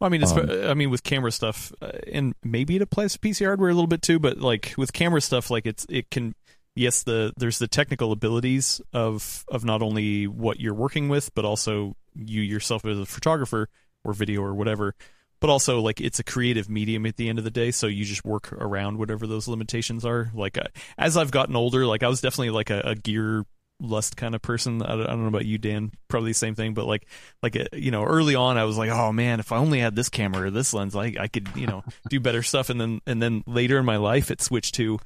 [0.00, 3.12] Well, I mean, it's, Um, I mean, with camera stuff, uh, and maybe it applies
[3.14, 4.18] to PC hardware a little bit too.
[4.20, 6.34] But like with camera stuff, like it's it can
[6.74, 11.44] yes, the there's the technical abilities of of not only what you're working with, but
[11.44, 13.68] also you yourself as a photographer
[14.04, 14.94] or video or whatever.
[15.40, 18.04] But also, like it's a creative medium at the end of the day, so you
[18.04, 20.30] just work around whatever those limitations are.
[20.34, 23.44] Like uh, as I've gotten older, like I was definitely like a, a gear
[23.80, 24.80] lust kind of person.
[24.82, 25.92] I don't, I don't know about you, Dan.
[26.08, 27.06] Probably the same thing, but like
[27.42, 29.94] like uh, you know early on i was like oh man if i only had
[29.94, 33.00] this camera or this lens i, I could you know do better stuff and then
[33.06, 34.98] and then later in my life it switched to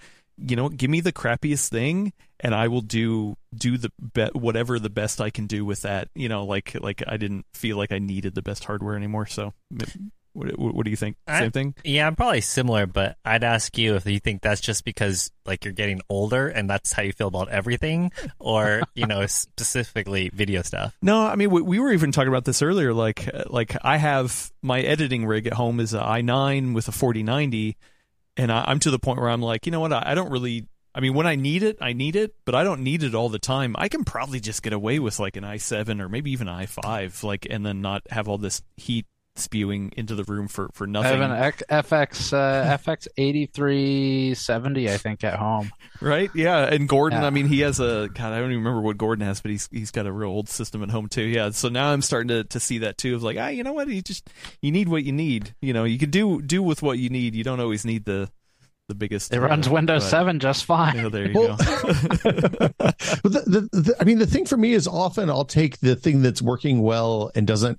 [0.46, 4.78] you know give me the crappiest thing and i will do do the bet whatever
[4.78, 7.92] the best i can do with that you know like like i didn't feel like
[7.92, 9.52] i needed the best hardware anymore so
[10.34, 13.76] what, what, do you think I- same thing Yeah, I'm probably similar, but I'd ask
[13.76, 17.12] you if you think that's just because like you're getting older and that's how you
[17.12, 20.96] feel about everything, or you know specifically video stuff.
[21.02, 22.94] No, I mean we, we were even talking about this earlier.
[22.94, 27.76] Like like I have my editing rig at home is a i9 with a 4090,
[28.38, 29.92] and I, I'm to the point where I'm like, you know what?
[29.92, 30.66] I, I don't really.
[30.94, 33.28] I mean, when I need it, I need it, but I don't need it all
[33.28, 33.76] the time.
[33.78, 37.22] I can probably just get away with like an i7 or maybe even an i5,
[37.22, 39.06] like, and then not have all this heat
[39.38, 41.20] spewing into the room for for nothing.
[41.22, 41.36] I nothing.
[41.36, 41.38] have
[41.70, 45.70] an X- FX uh, FX eighty three seventy, I think, at home.
[46.00, 46.30] Right?
[46.34, 46.58] Yeah.
[46.64, 47.26] And Gordon, Yeah.
[47.26, 48.32] I mean, he has a God.
[48.32, 50.82] I don't even remember what Gordon has, but he's he's got a real old system
[50.82, 51.22] at home too.
[51.22, 51.50] Yeah.
[51.50, 53.14] So now I'm starting to, to see that too.
[53.14, 53.88] Of like, ah, you know what?
[53.88, 54.28] You just
[54.62, 55.54] you need what you need.
[55.60, 57.34] You know, you can do do with what you need.
[57.34, 58.30] You don't always need the
[58.88, 59.34] the biggest.
[59.34, 60.96] It uh, runs Windows but- seven just fine.
[60.96, 61.64] Yeah, there you Well- go.
[62.22, 65.94] but the, the, the, I mean, the thing for me is often I'll take the
[65.96, 67.78] thing that's working well and doesn't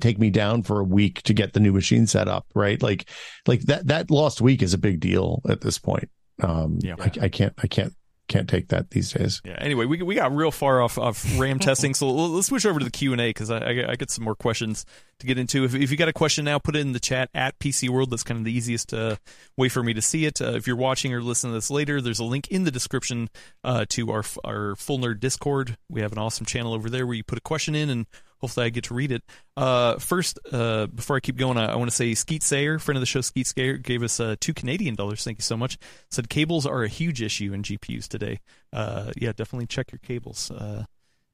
[0.00, 2.46] take me down for a week to get the new machine set up.
[2.54, 3.08] Right, like
[3.46, 6.10] like that that lost week is a big deal at this point.
[6.42, 6.96] Um, Yeah.
[6.98, 7.94] I, I can't I can't
[8.26, 9.42] can't take that these days.
[9.44, 9.56] Yeah.
[9.58, 12.84] Anyway, we we got real far off off RAM testing, so let's switch over to
[12.84, 14.86] the Q and A because I, I I get some more questions
[15.18, 15.64] to get into.
[15.64, 18.10] If if you got a question now, put it in the chat at PC World.
[18.10, 19.16] That's kind of the easiest uh,
[19.58, 20.40] way for me to see it.
[20.40, 23.28] Uh, if you're watching or listening to this later, there's a link in the description
[23.62, 25.76] uh, to our our Full Nerd Discord.
[25.90, 28.06] We have an awesome channel over there where you put a question in and.
[28.38, 29.22] Hopefully, I get to read it.
[29.56, 32.96] Uh, first, uh, before I keep going, I, I want to say Skeet Sayer, friend
[32.96, 35.24] of the show, Skeet Sayer, gave us uh, two Canadian dollars.
[35.24, 35.78] Thank you so much.
[36.10, 38.40] Said cables are a huge issue in GPUs today
[38.74, 40.50] uh, yeah, definitely check your cables.
[40.50, 40.84] Uh,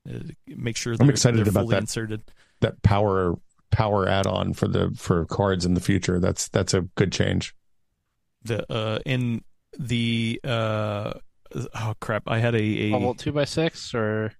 [0.09, 1.83] uh, make sure they're, excited they're about fully that.
[1.83, 2.23] inserted.
[2.61, 3.35] That power
[3.71, 6.21] power add on for the for cards in the future.
[6.21, 7.55] That's that's a good change.
[8.43, 9.43] The uh, in
[9.79, 11.15] the uh,
[11.55, 14.33] oh crap, I had a, a Level two by six or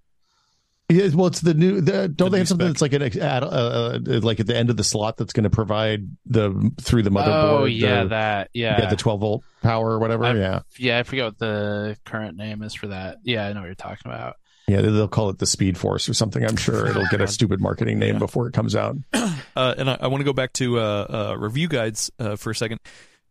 [0.91, 1.79] Yeah, well, it's the new.
[1.81, 2.91] The, don't The they have something spec.
[2.91, 5.49] that's like an uh, uh, like at the end of the slot that's going to
[5.49, 7.59] provide the through the motherboard?
[7.61, 10.25] oh yeah, the, that yeah yeah, the 12 volt power or whatever.
[10.25, 10.99] I've- yeah, yeah.
[10.99, 13.17] I forget what the current name is for that.
[13.23, 14.35] Yeah, I know what you're talking about.
[14.67, 16.43] yeah, they'll call it the Speed Force or something.
[16.45, 18.19] I'm sure it'll get a stupid marketing name Yeah.
[18.19, 18.97] before it comes out.
[19.13, 22.51] uh, and I, I want to go back to uh, uh, review guides uh, for
[22.51, 22.79] a second.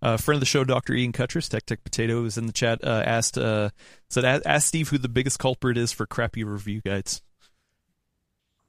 [0.02, 0.94] Uh, friend of the show, Dr.
[0.94, 2.82] Ian Cutress, Tech Tech Potato, is in the chat.
[2.82, 3.68] Uh, asked uh,
[4.08, 7.20] said, "A- "Ask Steve who the biggest culprit is for crappy review guides."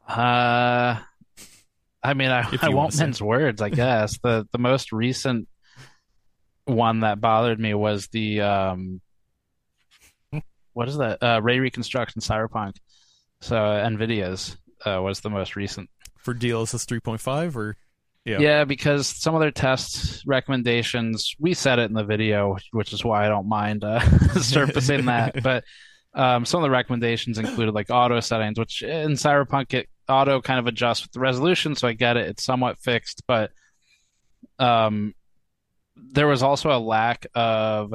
[0.08, 1.00] Uh,
[2.04, 3.62] I mean, I, I won't mince words.
[3.62, 5.48] I guess the the most recent
[6.66, 9.02] one that bothered me was the um,
[10.74, 11.22] what is that?
[11.22, 12.76] Uh, Ray Reconstruction Cyberpunk.
[13.42, 15.90] So Nvidia's uh, was the most recent.
[16.18, 17.78] For DLSS 3.5 or
[18.26, 18.40] Yeah.
[18.40, 23.04] Yeah, because some of their test recommendations, we said it in the video, which is
[23.04, 24.00] why I don't mind uh,
[24.40, 25.36] surfacing that.
[25.44, 25.64] But
[26.14, 30.60] um, some of the recommendations included like auto settings, which in Cyberpunk it auto kind
[30.60, 33.24] of adjusts with the resolution, so I get it; it's somewhat fixed.
[33.28, 33.52] But
[34.60, 35.14] um,
[35.96, 37.94] there was also a lack of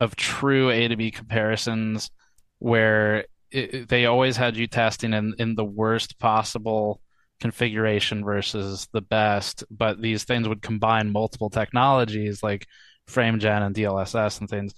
[0.00, 2.10] of true A to B comparisons
[2.58, 7.00] where it, they always had you testing in in the worst possible
[7.40, 12.66] configuration versus the best, but these things would combine multiple technologies like
[13.08, 14.74] FrameGen and DLSS and things,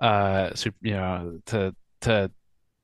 [0.00, 2.30] uh, you know, to to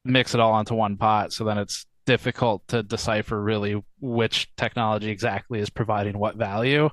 [0.05, 1.33] mix it all into one pot.
[1.33, 6.89] So then it's difficult to decipher really which technology exactly is providing what value.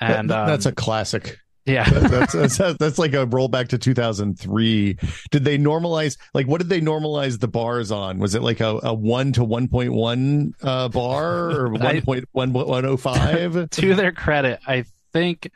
[0.00, 1.38] And that, that's um, a classic.
[1.66, 4.96] Yeah, that's, that's that's like a rollback to 2003.
[5.30, 6.16] Did they normalize?
[6.32, 8.18] Like, what did they normalize the bars on?
[8.18, 13.70] Was it like a, a one to 1.1 uh, bar or 1.105?
[13.72, 15.50] to their credit, I think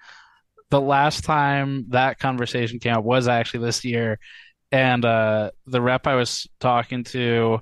[0.70, 4.18] the last time that conversation came up was actually this year,
[4.75, 7.61] and uh, the rep I was talking to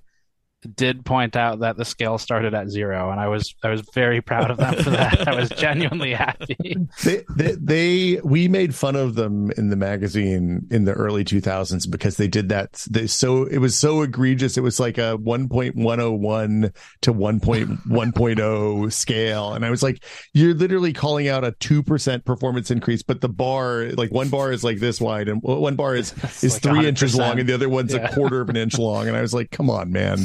[0.77, 4.21] did point out that the scale started at zero, and I was I was very
[4.21, 5.27] proud of them for that.
[5.29, 6.77] I was genuinely happy.
[7.05, 11.91] They, they, they, we made fun of them in the magazine in the early 2000s
[11.91, 12.85] because they did that.
[12.91, 14.57] They, so it was so egregious.
[14.57, 21.29] It was like a 1.101 to 1.1.0 scale, and I was like, you're literally calling
[21.29, 25.01] out a two percent performance increase, but the bar, like one bar is like this
[25.01, 26.87] wide, and one bar is is like three 100%.
[26.87, 28.09] inches long, and the other one's Yeah.
[28.11, 30.19] a quarter of an inch long, and I was like, come on, man.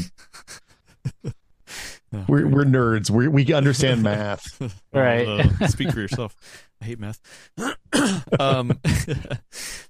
[1.25, 1.32] Oh,
[2.28, 2.53] We're great.
[2.53, 3.09] we're nerds.
[3.09, 4.61] We we understand math.
[4.93, 5.28] Right.
[5.28, 6.36] Uh, speak for yourself.
[6.82, 7.19] I hate math.
[8.39, 8.80] um,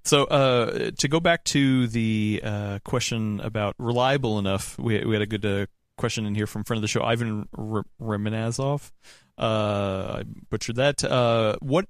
[0.04, 5.22] so uh, to go back to the uh, question about reliable enough, we we had
[5.22, 5.66] a good uh,
[5.98, 8.92] question in here from friend of the show, Ivan R- Remanazov.
[9.38, 11.04] Uh, I butchered that.
[11.04, 11.86] Uh, what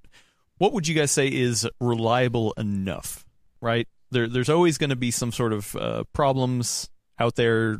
[0.57, 3.25] what would you guys say is reliable enough?
[3.61, 6.89] Right there, there's always going to be some sort of uh, problems
[7.20, 7.78] out there,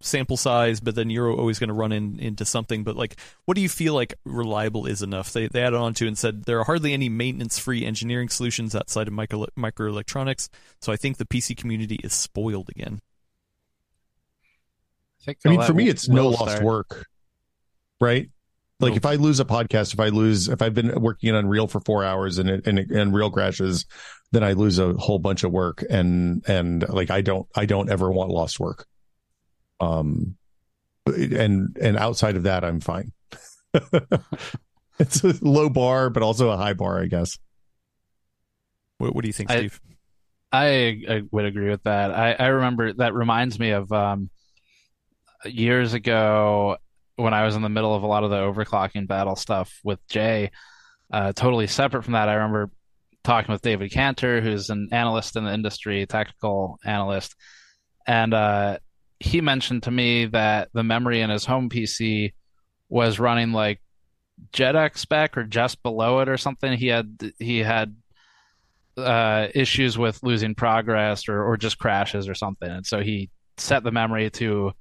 [0.00, 2.82] sample size, but then you're always going to run in, into something.
[2.84, 5.32] But like, what do you feel like reliable is enough?
[5.32, 9.06] They they added on to and said there are hardly any maintenance-free engineering solutions outside
[9.06, 10.48] of micro microelectronics.
[10.80, 13.00] So I think the PC community is spoiled again.
[15.26, 16.62] I, I mean, for me, it's no lost start.
[16.62, 17.06] work,
[18.00, 18.30] right?
[18.80, 18.96] Like No.
[18.96, 21.80] if I lose a podcast, if I lose, if I've been working in Unreal for
[21.80, 23.86] four hours and it, and, it, and Unreal crashes,
[24.30, 27.90] then I lose a whole bunch of work, and and like I don't, I don't
[27.90, 28.86] ever want lost work.
[29.80, 30.36] Um,
[31.06, 33.12] and and outside of that, I'm fine.
[34.98, 37.38] it's a low bar, but also a high bar, I guess.
[38.98, 39.80] What, what do you think, I- Steve?
[40.50, 42.10] I, I would agree with that.
[42.10, 44.30] I, I remember that reminds me of um,
[45.44, 46.78] years ago
[47.18, 49.98] when I was in the middle of a lot of the overclocking battle stuff with
[50.08, 50.50] Jay.
[51.12, 52.70] Uh, totally separate from that, I remember
[53.24, 57.34] talking with David Kanter, who's an analyst in the industry, technical analyst,
[58.06, 58.78] and uh,
[59.20, 62.32] he mentioned to me that the memory in his home PC
[62.88, 63.80] was running like
[64.52, 66.72] JEDEC spec or just below it or something.
[66.72, 67.96] He had he had
[68.96, 72.70] uh, issues with losing progress or, or just crashes or something.
[72.70, 74.72] And so he set the memory to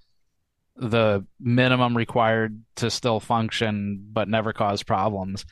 [0.78, 5.46] the minimum required to still function but never cause problems.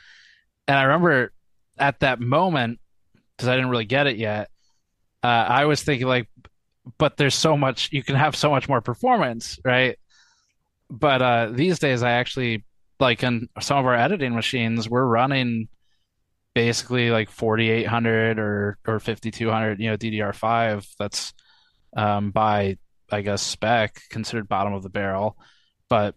[0.67, 1.34] And I remember
[1.78, 2.80] at that moment,
[3.36, 4.49] because I didn't really get it yet,
[5.23, 6.30] uh, I was thinking like,
[6.97, 9.97] but there's so much you can have so much more performance, right?
[10.89, 12.63] But uh, these days, I actually
[12.99, 15.67] like in some of our editing machines, we're running
[16.55, 21.34] basically like 4800 or or 5200 you know ddr5 that's
[21.97, 22.78] um, by
[23.11, 25.37] i guess spec considered bottom of the barrel
[25.89, 26.15] but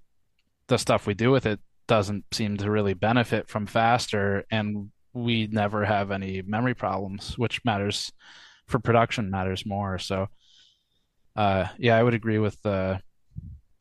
[0.69, 5.47] the stuff we do with it doesn't seem to really benefit from faster and we
[5.47, 8.13] never have any memory problems which matters
[8.67, 9.99] for production matters more.
[9.99, 10.29] So
[11.35, 12.99] uh, yeah i would agree with uh,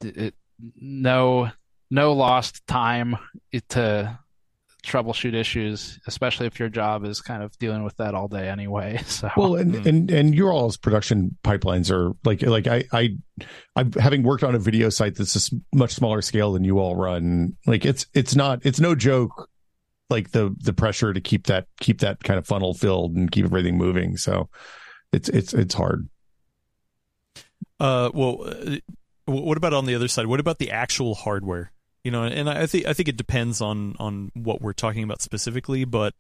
[0.02, 0.36] it,
[0.80, 1.50] no
[1.90, 3.18] no lost time
[3.70, 4.20] to
[4.88, 9.00] troubleshoot issues, especially if your job is kind of dealing with that all day anyway.
[9.08, 9.88] So Well, and Hmm.
[9.88, 13.18] and and your all's production pipelines are like like I I
[13.76, 16.80] I'm having worked on a video site that's a s- much smaller scale than you
[16.80, 17.56] all run.
[17.66, 19.50] Like it's it's not it's no joke.
[20.10, 23.44] Like the the pressure to keep that keep that kind of funnel filled and keep
[23.46, 24.16] everything moving.
[24.18, 24.50] So
[25.12, 26.08] it's it's it's hard.
[27.80, 28.78] Uh, well, uh,
[29.26, 30.26] what about on the other side?
[30.28, 31.72] What about the actual hardware?
[32.08, 35.22] You know, and I think I think it depends on on what we're talking about
[35.22, 36.14] specifically, but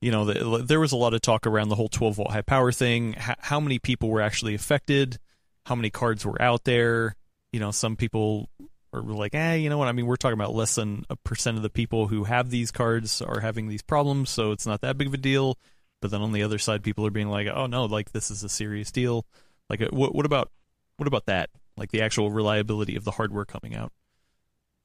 [0.00, 2.42] you know, the, there was a lot of talk around the whole 12 volt high
[2.42, 3.16] power thing.
[3.16, 5.18] H- how many people were actually affected?
[5.66, 7.16] How many cards were out there?
[7.52, 8.48] You know, some people
[8.92, 9.88] are like, eh, you know what?
[9.88, 12.70] I mean, we're talking about less than a percent of the people who have these
[12.70, 15.58] cards are having these problems, so it's not that big of a deal.
[16.00, 18.44] But then on the other side, people are being like, oh no, like this is
[18.44, 19.26] a serious deal.
[19.68, 20.52] Like, uh, what what about
[20.96, 21.50] what about that?
[21.76, 23.90] Like the actual reliability of the hardware coming out,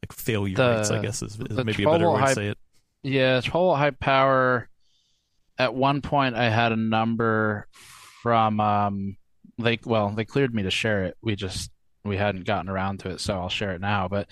[0.04, 2.48] like failure The- rates, I guess is, is maybe a better 12 way to say
[2.48, 2.58] it.
[3.04, 4.70] yeah, whole high power.
[5.58, 7.68] At one point, I had a number
[8.22, 9.18] from um,
[9.58, 11.18] they well they cleared me to share it.
[11.22, 11.70] We just
[12.06, 14.08] we hadn't gotten around to it, so I'll share it now.
[14.08, 14.30] But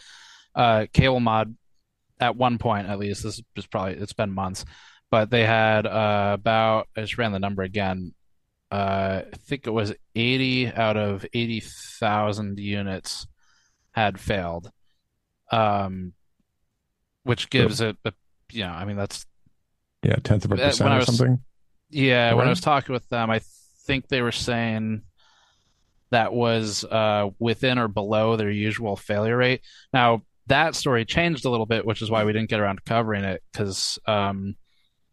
[0.55, 1.55] uh, Cable Mod,
[2.19, 4.63] at one point at least, this is probably it's been months,
[5.11, 8.13] but they had uh, about I just ran the number again.
[8.71, 13.27] Uh, I think it was 80 out of 80,000 units
[13.91, 14.69] had failed,
[15.51, 16.13] um,
[17.23, 18.13] which gives it, a,
[18.51, 19.25] you know, I mean that's
[20.03, 21.39] yeah, tenth of a Uh, percent or was- something.
[21.89, 23.39] Yeah, when I was talking with them, I
[23.85, 25.03] think they were saying
[26.11, 29.61] that was uh, within or below their usual failure rate.
[29.93, 32.83] Now, that story changed a little bit, which is why we didn't get around to
[32.83, 34.55] covering it because um,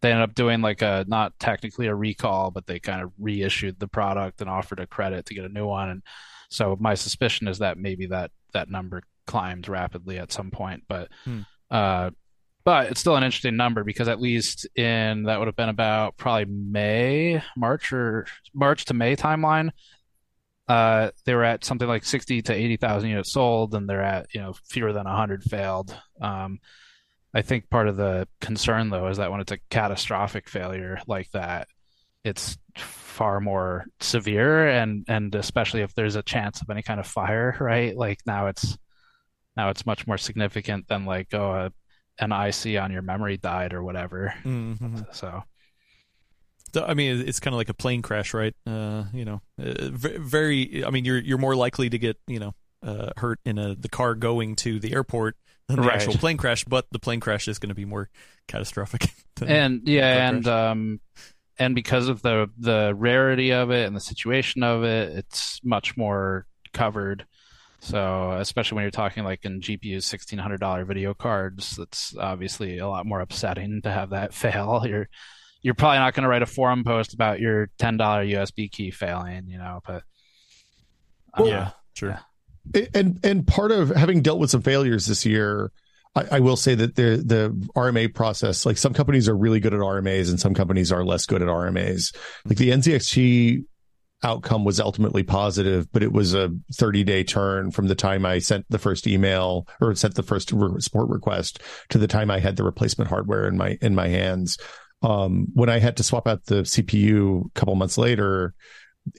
[0.01, 3.79] they ended up doing like a not technically a recall, but they kind of reissued
[3.79, 5.91] the product and offered a credit to get a new one.
[5.91, 6.03] And
[6.51, 11.09] so my suspicion is that maybe that that number climbed rapidly at some point, but
[11.25, 11.41] Hmm.
[11.71, 12.11] uh,
[12.65, 16.17] but it's still an interesting number because at least in that would have been about
[16.17, 19.71] probably May, March or March to May timeline.
[20.67, 24.29] Uh, they were at something like sixty to eighty thousand units sold, and they're at
[24.35, 25.95] you know fewer than hundred failed.
[26.23, 26.59] Um,
[27.35, 31.31] I think part of the concern though is that when it's a catastrophic failure like
[31.33, 31.69] that,
[32.25, 37.07] it's far more severe, and and especially if there's a chance of any kind of
[37.07, 37.95] fire, right?
[37.95, 38.79] Like now it's
[39.57, 41.73] now it's much more significant than like oh a,
[42.19, 44.35] an IC on your memory died or whatever.
[44.45, 45.07] Mhm.
[45.15, 45.45] So
[46.73, 48.55] So, I mean, it's kind of like a plane crash, right?
[48.67, 50.85] Uh, you know, uh, very.
[50.85, 53.89] I mean, you're you're more likely to get you know uh, hurt in a the
[53.89, 55.37] car going to the airport
[55.69, 55.95] than the Right.
[55.97, 58.11] actual plane crash, but the plane crash is going to be more
[58.49, 59.09] catastrophic.
[59.45, 60.71] And yeah, and crash.
[60.71, 61.01] um,
[61.59, 65.97] and because of the the rarity of it and the situation of it, it's much
[65.97, 67.27] more covered.
[67.85, 72.79] So especially when you're talking like in GPU's sixteen hundred dollar video cards, that's obviously
[72.79, 74.85] a lot more upsetting to have that fail.
[74.87, 75.09] You're
[75.63, 78.91] you're probably not going to write a forum post about your ten dollar USB key
[78.91, 80.03] failing, you know, but
[81.39, 82.19] uh, yeah, sure.
[82.95, 85.71] and and part of having dealt with some failures this year
[86.15, 89.75] I, I will say that the the RMA process, like some companies are really good
[89.75, 92.15] at RMAs and some companies are less good at RMAs.
[92.45, 93.65] Like the NZXT
[94.25, 98.39] outcome was ultimately positive, but it was a 30 day turn from the time I
[98.39, 101.61] sent the first email or sent the first re- support request
[101.91, 104.59] to the time I had the replacement hardware in my in my hands.
[105.03, 108.55] Um, when I had to swap out the CPU a couple months later,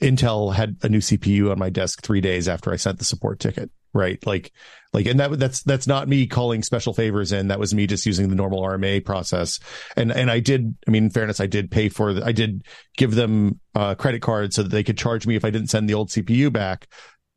[0.02, 3.38] Intel had a new CPU on my desk three days after I sent the support
[3.38, 3.70] ticket.
[3.92, 4.52] Right, like,
[4.96, 7.48] like, and that that's that's not me calling special favors in.
[7.48, 9.60] That was me just using the normal RMA process.
[9.94, 10.74] And and I did.
[10.88, 12.14] I mean, in fairness, I did pay for.
[12.14, 12.64] The, I did
[12.96, 15.86] give them a credit card so that they could charge me if I didn't send
[15.86, 16.86] the old CPU back.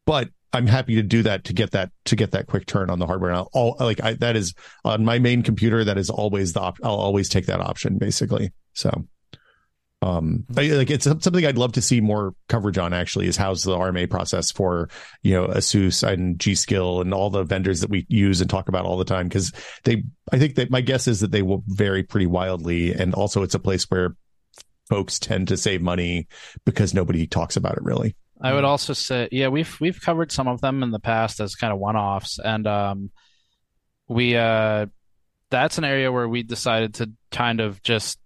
[0.06, 2.98] But I'm happy to do that to get that to get that quick turn on
[2.98, 3.32] the hardware.
[3.32, 4.54] And I'll, all like I, that is
[4.86, 5.84] on my main computer.
[5.84, 6.62] That is always the.
[6.62, 8.54] Op- I'll always take that option basically.
[8.72, 9.06] So
[10.02, 13.64] um I, like it's something i'd love to see more coverage on actually is how's
[13.64, 14.90] the rma process for
[15.24, 18.86] you know asus and G.Skill and all the vendors that we use and talk about
[18.86, 19.28] all the time.
[19.28, 19.52] Because
[19.84, 22.94] they i think that my guess is that they will vary pretty wildly.
[22.94, 24.16] And also it's a place where
[24.90, 26.28] folks tend to save money
[26.66, 28.16] because nobody talks about it really.
[28.42, 31.56] I would also say, yeah, we've we've covered some of them in the past as
[31.56, 33.12] kind of one-offs, and um,
[34.08, 34.86] we uh,
[35.50, 38.19] that's an area where we decided to kind of just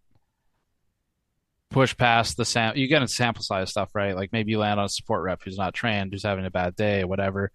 [1.73, 2.77] push past the sam.
[2.77, 4.15] You get into sample size stuff, right?
[4.15, 6.75] Like maybe you land on a support rep who's not trained, who's having a bad
[6.75, 7.51] day, or whatever.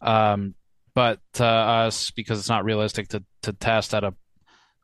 [0.00, 0.54] Um,
[0.94, 4.14] but to us, because it's not realistic to to test at a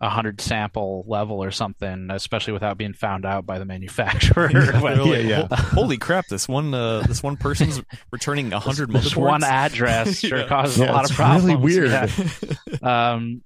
[0.01, 4.49] a hundred sample level or something, especially without being found out by the manufacturer.
[4.49, 5.29] when- Really?
[5.29, 5.47] yeah.
[5.53, 6.27] Holy crap!
[6.27, 9.17] This one, uh, this one person's returning a hundred This motherboards.
[9.17, 10.49] one address sure Yeah.
[10.49, 11.45] causes Yeah, a lot it's of problems.
[11.45, 11.91] really weird.
[11.91, 13.13] Yeah.
[13.13, 13.43] Um,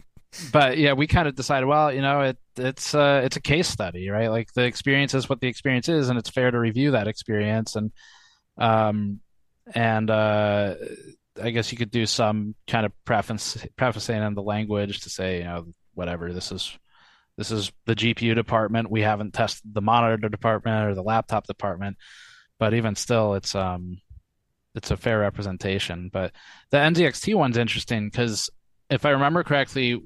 [0.52, 3.68] but yeah, we kind of decided, well, you know, it it's uh, it's a case
[3.68, 4.28] study, right?
[4.28, 7.76] Like the experience is what the experience is, and it's fair to review that experience.
[7.76, 7.92] And
[8.58, 9.20] um,
[9.74, 10.74] and uh,
[11.42, 15.38] I guess you could do some kind of preface prefacing in the language to say,
[15.38, 16.76] you know, whatever this is.
[17.36, 18.90] This is the GPU department.
[18.90, 21.98] We haven't tested the monitor department or the laptop department,
[22.58, 23.98] but even still, it's um,
[24.74, 26.08] it's a fair representation.
[26.10, 26.32] But
[26.70, 28.48] the NZXT one's interesting because
[28.88, 30.00] if I remember correctly,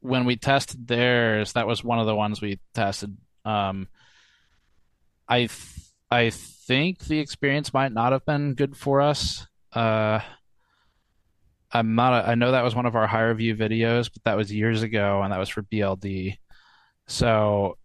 [0.00, 3.16] when we tested theirs, that was one of the ones we tested.
[3.44, 3.88] Um,
[5.28, 5.76] I th-
[6.10, 9.46] I think the experience might not have been good for us.
[9.72, 10.20] Uh,
[11.72, 12.12] I'm not.
[12.12, 14.82] A, I know that was one of our higher view videos, but that was years
[14.82, 16.38] ago, and that was for BLD.
[17.08, 17.76] So,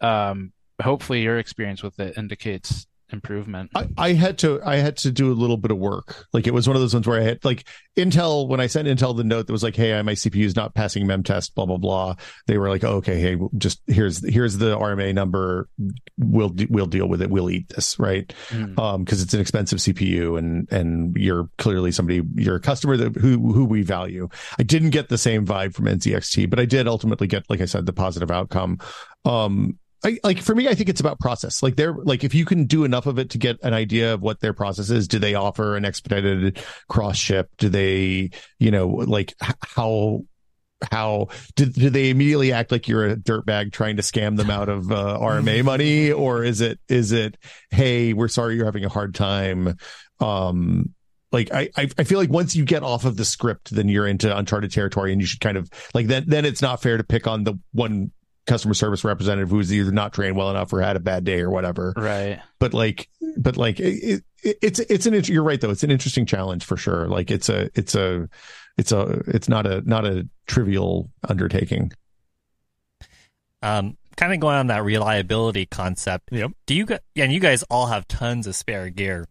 [0.00, 3.70] um, hopefully, your experience with it indicates improvement.
[3.74, 6.26] I, I had to I had to do a little bit of work.
[6.32, 7.64] Like it was one of those ones where I had like
[7.96, 10.74] Intel when I sent Intel the note that was like, "Hey, my CPU is not
[10.74, 12.16] passing mem test." Blah blah blah.
[12.46, 15.68] They were like, oh, "Okay, hey, just here's here's the RMA number.
[16.18, 17.30] We'll we'll deal with it.
[17.30, 18.32] We'll eat this, right?
[18.48, 18.78] Mm.
[18.78, 23.16] Um, because it's an expensive CPU, and and you're clearly somebody you're a customer that
[23.16, 24.28] who who we value.
[24.58, 27.66] I didn't get the same vibe from NZXT, but I did ultimately get, like I
[27.66, 28.78] said, the positive outcome.
[29.24, 31.62] Um, I, like for me, I think it's about process.
[31.62, 34.22] Like they're like if you can do enough of it to get an idea of
[34.22, 35.08] what their process is.
[35.08, 37.50] Do they offer an expedited cross ship?
[37.58, 40.24] Do they, you know, like how
[40.90, 44.68] how do, do they immediately act like you're a dirtbag trying to scam them out
[44.68, 47.36] of uh, RMA money, or is it is it
[47.70, 49.76] hey, we're sorry you're having a hard time?
[50.20, 50.94] Um,
[51.32, 54.06] like I, I I feel like once you get off of the script, then you're
[54.06, 57.04] into uncharted territory, and you should kind of like then then it's not fair to
[57.04, 58.12] pick on the one
[58.46, 61.50] customer service representative who's either not trained well enough or had a bad day or
[61.50, 61.94] whatever.
[61.96, 62.40] Right.
[62.58, 65.70] But like, but like, it, it, it's it's an you're right though.
[65.70, 67.08] It's an interesting challenge for sure.
[67.08, 68.28] Like it's a it's a
[68.76, 71.92] it's a it's not a not a trivial undertaking.
[73.62, 76.30] Um, kind of going on that reliability concept.
[76.30, 76.52] Yep.
[76.66, 79.26] Do you guys, and you guys all have tons of spare gear,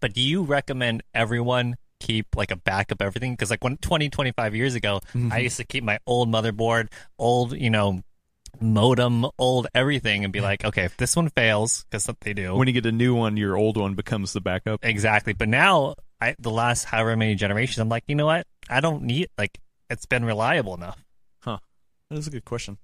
[0.00, 3.32] but do you recommend everyone keep like a backup everything?
[3.32, 5.32] Because like when 20, 25 years ago, Mm-hmm.
[5.32, 6.88] I used to keep my old motherboard,
[7.18, 8.02] old, you know,
[8.60, 12.54] modem, old everything and be like, okay, if this one fails, because they do.
[12.54, 14.80] when you get a new one, your old one becomes the backup.
[14.82, 15.32] Exactly.
[15.32, 18.46] But now, I, the last however many generations, I'm like, you know what?
[18.68, 19.58] I don't need like
[19.90, 21.04] it's been reliable enough.
[21.40, 21.58] Huh.
[22.10, 22.78] That is a good question.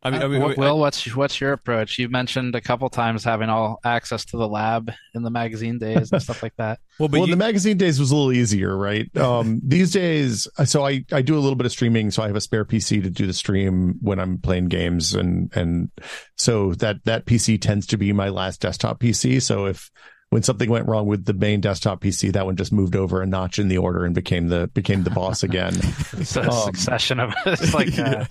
[0.00, 1.98] I mean, I Uh, mean, Will, I- what's what's your approach?
[1.98, 6.12] You mentioned a couple times having all access to the lab in the magazine days
[6.12, 6.78] and stuff like that.
[7.00, 9.14] well, but well, you, the magazine days was a little easier, right?
[9.16, 12.36] Um, these days, so I, I do a little bit of streaming, so I have
[12.36, 15.90] a spare PC to do the stream when I'm playing games, and and
[16.36, 19.42] so that that PC tends to be my last desktop PC.
[19.42, 19.90] So if
[20.30, 23.26] when something went wrong with the main desktop PC, that one just moved over a
[23.26, 25.74] notch in the order and became the became the boss again.
[26.12, 28.28] It's a Um, succession of it's like a,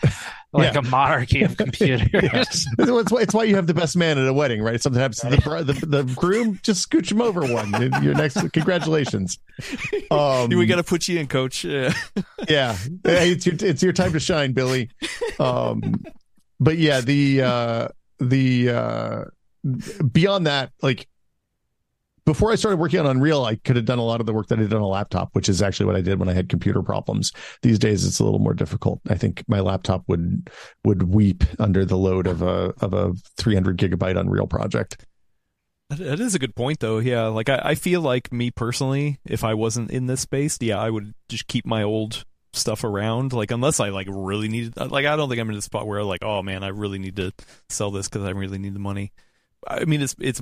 [0.57, 0.79] like Yeah.
[0.79, 2.01] a monarchy of computers.
[2.79, 4.81] it's, why, it's why you have the best man at a wedding, right?
[4.81, 5.29] Sometimes the,
[5.65, 7.71] the the groom just scooch him over one.
[8.03, 9.39] Your next, congratulations.
[10.11, 11.63] Um, we got to put you in, coach.
[11.63, 11.93] Yeah.
[12.49, 14.89] yeah, Hey, it's your it's your time to shine, Billy.
[15.39, 16.03] Um,
[16.59, 17.87] but yeah, the uh,
[18.19, 19.23] the uh,
[20.11, 21.07] beyond that, like
[22.27, 24.47] before I started working on Unreal, I could have done a lot of the work
[24.47, 26.49] that I did on a laptop, which is actually what I did when I had
[26.49, 27.31] computer problems.
[27.61, 28.99] These days, it's a little more difficult.
[29.07, 30.49] I think my laptop would
[30.83, 35.05] would weep under the load of a of a 300 gigabyte Unreal project.
[35.89, 36.97] That, is a good point, though.
[36.97, 40.77] Yeah, like I, I feel like me personally, if I wasn't in this space, yeah,
[40.77, 43.31] I would just keep my old stuff around.
[43.31, 46.03] Like unless I like really needed, like I don't think I'm in a spot where
[46.03, 47.31] like, oh man, I really need to
[47.69, 49.13] sell this because I really need the money.
[49.65, 50.41] I mean, it's it's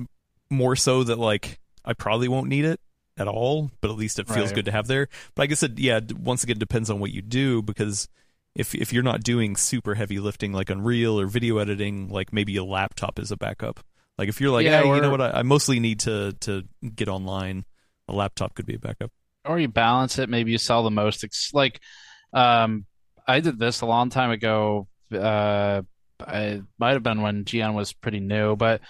[0.50, 2.80] more so that like I probably won't need it
[3.18, 4.54] at all, but at least it feels Right.
[4.56, 5.08] good to have there.
[5.34, 8.08] But I guess it, yeah, once again, depends on what you do because
[8.54, 12.56] if if you're not doing super heavy lifting like Unreal or video editing, like maybe
[12.56, 13.80] a laptop is a backup.
[14.18, 16.64] Like if you're like, Yeah, hey, you know what, I, I mostly need to to
[16.94, 17.64] get online,
[18.08, 19.10] a laptop could be a backup.
[19.44, 20.28] or you balance it.
[20.28, 21.22] Maybe you sell the most.
[21.22, 21.80] Ex- like,
[22.32, 22.84] um,
[23.28, 24.88] I did this a long time ago.
[25.12, 25.82] Uh,
[26.18, 28.80] I might have been when GN was pretty new, but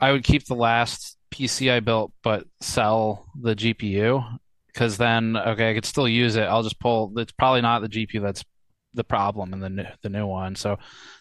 [0.00, 5.70] I would keep the last PC I built, but sell the GPU because then, okay,
[5.70, 6.42] I could still use it.
[6.42, 7.12] I'll just pull.
[7.16, 8.44] It's probably not the GPU that's
[8.94, 10.54] the problem in the new, the new one.
[10.54, 10.78] So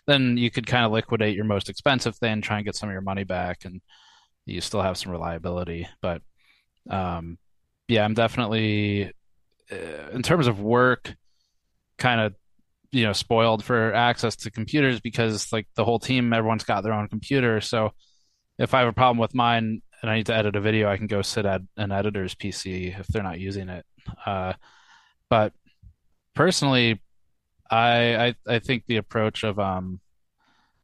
[0.07, 2.93] then you could kind of liquidate your most expensive thing, try and get some of
[2.93, 3.81] your money back, and
[4.45, 5.87] you still have some reliability.
[6.01, 6.21] But
[6.89, 7.37] um,
[7.87, 9.11] yeah, I'm definitely
[9.71, 11.13] uh, in terms of work,
[11.97, 12.35] kind of
[12.91, 16.93] you know spoiled for access to computers because like the whole team, everyone's got their
[16.93, 17.61] own computer.
[17.61, 17.91] So
[18.57, 20.97] if I have a problem with mine and I need to edit a video, I
[20.97, 23.85] can go sit at an editor's PC if they're not using it.
[24.25, 24.53] Uh,
[25.29, 25.53] but
[26.35, 26.99] personally,
[27.69, 29.99] I, I I think the approach of um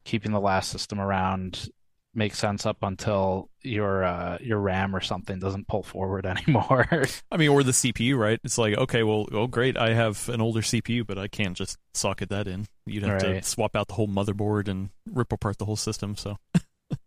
[0.05, 1.69] keeping the last system around
[2.13, 6.87] makes sense up until your uh, your RAM or something doesn't pull forward anymore.
[7.31, 8.39] I mean, or the CPU, right?
[8.43, 11.77] It's like, okay, well, oh great, I have an older CPU, but I can't just
[11.93, 12.67] socket that in.
[12.85, 13.43] You'd have Right.
[13.43, 16.15] to swap out the whole motherboard and rip apart the whole system.
[16.15, 16.37] So,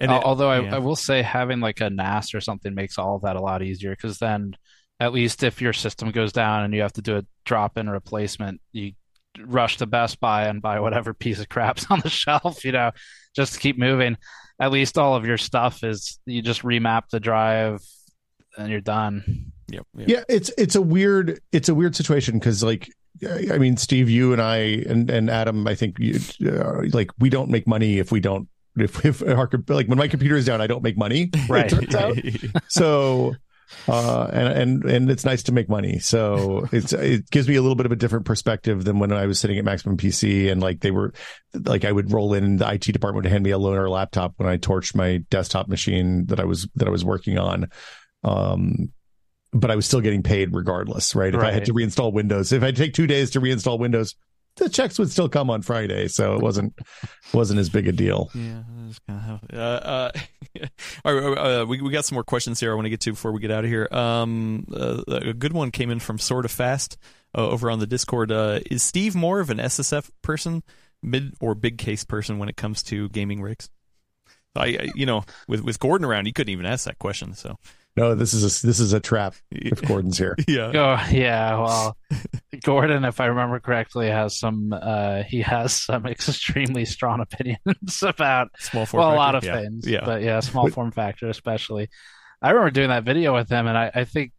[0.00, 0.76] and it- Although I, yeah.
[0.76, 3.62] I will say having like a NAS or something makes all of that a lot
[3.62, 4.54] easier because then
[4.98, 7.88] at least if your system goes down and you have to do a drop in
[7.88, 8.92] replacement, you
[9.38, 12.90] rush to Best Buy and buy whatever piece of crap's on the shelf, you know,
[13.34, 14.16] just to keep moving.
[14.60, 17.80] At least all of your stuff is you just remap the drive
[18.58, 19.52] and you're done.
[19.70, 20.08] Yep, yep.
[20.08, 22.90] yeah it's it's a weird it's a weird situation because like
[23.52, 27.30] i mean steve you and i and and adam i think you, uh, like we
[27.30, 28.48] don't make money if we don't
[28.82, 31.30] If, if our, like when my computer is down, I don't make money.
[31.48, 31.72] Right.
[31.72, 32.16] It turns out.
[32.68, 33.34] so
[33.88, 37.62] uh and and and it's nice to make money so it's it gives me a
[37.62, 40.60] little bit of a different perspective than when i was sitting at maximum pc and
[40.60, 41.12] like they were
[41.64, 44.48] like i would roll in the it department would hand me a loaner laptop when
[44.48, 47.68] i torched my desktop machine that i was that i was working on
[48.24, 48.90] um
[49.52, 52.62] but i was still getting paid regardless right if i had to reinstall windows if
[52.62, 54.16] i take two days to reinstall windows
[54.56, 56.72] the checks would still come on friday so it wasn't
[57.32, 58.62] wasn't as big a deal Yeah.
[59.52, 60.10] Uh, uh,
[61.04, 62.72] all right, uh, we we got some more questions here.
[62.72, 63.86] I want to get to before we get out of here.
[63.92, 66.98] Um, uh, a good one came in from sort of fast
[67.36, 68.32] uh, over on the Discord.
[68.32, 70.64] Uh, is Steve more of an SSF person,
[71.02, 73.70] mid or big case person when it comes to gaming rigs?
[74.56, 77.34] I, I you know, with with Gordon around, he couldn't even ask that question.
[77.34, 77.56] So
[77.96, 81.96] no this is a this is a trap if gordon's here yeah, Oh yeah, well,
[82.62, 84.72] Gordon, if I remember correctly, has some.
[84.72, 89.18] Uh, he has some extremely strong opinions about small form well, a factor.
[89.18, 89.60] lot of yeah.
[89.60, 91.88] things, Yeah, but yeah, small form factor especially.
[92.42, 94.32] I remember doing that video with him, and I, I think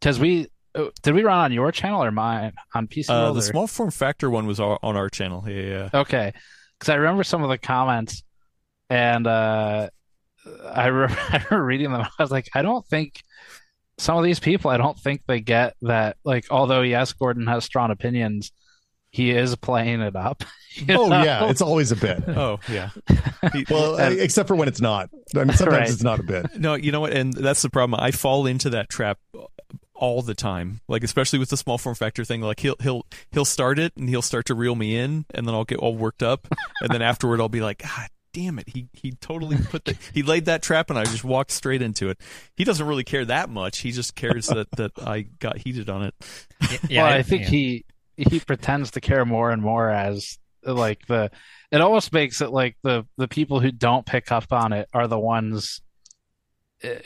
[0.00, 3.42] because we uh, did we run on your channel or mine on PC uh, the
[3.42, 5.44] small form factor one was on our channel.
[5.46, 5.88] Yeah, yeah.
[6.00, 6.32] Okay,
[6.78, 8.22] because I remember some of the comments,
[8.90, 9.88] and uh,
[10.72, 12.02] I, remember reading them.
[12.02, 13.22] I was like, I don't think
[13.98, 14.70] some of these people.
[14.70, 16.16] I don't think they get that.
[16.24, 18.52] Like, although yes, Gordon has strong opinions,
[19.10, 20.44] he is playing it up.
[20.90, 21.22] oh know?
[21.24, 22.90] yeah it's always a bit Oh yeah.
[23.70, 25.08] Well, And- except for when it's not.
[25.34, 25.88] I mean, sometimes Right.
[25.88, 26.58] it's not a bit.
[26.60, 27.14] No, you know what?
[27.14, 27.98] And that's the problem.
[27.98, 29.18] I fall into that trap
[29.94, 30.80] all the time.
[30.86, 32.42] Like especially with the small form factor thing.
[32.42, 35.54] Like he'll he'll he'll start it and he'll start to reel me in, and then
[35.54, 36.46] I'll get all worked up,
[36.82, 38.68] and then afterward I'll be like, God damn it!
[38.68, 42.10] He he totally put the he laid that trap, and I just walked straight into
[42.10, 42.20] it.
[42.54, 43.78] He doesn't really care that much.
[43.78, 46.14] He just cares that that I got heated on it.
[46.60, 47.48] Y- Yeah, well, I think yeah.
[47.48, 47.84] he
[48.16, 51.30] he pretends to care more and more as like the
[51.72, 55.08] it almost makes it like the the people who don't pick up on it are
[55.08, 55.80] the ones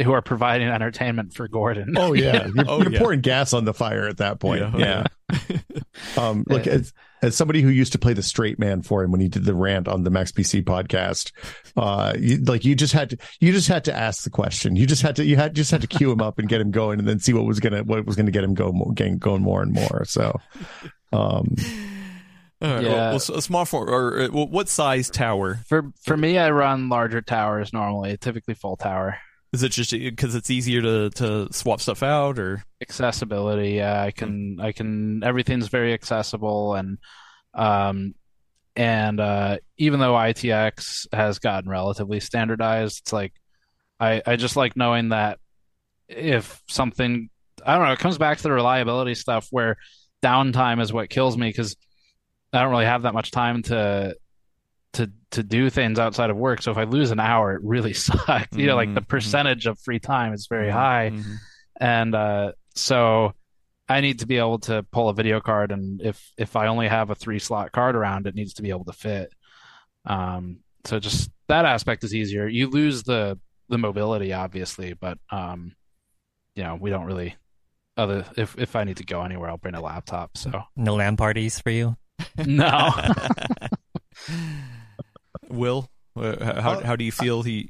[0.02, 1.94] who are providing entertainment for Gordon.
[1.96, 2.98] Oh yeah, you're, Oh, you're yeah.
[2.98, 4.62] pouring gas on the fire at that point.
[4.78, 5.58] Yeah, Yeah.
[6.16, 9.20] Um, look, as, as somebody who used to play the straight man for him when
[9.20, 11.30] he did the rant on the Max PC podcast,
[11.76, 14.76] uh, you, like you just had to, you just had to ask the question.
[14.76, 16.70] You just had to, you had just had to cue him up and get him
[16.70, 19.18] going, and then see what was gonna, what was gonna get him go, more, getting,
[19.18, 20.04] going more and more.
[20.06, 20.40] So,
[21.12, 21.54] um,
[22.62, 22.88] All right, Yeah.
[22.88, 26.38] well, well, s- a small form or uh, well, what size tower For for me,
[26.38, 29.18] I run larger towers normally, typically full tower.
[29.52, 29.70] Is it?
[29.70, 34.72] Just because it's easier to to swap stuff out, or Accessibility, yeah, I can I
[34.72, 36.98] can everything's very accessible and
[37.54, 38.14] um
[38.76, 43.32] and uh even though ITX has gotten relatively standardized, it's like
[43.98, 45.38] I I just like knowing that
[46.08, 47.28] if something
[47.64, 49.76] I don't know, it comes back to the reliability stuff where
[50.22, 51.76] downtime is what kills me because
[52.52, 54.14] I don't really have that much time to
[54.94, 56.62] to to do things outside of work.
[56.62, 58.56] So if I lose an hour, it really sucks.
[58.56, 59.08] You know, like the Mhm.
[59.08, 61.36] percentage of free time is very high, Mhm.
[61.80, 63.34] and uh, so
[63.88, 66.88] I need to be able to pull a video card, and if if I only
[66.88, 69.32] have a three slot card around, it needs to be able to fit.
[70.04, 72.46] Um, so just that aspect is easier.
[72.48, 73.38] You lose the
[73.68, 75.74] the mobility, obviously, but um,
[76.56, 77.36] you know, we don't really.
[77.96, 80.36] Other if if I need to go anywhere, I'll bring a laptop.
[80.38, 81.96] So no LAN parties for you.
[82.38, 82.90] no.
[85.50, 87.68] Will, uh, how Uh, how do you feel he?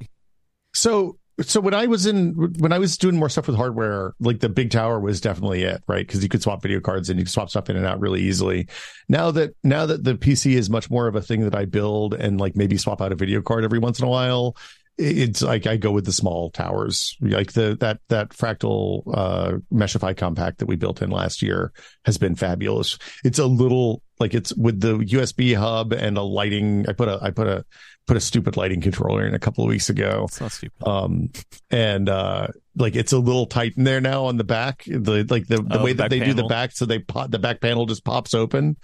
[0.75, 4.41] So so when I was in when I was doing more stuff with hardware, like
[4.41, 6.07] the big tower was definitely it, right?
[6.07, 8.23] Because you could swap video cards and you could swap stuff in and out really
[8.23, 8.69] easily.
[9.09, 12.15] Now that now that the PC is much more of a thing that I build
[12.15, 14.57] and like maybe swap out a video card every once in a while,
[14.99, 17.17] it's like I go with the small towers.
[17.21, 21.73] Like the that that fractal uh Meshify compact that we built in last year
[22.05, 22.99] has been fabulous.
[23.25, 26.87] It's a little like it's with the USB hub and a lighting.
[26.89, 27.65] I put a I put a
[28.07, 30.27] put a stupid lighting controller in a couple of weeks ago.
[30.29, 30.87] It's not stupid.
[30.87, 31.31] Um
[31.71, 34.85] and uh like it's a little tight in there now on the back.
[34.87, 37.31] The like the, the Oh, way the that they do the back so they pop
[37.31, 38.77] the back panel just pops open.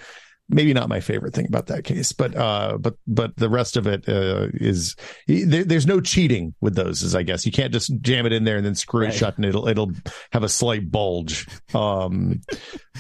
[0.49, 3.89] Maybe not my favorite thing about that case, but uh, but but the rest of
[3.89, 4.95] it uh, is
[5.27, 7.03] there, there's no cheating with those.
[7.03, 9.37] Is I guess you can't just jam it in there and then screw it shut
[9.37, 9.91] and it'll it'll
[10.31, 11.49] have a slight bulge.
[11.75, 12.43] Um,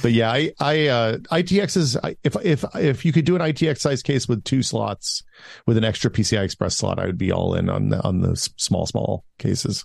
[0.02, 3.78] but yeah, I I uh, ITX is if if if you could do an ITX
[3.78, 5.23] size case with two slots
[5.66, 8.35] with an extra PCI Express slot, I would be all in on the on the
[8.56, 9.85] small small cases.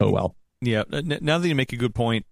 [0.00, 0.36] Oh well.
[0.60, 0.84] Yeah.
[0.90, 2.26] Now that you make a good point,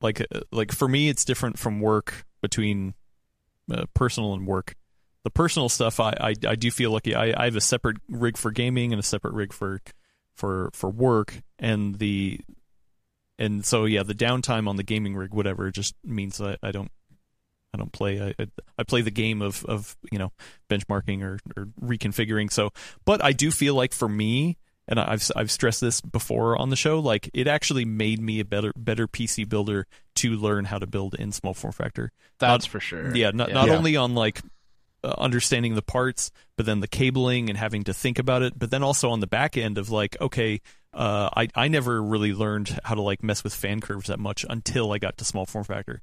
[0.00, 2.94] like uh, like for me, it's different from work between
[3.72, 4.74] uh, personal and work.
[5.24, 7.14] The personal stuff, I, I I do feel lucky.
[7.14, 9.80] I I have a separate rig for gaming and a separate rig for
[10.34, 12.40] for for work, and the
[13.38, 16.90] and so yeah, the downtime on the gaming rig, whatever, just means I, I don't
[17.74, 18.34] I don't play.
[18.38, 18.46] I,
[18.78, 20.32] I play the game of of you know
[20.68, 22.52] benchmarking or, or reconfiguring.
[22.52, 22.70] So,
[23.04, 26.76] but I do feel like for me, and I've I've stressed this before on the
[26.76, 29.86] show, like it actually made me a better better PC builder
[30.16, 32.10] to learn how to build in small form factor.
[32.38, 33.14] That's Not- for sure.
[33.16, 33.76] Yeah, not not Yeah.
[33.76, 34.40] only on like
[35.04, 38.70] uh, understanding the parts, but then the cabling and having to think about it, but
[38.70, 40.60] then also on the back end of like, okay,
[40.94, 44.44] uh, I I never really learned how to like mess with fan curves that much
[44.48, 46.02] until I got to small form factor.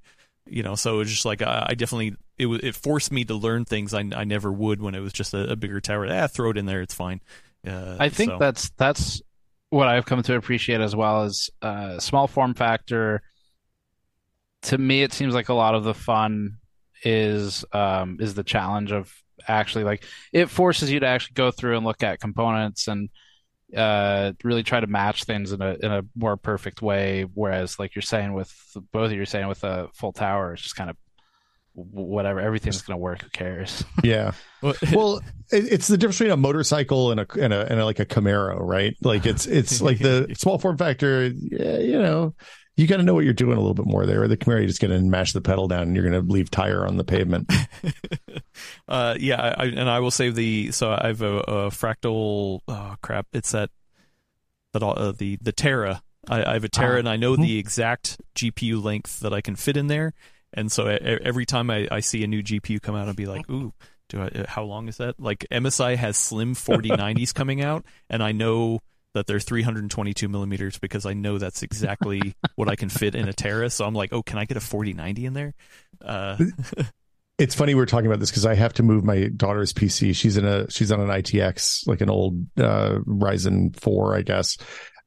[0.52, 3.24] You know, so it was just like I, I definitely it wa- it forced me
[3.26, 6.08] to learn things I, I never would when it was just a, a bigger tower.
[6.10, 7.22] Ah, throw it in there, it's fine.
[7.68, 9.22] Uh, I think so- that's that's
[9.70, 13.22] what I've come to appreciate as well as uh, small form factor.
[14.64, 16.58] To me, it seems like a lot of the fun
[17.04, 19.14] is um, is the challenge of
[19.48, 20.04] actually like
[20.34, 23.10] it forces you to actually go through and look at components and
[23.76, 27.26] uh, really try to match things in a in a more perfect way.
[27.34, 28.54] Whereas, like you're saying with
[28.92, 30.98] both of you are saying with a full tower, it's just kind of
[31.92, 32.40] whatever.
[32.40, 33.22] Everything's going to work.
[33.24, 33.84] Who cares?
[34.04, 34.32] Yeah.
[34.62, 38.06] well, it's the difference between a motorcycle and a and a and a, like a
[38.06, 38.96] Camaro, right?
[39.02, 41.28] Like it's it's like the small form factor.
[41.28, 42.34] Yeah, you know,
[42.78, 44.28] you got to know what you're doing a little bit more there.
[44.28, 46.50] The Camaro, you're just going to mash the pedal down and you're going to leave
[46.52, 47.52] tire on the pavement.
[48.88, 52.62] uh, yeah, I, I, and I will say the so I have a, a fractal.
[52.68, 53.28] Oh crap!
[53.34, 53.70] It's that
[54.74, 56.02] that all, uh, the the Terra.
[56.28, 57.00] I, I have a Terra, Ah.
[57.00, 60.14] and I know the exact GPU length that I can fit in there.
[60.54, 63.50] And so every time I, I see a new GPU come out, I'll be like,
[63.50, 63.74] "Ooh,
[64.10, 64.28] do I?
[64.28, 68.80] uh, How long is that?" Like MSI has slim 4090s coming out, and I know
[69.14, 73.34] that they're 322 millimeters because I know that's exactly what I can fit in a
[73.34, 73.70] Terra.
[73.70, 75.54] So I'm like, "Oh, can I get a 4090 in there?"
[76.04, 76.38] Uh,
[77.38, 80.16] it's funny we're talking about this because I have to move my daughter's PC.
[80.16, 84.58] She's in a she's on an ITX, like an old uh, Ryzen four, I guess.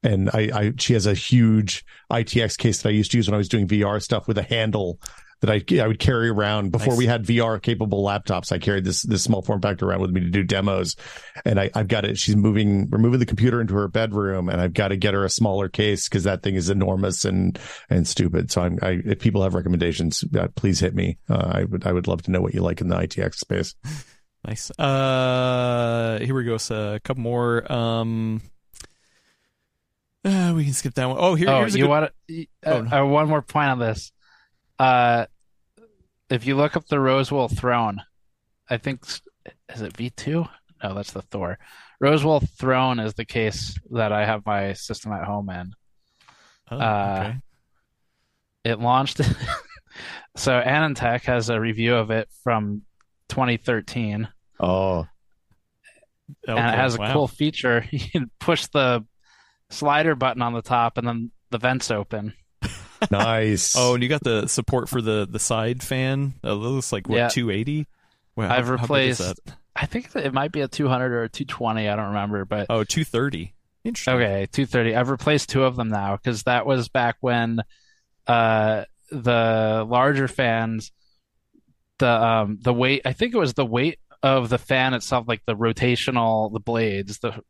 [0.01, 3.35] And I, I she has a huge ITX case that I used to use when
[3.35, 4.99] I was doing VR stuff with a handle
[5.43, 6.97] that I I would carry around before Nice.
[6.97, 8.51] we had VR capable laptops.
[8.53, 10.95] I carried this this small form factor around with me to do demos,
[11.45, 12.17] and I, I've got it.
[12.17, 12.89] She's moving.
[12.89, 15.67] We're moving the computer into her bedroom, and I've got to get her a smaller
[15.67, 17.59] case because that thing is enormous and
[17.89, 18.51] and stupid.
[18.51, 21.17] So I'm I, if people have recommendations, uh, please hit me.
[21.29, 23.75] Uh, I would I would love to know what you like in the ITX space.
[24.45, 24.71] Nice.
[24.77, 26.57] Uh, here we go.
[26.57, 27.71] So a couple more.
[27.71, 28.41] Um,
[30.25, 31.17] uh, we can skip that one.
[31.19, 32.45] Oh, here, oh, here's a you good- want to?
[32.65, 33.03] Oh, Uh, no.
[33.03, 34.11] uh, one more point on this.
[34.79, 35.27] Uh,
[36.33, 38.01] if you look up the Rosewill throne,
[38.69, 39.05] I think
[39.73, 40.45] is it V two?
[40.83, 41.57] No, that's the Thor.
[42.01, 45.73] Rosewill throne is the case that I have my system at home in.
[46.71, 47.37] Oh, uh, okay.
[48.65, 49.17] It launched.
[50.35, 52.81] so AnandTech has a review of it from
[53.29, 54.27] 2013,
[54.59, 55.07] Oh, and
[56.47, 57.13] it Okay, has a wow.
[57.13, 57.85] cool feature.
[57.91, 59.05] You can push the
[59.69, 62.33] slider button on the top, and then the vents open.
[63.11, 63.75] Nice.
[63.77, 66.33] Oh, and you got the support for the the side fan.
[66.41, 67.27] That looks like what Yeah.
[67.29, 67.87] 280.
[68.35, 69.55] Wow, I've how- how big is replaced- that?
[69.75, 71.89] I think that it might be a 200 or a 220.
[71.89, 73.53] I don't remember, but Oh, 230.
[73.83, 74.13] Interesting.
[74.13, 74.95] Okay, 230.
[74.95, 77.59] I've replaced two of them now because that was back when
[78.27, 80.91] uh the larger fans
[81.99, 85.41] the um the weight I think it was the weight of the fan itself like
[85.45, 87.41] the rotational the blades the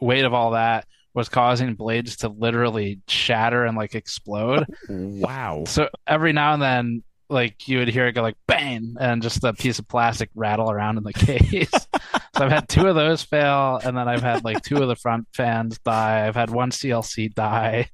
[0.00, 4.64] weight of all that was causing blades to literally shatter and like explode.
[4.88, 5.64] Wow.
[5.66, 9.44] So every now and then like you would hear it go like bang and just
[9.44, 11.70] a piece of plastic rattle around in the case.
[11.70, 14.96] so I've had two of those fail and then I've had like two of the
[14.96, 16.26] front fans die.
[16.26, 17.88] I've had one CLC die.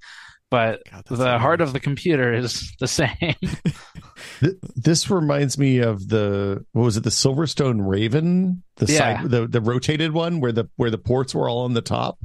[0.49, 3.11] But God, that's the heart of the computer is the same.
[4.77, 9.21] This reminds me of the what was it the Silverstone Raven the Yeah.
[9.23, 12.19] side the the rotated one where the where the ports were all on the top.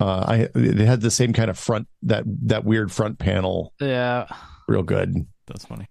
[0.00, 4.26] Uh, I it had the same kind of front that that weird front panel, yeah.
[4.68, 5.26] real good.
[5.46, 5.88] That's funny.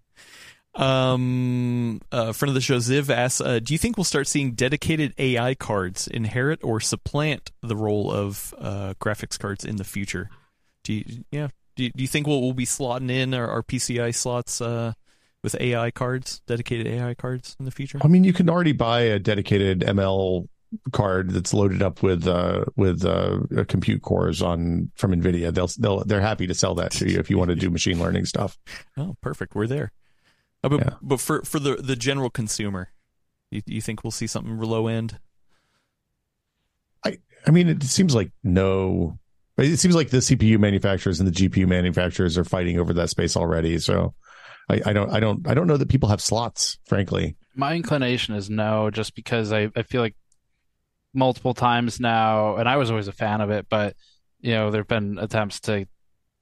[0.75, 4.51] Um, a friend of the show, Ziv asks, uh, "Do you think we'll start seeing
[4.51, 10.29] dedicated AI cards inherit or supplant the role of uh, graphics cards in the future?
[10.83, 11.47] Do you, yeah?
[11.75, 14.93] Do you, do you think we'll, we'll be slotting in our, our PCI slots uh,
[15.43, 17.99] with AI cards, dedicated AI cards in the future?
[18.01, 20.47] I mean, you can already buy a dedicated ML
[20.91, 25.53] card that's loaded up with uh with uh compute cores on from Nvidia.
[25.53, 27.99] They'll they'll they're happy to sell that to you if you want to do machine
[27.99, 28.57] learning stuff.
[28.97, 29.55] Oh, perfect.
[29.55, 29.91] We're there.
[30.63, 30.93] Uh, but Yeah.
[31.01, 32.89] but for for the the general consumer,
[33.51, 35.19] you, you think we'll see something low end?
[37.45, 39.17] I mean, it seems like no.
[39.57, 43.37] It seems like the CPU manufacturers and the GPU manufacturers are fighting over that space
[43.37, 43.79] already.
[43.79, 44.13] So,
[44.69, 46.77] I, I don't, I don't, I don't know that people have slots.
[46.87, 50.15] Frankly, My inclination is no, just because I, I feel like
[51.13, 53.95] multiple times now, and I was always a fan of it, but
[54.39, 55.87] you know, there have been attempts to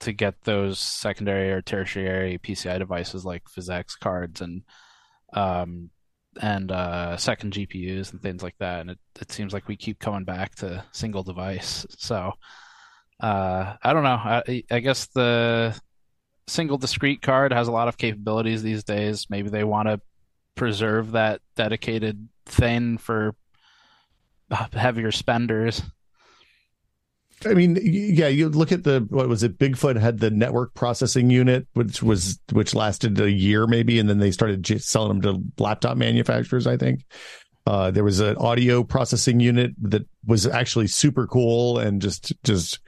[0.00, 4.62] to get those secondary or tertiary PCI devices like PhysX cards, and
[5.32, 5.90] um,
[6.40, 8.80] and uh, second GPUs and things like that.
[8.80, 11.86] And it, it seems like we keep coming back to single device.
[11.98, 12.32] So
[13.20, 14.10] uh, I don't know.
[14.10, 15.78] I, I guess the
[16.46, 19.26] single discrete card has a lot of capabilities these days.
[19.30, 20.00] Maybe they want to
[20.54, 23.34] preserve that dedicated thing for
[24.50, 25.82] heavier spenders.
[27.44, 29.58] I mean, yeah, you look at the what was it?
[29.58, 34.18] Bigfoot had the network processing unit, which was which lasted a year maybe, and then
[34.18, 35.22] they started selling them
[35.56, 36.66] to laptop manufacturers.
[36.66, 37.04] I think
[37.66, 42.80] uh, there was an audio processing unit that was actually super cool and just just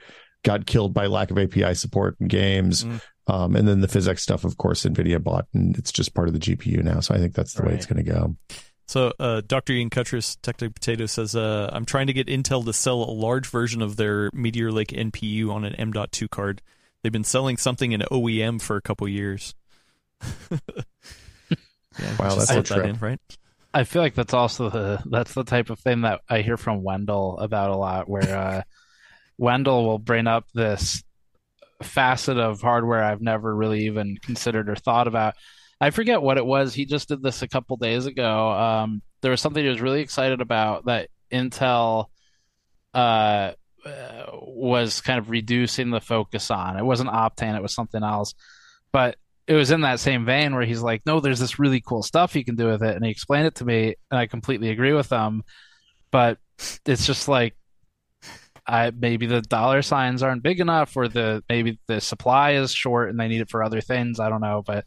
[0.43, 2.85] got killed by lack of API support in games.
[2.85, 3.01] Mm.
[3.27, 6.33] Um, and then the physics stuff, of course, NVIDIA bought, and it's just part of
[6.33, 6.99] the GPU now.
[6.99, 7.69] So I think that's the right.
[7.69, 8.35] way it's going to go.
[8.89, 9.73] So, uh, Dr.
[9.73, 13.47] Ian Cutress, Tech Potato says, uh, I'm trying to get Intel to sell a large
[13.47, 16.63] version of their Meteor Lake NPU on an M.2 card.
[17.03, 19.53] They've been selling something in OEM for a couple years.
[20.49, 20.57] yeah,
[22.17, 22.81] wow, that's a trip.
[22.81, 23.19] That in, right?
[23.75, 26.81] I feel like that's also the that's the type of thing that I hear from
[26.81, 28.61] Wendell about a lot, where uh,
[29.37, 31.03] Wendell will bring up this
[31.83, 35.35] facet of hardware I've never really even considered or thought about
[35.81, 36.73] I forget what it was.
[36.73, 38.51] He just did this a couple days ago.
[38.51, 42.05] Um, there was something he was really excited about that Intel
[42.93, 43.51] uh,
[44.33, 46.77] was kind of reducing the focus on.
[46.77, 48.33] It wasn't Optane, it was something else.
[48.91, 52.03] But it was in that same vein where he's like, no, there's this really cool
[52.03, 52.95] stuff you can do with it.
[52.95, 55.43] And he explained it to me, and I completely agree with him.
[56.11, 56.37] But
[56.85, 57.55] it's just like,
[58.67, 63.09] I, maybe the dollar signs aren't big enough, or the maybe the supply is short
[63.09, 64.19] and they need it for other things.
[64.19, 64.85] I don't know, but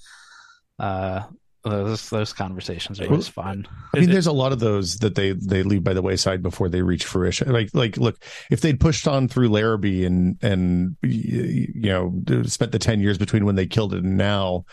[0.83, 1.23] uh,
[1.65, 3.67] those those conversations are always fun.
[3.95, 6.69] I mean, there's a lot of those that they they leave by the wayside before
[6.69, 7.53] they reach fruition.
[7.53, 12.81] Like like look, if they'd pushed on through Larrabee and and you know spent the
[12.81, 14.65] ten years between when they killed it and now,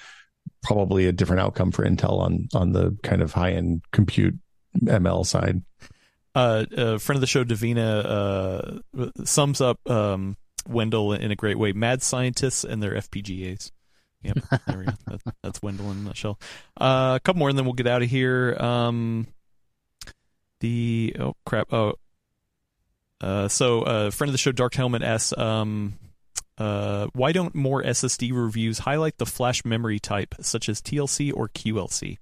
[0.63, 4.35] probably a different outcome for Intel on on the kind of high end compute
[4.83, 5.61] ML side.
[6.33, 10.37] Uh, a friend of the show, Davina, uh, sums up um,
[10.67, 11.71] Wendell in a great way.
[11.71, 13.71] Mad scientists and their FPGAs.
[14.21, 14.37] Yep,
[14.67, 14.91] there we go.
[15.07, 16.39] That, that's Wendell in a nutshell.
[16.79, 18.55] Uh, a couple more, and then we'll get out of here.
[18.59, 19.27] Um,
[20.59, 21.71] the oh crap.
[21.71, 21.93] Oh,
[23.21, 25.93] uh, so uh, friend of the show, Dark Helmet asks, um,
[26.57, 31.47] uh, why don't more SSD reviews highlight the flash memory type, such as TLC or
[31.49, 32.17] QLC?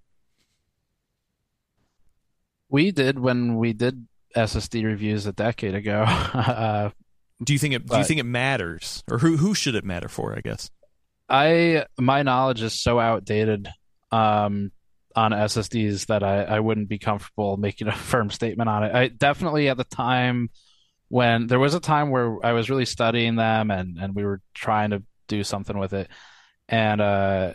[2.69, 6.03] We did when we did SSD reviews a decade ago.
[6.03, 6.89] uh,
[7.43, 7.87] do you think it?
[7.87, 10.35] But, do you think it matters, or who who should it matter for?
[10.35, 10.69] I guess.
[11.29, 13.67] I my knowledge is so outdated
[14.11, 14.71] um,
[15.15, 18.95] on SSDs that I, I wouldn't be comfortable making a firm statement on it.
[18.95, 20.49] I definitely at the time
[21.09, 24.41] when there was a time where I was really studying them and and we were
[24.53, 26.09] trying to do something with it,
[26.69, 27.53] and uh,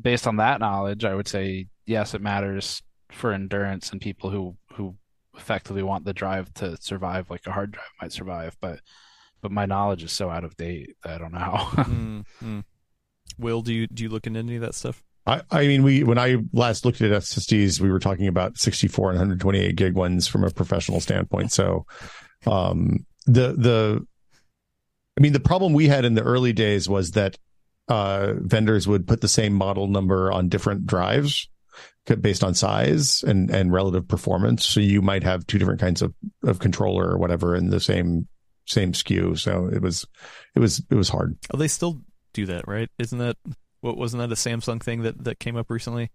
[0.00, 4.56] based on that knowledge, I would say yes, it matters for endurance and people who
[4.74, 4.94] who
[5.36, 8.80] effectively want the drive to survive like a hard drive might survive, but
[9.40, 11.38] but my knowledge is so out of date that I don't know.
[11.38, 12.60] mm-hmm.
[13.38, 15.02] Will, do you do you look into any of that stuff?
[15.26, 19.10] I, I mean, we when I last looked at SSDs, we were talking about 64
[19.10, 21.52] and 128 gig ones from a professional standpoint.
[21.52, 21.86] So,
[22.46, 24.06] um, the the,
[25.18, 27.36] I mean, the problem we had in the early days was that
[27.88, 31.48] uh, vendors would put the same model number on different drives
[32.20, 34.64] based on size and and relative performance.
[34.64, 38.28] So you might have two different kinds of of controller or whatever in the same
[38.66, 39.38] same SKU.
[39.38, 40.06] So it was
[40.54, 41.36] it was it was hard.
[41.52, 42.00] Are they still
[42.32, 42.88] do that, right?
[42.98, 43.36] Isn't that
[43.80, 46.10] what wasn't that a Samsung thing that that came up recently?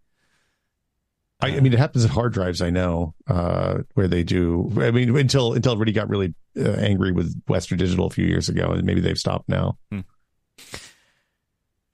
[1.42, 2.62] I, I mean, it happens at hard drives.
[2.62, 4.72] I know uh, where they do.
[4.78, 8.50] I mean, until until everybody got really uh, angry with Western Digital a few years
[8.50, 9.78] ago, and maybe they've stopped now.
[9.92, 10.02] Hmm.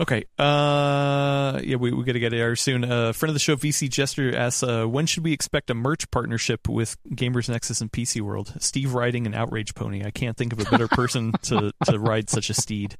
[0.01, 0.23] Okay.
[0.37, 2.85] Uh, yeah, we we got to get there soon.
[2.85, 6.09] Uh, friend of the show, VC Jester asks, uh, when should we expect a merch
[6.09, 8.53] partnership with Gamers Nexus and PC World?
[8.59, 10.05] Steve riding an outrage pony.
[10.05, 12.95] I can't think of a better person to to ride such a steed.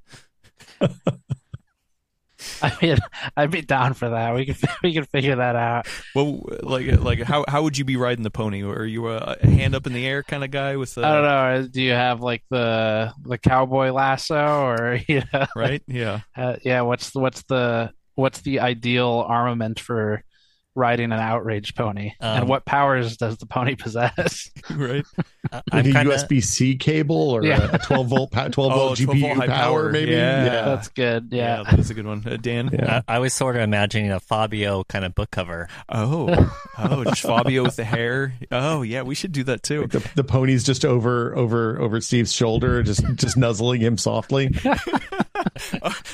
[2.61, 2.98] I mean,
[3.36, 4.34] I'd be down for that.
[4.34, 5.88] We can we can figure that out.
[6.15, 8.64] Well, like like how how would you be riding the pony?
[8.64, 10.95] Are you a, a hand up in the air kind of guy with?
[10.95, 11.06] the?
[11.06, 11.68] I don't know.
[11.68, 15.84] Do you have like the the cowboy lasso or you know, right?
[15.88, 16.81] Yeah, uh, yeah.
[16.81, 20.23] What's the, what's the what's the ideal armament for
[20.76, 22.14] riding an outrage pony?
[22.20, 24.50] Um, and what powers does the pony possess?
[24.70, 25.06] right.
[25.52, 26.16] Uh, like a kinda...
[26.16, 27.70] USB C cable or yeah.
[27.74, 30.12] a 12 volt 12 volt oh, GPU 12 volt power, power, maybe.
[30.12, 30.46] Yeah.
[30.46, 30.66] yeah.
[30.66, 31.30] that's good.
[31.32, 31.64] Yeah.
[31.64, 32.24] yeah, that's a good one.
[32.26, 33.02] Uh, Dan, yeah.
[33.08, 35.68] I, I, was sort of imagining a Fabio kind of book cover.
[35.90, 38.34] Oh, oh, just Fabio with the hair.
[38.52, 39.82] Oh, yeah, we should do that too.
[39.82, 44.54] Like the, the pony's just over over over Steve's shoulder, just just nuzzling him softly.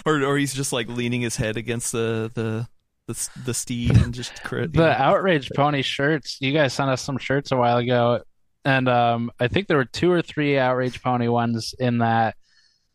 [0.05, 2.67] or or he's just like leaning his head against the the
[3.07, 4.73] the the steed and just crit.
[4.73, 6.37] the outrage pony shirts.
[6.41, 8.21] You guys sent us some shirts a while ago,
[8.63, 12.35] and um, I think there were two or three outrage pony ones in that,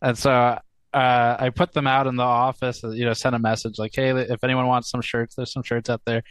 [0.02, 0.58] and so uh,
[0.92, 2.82] I put them out in the office.
[2.82, 5.88] You know, sent a message like, "Hey, if anyone wants some shirts, there's some shirts
[5.88, 6.22] out there."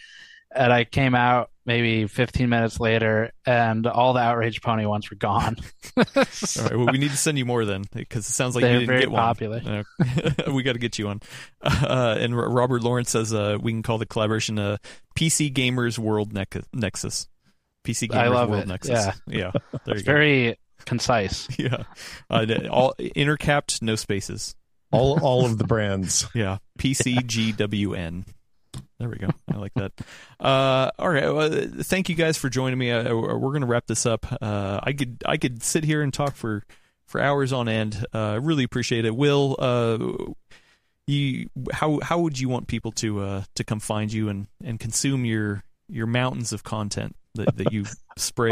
[0.55, 5.15] And I came out maybe 15 minutes later, and all the outrage pony ones were
[5.17, 5.57] gone.
[5.95, 8.73] All right, well, we need to send you more then, because it sounds like They're
[8.73, 9.21] you didn't very get one.
[9.21, 9.83] popular.
[10.47, 11.21] Uh, we got to get you one.
[11.61, 14.77] Uh, and Robert Lawrence says uh, we can call the collaboration uh,
[15.15, 17.27] PC Gamers World Nec- Nexus.
[17.85, 18.67] PC Gamers I love World it.
[18.67, 18.91] Nexus.
[18.91, 19.11] Yeah.
[19.27, 19.51] yeah.
[19.51, 20.11] There It's you go.
[20.13, 21.47] very concise.
[21.59, 21.83] Yeah,
[22.29, 24.55] uh, all intercapped, no spaces.
[24.91, 26.25] all all of the brands.
[26.33, 28.25] Yeah, PCGWN.
[28.99, 29.29] There we go.
[29.51, 29.93] I like that.
[30.39, 31.33] Uh, all right.
[31.33, 31.49] Well,
[31.83, 32.91] thank you guys for joining me.
[32.91, 34.25] Uh, we're going to wrap this up.
[34.41, 36.63] Uh, I could I could sit here and talk for
[37.07, 38.05] for hours on end.
[38.13, 39.15] Uh, I really appreciate it.
[39.15, 39.97] Will, uh,
[41.07, 44.79] you how how would you want people to uh, to come find you and, and
[44.79, 47.85] consume your your mountains of content that, that you
[48.17, 48.51] spray?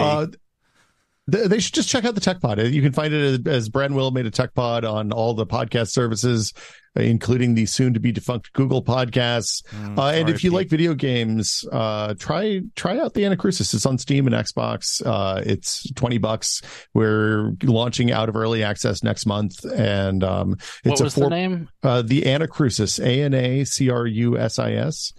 [1.32, 2.60] Th- they should just check out the Tech Pod.
[2.60, 5.90] You can find it as, Brad Will made a Tech Pod on all the podcast
[5.90, 6.54] services,
[6.96, 9.62] including the soon to be defunct Google podcasts.
[9.72, 13.74] Mm, Uh, and if you like video games, uh, try try out the Anacrusis.
[13.74, 15.06] It's on Steam and Xbox.
[15.06, 16.62] Uh, it's twenty bucks.
[16.94, 20.54] We're launching out of early access next month, and um,
[20.86, 21.70] it's what was a four, the name?
[21.84, 25.12] uh, the Anacrusis, A N A C R U S I S.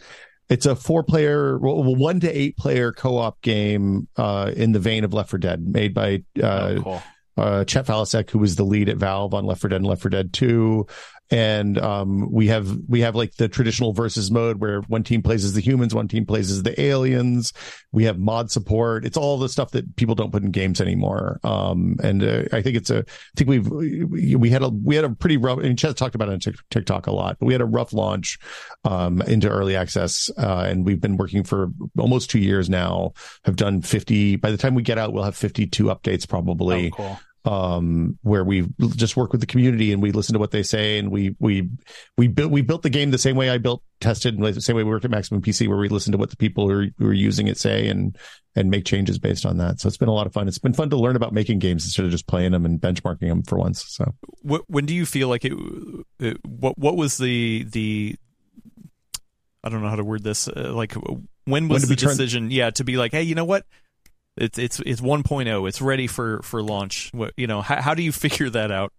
[0.48, 4.78] It's a four player, well, one to eight player co op game uh, in the
[4.78, 6.46] vein of Left 4 Dead, made by uh,
[6.76, 7.02] oh, cool.
[7.36, 10.00] uh, Chet Faliszek, who was the lead at Valve on Left 4 Dead and Left
[10.02, 10.86] 4 Dead 2.
[11.30, 15.44] And um, we have we have like the traditional versus mode where one team plays
[15.44, 17.52] as the humans, one team plays as the aliens.
[17.92, 19.04] We have mod support.
[19.04, 21.40] It's all the stuff that people don't put in games anymore.
[21.44, 23.00] Um, and uh, I think it's a.
[23.00, 23.04] I
[23.36, 25.58] think we've we, had a we had a pretty rough.
[25.58, 27.92] And Chet talked about it on Tik- TikTok a lot, but we had a rough
[27.92, 28.38] launch
[28.84, 31.68] um, into early access, uh, and we've been working for
[31.98, 33.12] almost two years now.
[33.44, 34.36] Have done fifty.
[34.36, 37.20] By the time we get out, we'll have fifty-two updates probably Oh, cool.
[37.48, 40.98] Um, where we just work with the community and we listen to what they say
[40.98, 41.66] and we we
[42.18, 44.76] we built we built the game the same way I built tested and the same
[44.76, 46.86] way we worked at Maximum PC where we listen to what the people who are,
[46.98, 48.18] who are using it say and
[48.54, 49.80] and make changes based on that.
[49.80, 50.46] So it's been a lot of fun.
[50.46, 53.28] It's been fun to learn about making games instead of just playing them and benchmarking
[53.28, 53.82] them for once.
[53.88, 54.12] So
[54.46, 55.54] Wh- when do you feel like it,
[56.18, 58.16] it what what was the the
[59.64, 60.94] I don't know how to word this uh, like
[61.46, 63.64] when was to the decision yeah to be like hey you know what
[64.38, 67.10] it's it's it's 1.0 it's ready for for launch.
[67.12, 68.92] What you know how, how do you figure that out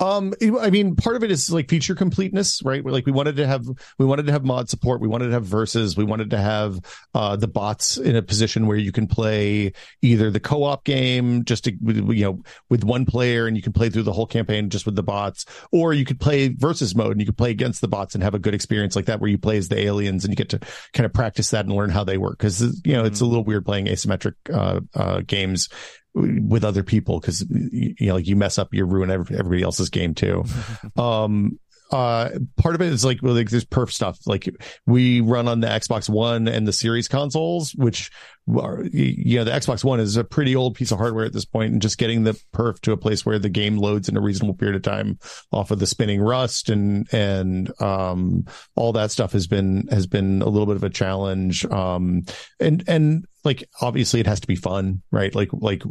[0.00, 2.84] Um, I mean, part of it is like feature completeness, right?
[2.84, 3.66] Like we wanted to have,
[3.98, 5.02] we wanted to have mod support.
[5.02, 5.94] We wanted to have verses.
[5.94, 6.80] We wanted to have,
[7.14, 11.64] uh, the bots in a position where you can play either the co-op game just
[11.64, 14.86] to, you know, with one player and you can play through the whole campaign just
[14.86, 17.88] with the bots, or you could play versus mode and you could play against the
[17.88, 20.32] bots and have a good experience like that where you play as the aliens and
[20.32, 20.58] you get to
[20.94, 22.38] kind of practice that and learn how they work.
[22.38, 25.68] Cause, you know, it's a little weird playing asymmetric, uh, uh, games
[26.14, 30.14] with other people because you know like you mess up you ruin everybody else's game
[30.14, 30.44] too.
[30.96, 31.58] Um
[31.92, 34.18] uh part of it is like like there's perf stuff.
[34.26, 34.48] Like
[34.86, 38.10] we run on the xbox one and the series consoles which
[38.58, 41.44] are you know the xbox one is a pretty old piece of hardware at this
[41.44, 44.20] point and just getting the perf to a place where the game loads in a
[44.20, 45.18] reasonable period of time
[45.52, 48.44] off of the spinning rust and and um
[48.74, 51.64] all that stuff has been has been a little bit of a challenge.
[51.66, 52.24] Um
[52.58, 55.34] and and like obviously it has to be fun right?
[55.34, 55.82] Like like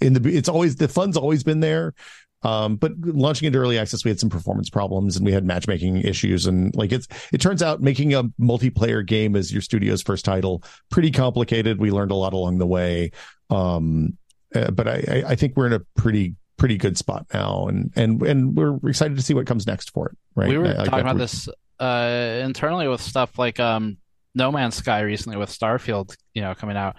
[0.00, 1.94] in the it's always the fun's always been there
[2.42, 5.98] um, but launching into early access, we had some performance problems and we had matchmaking
[6.02, 6.46] issues.
[6.46, 10.62] And like it's, it turns out making a multiplayer game as your studio's first title,
[10.90, 11.80] pretty complicated.
[11.80, 13.10] We learned a lot along the way.
[13.50, 14.16] Um,
[14.54, 17.66] uh, but I, I, I think we're in a pretty, pretty good spot now.
[17.66, 20.18] And, and, and we're excited to see what comes next for it.
[20.36, 20.48] Right.
[20.48, 21.48] We were I- I talking got- about this
[21.80, 23.98] uh, internally with stuff like um,
[24.34, 26.96] No Man's Sky recently with Starfield, you know, coming out.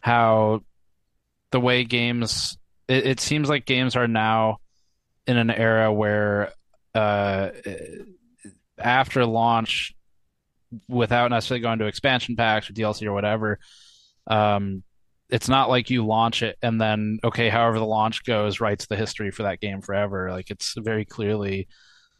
[0.00, 0.60] How
[1.50, 2.56] the way games,
[2.86, 4.58] it, it seems like games are now
[5.26, 6.52] in an era where
[6.94, 7.50] uh,
[8.78, 9.94] after launch,
[10.88, 13.58] without necessarily going to expansion packs or DLC or whatever,
[14.26, 14.82] um,
[15.28, 18.96] it's not like you launch it and then okay, however the launch goes, writes the
[18.96, 20.30] history for that game forever.
[20.30, 21.68] Like it's very clearly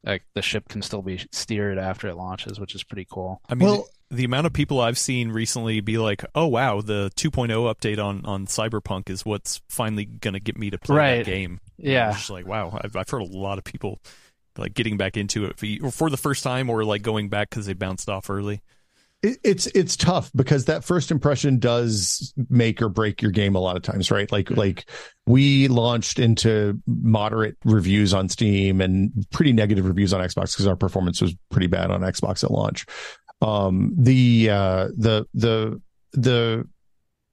[0.05, 3.41] like the ship can still be steered after it launches, which is pretty cool.
[3.49, 6.81] I mean, Well- the, the amount of people I've seen recently be like, "Oh wow,
[6.81, 11.17] the 2.0 update on on Cyberpunk is what's finally gonna get me to play Right.
[11.19, 12.09] that game." Yeah.
[12.11, 14.01] it's just like wow, I've, I've heard a lot of people
[14.59, 17.67] like getting back into it for, for the first time or like going back because
[17.67, 18.63] they bounced off early.
[19.23, 23.59] it, it's it's tough because that first impression does make or break your game a
[23.59, 24.59] lot of times right like mm-hmm.
[24.61, 24.89] like
[25.27, 30.77] we launched into moderate reviews on steam and pretty negative reviews on xbox because our
[30.77, 32.87] performance was pretty bad on xbox at launch
[33.43, 35.81] Um, the uh, the the
[36.13, 36.67] the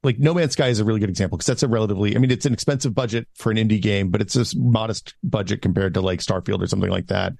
[0.03, 2.30] like No Man's Sky is a really good example because that's a relatively, I mean,
[2.30, 6.01] it's an expensive budget for an indie game, but it's a modest budget compared to
[6.01, 7.34] like Starfield or something like that.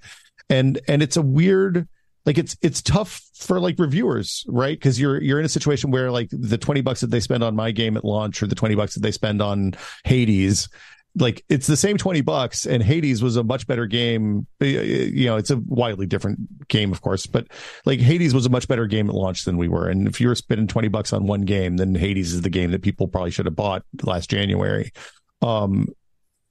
[0.48, 1.86] And, and it's a weird,
[2.24, 4.80] like it's, it's tough for like reviewers, right?
[4.80, 7.54] Cause you're, you're in a situation where like the 20 bucks that they spend on
[7.54, 9.74] my game at launch or the 20 bucks that they spend on
[10.04, 10.68] Hades
[11.16, 14.46] like it's the same 20 bucks and Hades was a much better game.
[14.60, 17.46] You know, it's a wildly different game, of course, but
[17.84, 19.88] like Hades was a much better game at launch than we were.
[19.88, 22.72] And if you were spending 20 bucks on one game, then Hades is the game
[22.72, 24.92] that people probably should have bought last January.
[25.40, 25.88] Um,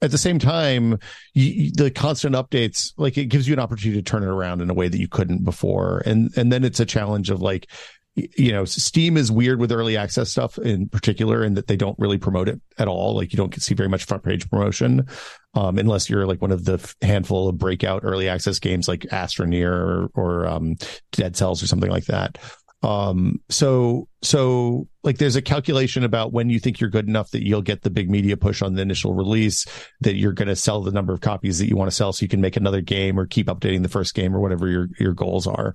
[0.00, 0.98] at the same time,
[1.34, 4.70] you, the constant updates, like it gives you an opportunity to turn it around in
[4.70, 6.02] a way that you couldn't before.
[6.06, 7.68] And, and then it's a challenge of like,
[8.16, 11.98] you know, Steam is weird with early access stuff in particular, in that they don't
[11.98, 13.16] really promote it at all.
[13.16, 15.06] Like you don't see very much front page promotion,
[15.54, 19.72] um, unless you're like one of the handful of breakout early access games like Astroneer
[19.72, 20.76] or, or um,
[21.12, 22.38] Dead Cells or something like that.
[22.84, 27.42] Um, so, so like there's a calculation about when you think you're good enough that
[27.42, 29.64] you'll get the big media push on the initial release,
[30.02, 32.22] that you're going to sell the number of copies that you want to sell so
[32.22, 35.14] you can make another game or keep updating the first game or whatever your, your
[35.14, 35.74] goals are.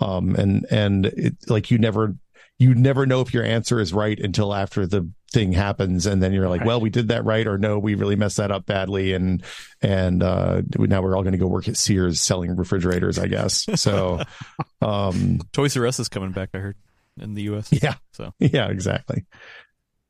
[0.00, 2.16] Um, and, and it, like you never,
[2.58, 6.06] you never know if your answer is right until after the thing happens.
[6.06, 6.66] And then you're like, right.
[6.66, 7.46] well, we did that right.
[7.46, 9.12] Or no, we really messed that up badly.
[9.12, 9.42] And,
[9.80, 13.66] and, uh, now we're all going to go work at Sears selling refrigerators, I guess.
[13.76, 14.22] So,
[14.82, 16.76] um, Toys R Us is coming back, I heard
[17.18, 17.72] in the US.
[17.72, 17.94] Yeah.
[18.12, 19.24] So, yeah, exactly.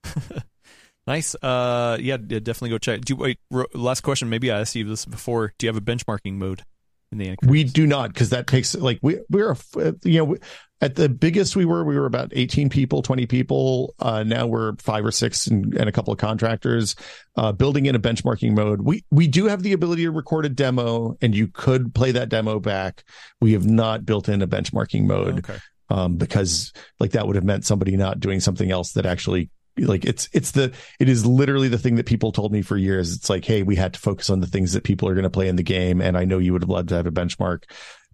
[1.07, 1.35] nice.
[1.37, 3.03] Uh, yeah, definitely go check.
[3.03, 3.39] Do you, wait,
[3.75, 4.29] last question.
[4.29, 5.53] Maybe I asked you this before.
[5.59, 6.65] Do you have a benchmarking mode?
[7.13, 9.57] In the We do not because that takes like we we're
[10.05, 10.37] you know
[10.81, 13.95] at the biggest we were we were about 18 people 20 people.
[13.99, 16.95] Uh, now we're five or six and, and a couple of contractors
[17.37, 18.83] uh, building in a benchmarking mode.
[18.83, 22.29] We we do have the ability to record a demo and you could play that
[22.29, 23.05] demo back.
[23.41, 25.59] We have not built in a benchmarking mode okay.
[25.89, 29.51] um, because like that would have meant somebody not doing something else that actually
[29.87, 33.15] like it's it's the it is literally the thing that people told me for years.
[33.15, 35.31] It's like hey we had to focus on the things that people are going to
[35.31, 37.65] play in the game and i know you would have loved to have a benchmark.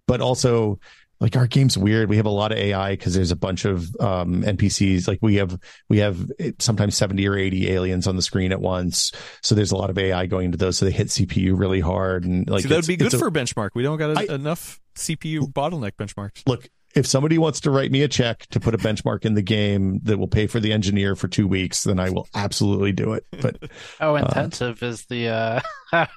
[0.07, 0.79] But also
[1.19, 2.09] like our game's weird.
[2.09, 5.35] We have a lot of ai because there's a bunch of um npcs like we
[5.35, 9.11] have we have sometimes 70 or 80 aliens on the screen at once.
[9.41, 12.23] So there's a lot of ai going into those so they hit cpu really hard
[12.25, 13.71] and like that would be good for a benchmark.
[13.73, 16.43] We don't got a, I, enough cpu bottleneck benchmarks.
[16.45, 19.41] Look if somebody wants to write me a check to put a benchmark in the
[19.41, 23.13] game that will pay for the engineer for two weeks, then I will absolutely do
[23.13, 23.25] it.
[23.41, 23.57] But
[23.99, 25.59] how uh, intensive uh, is the uh,
[25.91, 26.07] how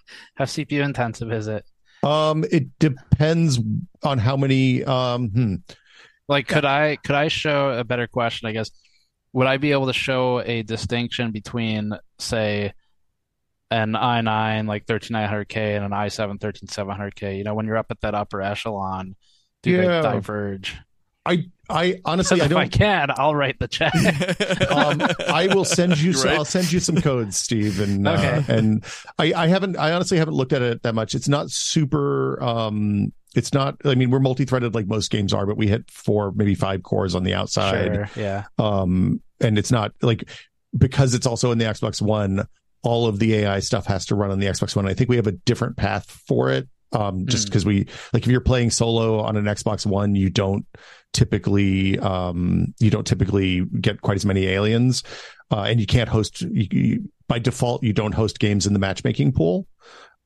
[0.44, 1.64] CPU intensive is it?
[2.02, 3.58] Um, it depends
[4.02, 4.84] on how many.
[4.84, 5.54] Um, hmm.
[6.28, 8.48] like could I could I show a better question?
[8.48, 8.70] I guess
[9.32, 12.72] would I be able to show a distinction between say
[13.72, 17.36] an i9 like 13900K and an i7 13700K?
[17.36, 19.14] You know, when you're up at that upper echelon
[19.62, 20.00] do yeah.
[20.00, 20.76] they diverge?
[21.26, 22.60] I I honestly I don't.
[22.60, 23.94] If I can, I'll write the check.
[24.70, 26.12] um, I will send you.
[26.12, 26.34] Right?
[26.34, 28.28] I'll send you some codes, Steve, and uh, okay.
[28.28, 28.84] uh, and
[29.18, 31.14] I I haven't I honestly haven't looked at it that much.
[31.14, 32.42] It's not super.
[32.42, 33.76] um It's not.
[33.84, 37.14] I mean, we're multi-threaded like most games are, but we hit four, maybe five cores
[37.14, 37.94] on the outside.
[37.94, 38.44] Sure, yeah.
[38.58, 40.28] Um, and it's not like
[40.76, 42.46] because it's also in the Xbox One.
[42.82, 44.88] All of the AI stuff has to run on the Xbox One.
[44.88, 47.68] I think we have a different path for it um, just because mm.
[47.68, 50.66] we like if you're playing solo on an Xbox One, you don't
[51.12, 55.02] typically um, you don't typically get quite as many aliens,
[55.50, 57.82] uh, and you can't host you, you, by default.
[57.82, 59.66] You don't host games in the matchmaking pool.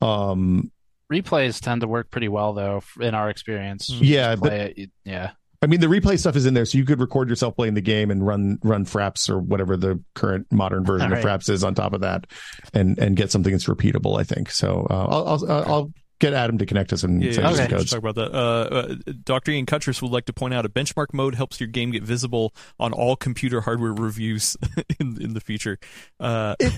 [0.01, 0.71] Um,
[1.13, 3.91] Replays tend to work pretty well though, in our experience.
[3.91, 5.33] Yeah, but, it, yeah.
[5.63, 7.81] I mean, the replay stuff is in there, so you could record yourself playing the
[7.81, 11.75] game and run run Fraps or whatever the current modern version of Fraps is on
[11.75, 12.27] top of that,
[12.75, 14.21] and and get something that's repeatable.
[14.21, 14.87] I think so.
[14.91, 17.69] Uh, I'll, I'll, I'll get Adam to connect us and yeah, send yeah, us okay.
[17.69, 17.91] codes.
[17.91, 18.35] Talk about that.
[18.35, 19.53] Uh, uh, Dr.
[19.53, 22.55] Ian Cutress would like to point out a benchmark mode helps your game get visible
[22.79, 24.57] on all computer hardware reviews
[25.01, 25.79] in, in the future.
[26.21, 26.73] Uh, it,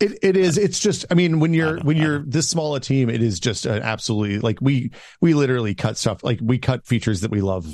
[0.00, 0.58] it, it is.
[0.58, 1.04] It's just.
[1.10, 4.38] I mean, when you're when you're this small a team, it is just an absolutely
[4.40, 4.90] like we
[5.20, 7.72] we literally cut stuff like we cut features that we love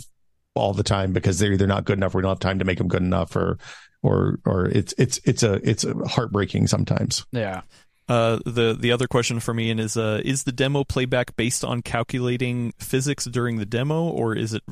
[0.54, 2.64] all the time because they're either not good enough or we don't have time to
[2.64, 3.58] make them good enough or
[4.02, 7.24] or or it's it's it's a it's heartbreaking sometimes.
[7.32, 7.62] Yeah.
[8.08, 11.62] Uh, the the other question for me and is uh, is the demo playback based
[11.62, 14.62] on calculating physics during the demo, or is it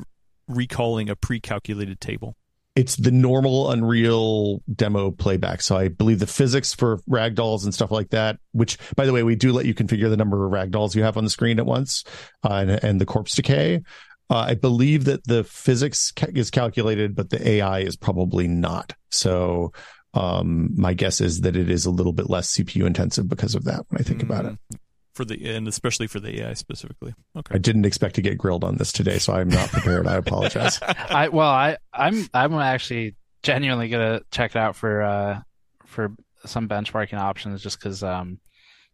[0.47, 2.35] recalling a pre-calculated table?
[2.75, 5.61] It's the normal Unreal demo playback.
[5.61, 9.23] So I believe the physics for ragdolls and stuff like that, which by the way,
[9.23, 11.65] we do let you configure the number of ragdolls you have on the screen at
[11.65, 12.03] once,
[12.43, 13.81] uh, and, and the corpse decay.
[14.29, 18.93] Uh, I believe that the physics ca- is calculated, but the AI is probably not.
[19.09, 19.71] So
[20.17, 23.65] um, my guess is that it is a little bit less CPU intensive because of
[23.65, 24.23] that when I think mm.
[24.23, 24.57] about it.
[24.73, 24.79] Mm.
[25.13, 27.13] for the and especially for the AI specifically.
[27.35, 27.55] Okay.
[27.55, 30.07] I didn't expect to get grilled on this today, so I'm not prepared.
[30.07, 30.79] I apologize.
[30.81, 35.41] I well, I I'm I'm actually genuinely gonna check it out for uh
[35.85, 36.13] for
[36.45, 38.39] some benchmarking options just because um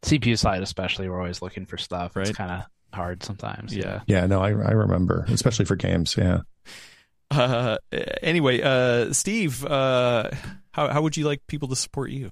[0.03, 2.15] CPU side especially we're always looking for stuff.
[2.15, 2.27] Right.
[2.27, 2.63] It's kind of
[2.93, 3.75] hard sometimes.
[3.75, 4.01] Yeah.
[4.07, 6.15] Yeah, no, I I remember, especially for games.
[6.17, 6.41] Yeah.
[7.31, 7.77] Uh,
[8.21, 10.29] anyway, uh, Steve, uh,
[10.71, 12.31] how how would you like people to support you?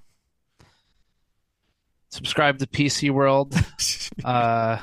[2.09, 3.53] Subscribe to PC World.
[4.26, 4.77] uh,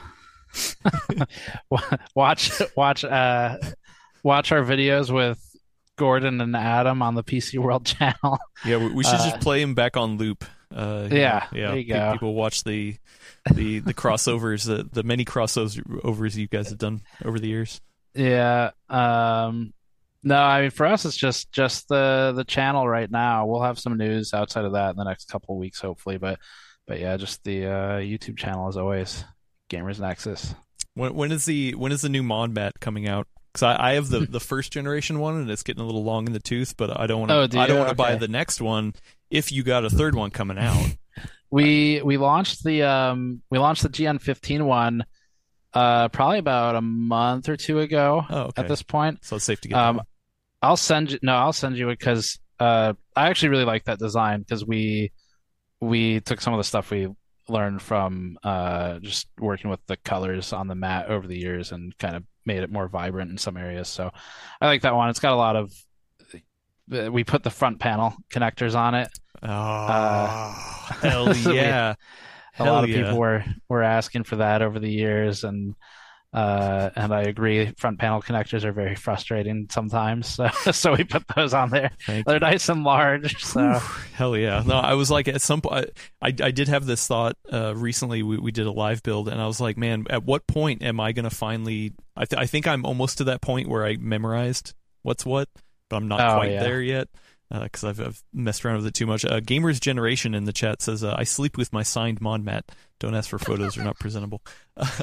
[2.14, 3.59] watch watch uh
[4.22, 5.39] watch our videos with
[5.97, 8.39] Gordon and Adam on the PC World channel.
[8.64, 10.44] Yeah, we, we should just Uh, play him back on loop.
[10.74, 11.68] Uh, Yeah, yeah.
[11.68, 12.12] there you go.
[12.12, 12.97] People watch the
[13.52, 17.80] the the crossovers, the the many crossovers you guys have done over the years.
[18.14, 18.70] Yeah.
[18.89, 19.74] Um
[20.23, 23.47] no, I mean for us it's just just the the channel right now.
[23.47, 26.39] We'll have some news outside of that in the next couple of weeks hopefully, but
[26.86, 29.24] but yeah, just the uh YouTube channel as always.
[29.70, 30.55] Gamers Nexus.
[30.95, 33.27] When when is the when is the new Modmat coming out?
[33.53, 36.27] Because I, I have the the first generation one, and it's getting a little long
[36.27, 36.77] in the tooth.
[36.77, 37.36] But I don't want to.
[37.36, 38.95] Oh, do I don't want to buy the next one
[39.31, 40.86] if you got a third one coming out.
[41.51, 45.07] We we launched the um we launched the GN15 one
[45.74, 48.62] uh probably about a month or two ago Oh, okay.
[48.62, 49.24] at this point.
[49.24, 49.77] so it's safe to get.
[49.78, 50.01] Um.
[50.61, 53.99] I'll send you no, I'll send you it because uh I actually really like that
[53.99, 55.12] design because we
[55.81, 57.09] we took some of the stuff we
[57.49, 61.97] learned from uh just working with the colors on the mat over the years and
[61.99, 63.89] kind of made it more vibrant in some areas.
[63.89, 64.11] So
[64.61, 65.11] I like that one.
[65.11, 65.73] It's got a lot of
[66.90, 69.09] we put the front panel connectors on it.
[69.43, 71.95] Oh, hell yeah!
[72.59, 73.02] A Hell lot of yeah.
[73.05, 75.74] people were were asking for that over the years and
[76.35, 81.24] uh and I agree front panel connectors are very frustrating sometimes so so we put
[81.35, 83.80] those on there Thank they're nice and large so
[84.12, 84.62] Hell yeah!
[84.66, 85.90] No, I was like at some point.
[86.20, 88.22] I I did have this thought uh, recently.
[88.24, 90.98] We we did a live build, and I was like, man, at what point am
[90.98, 91.93] I gonna finally?
[92.16, 95.48] I th- I think I'm almost to that point where I memorized what's what,
[95.89, 96.62] but I'm not Oh, quite yeah.
[96.64, 97.09] there yet
[97.51, 99.25] because I've, I've messed around with it too much.
[99.25, 102.62] Uh, Gamers Generation in the chat says, uh, "I sleep with my signed Modmat.
[102.99, 104.43] Don't ask for photos; they're not presentable."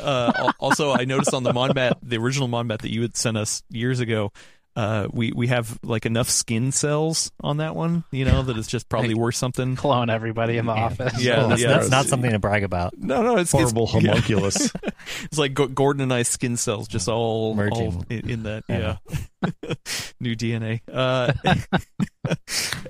[0.02, 3.62] Uh, also, I noticed on the Modmat, the original Modmat that you had sent us
[3.70, 4.32] years ago.
[4.76, 8.68] Uh, we we have like enough skin cells on that one, you know, that it's
[8.68, 9.76] just probably Like- worth something.
[9.77, 11.68] clone everybody in the office Yeah, that's, yeah.
[11.69, 12.97] that's not something to brag about.
[12.97, 14.10] No, no, it's Horrible it's, yeah.
[14.11, 14.72] homunculus.
[15.23, 17.95] It's like Gordon and I skin cells just all Merging.
[17.95, 18.64] all in, in that.
[18.68, 18.97] Yeah.
[19.43, 19.73] Yeah,
[20.19, 20.81] new DNA.
[20.91, 21.31] Uh,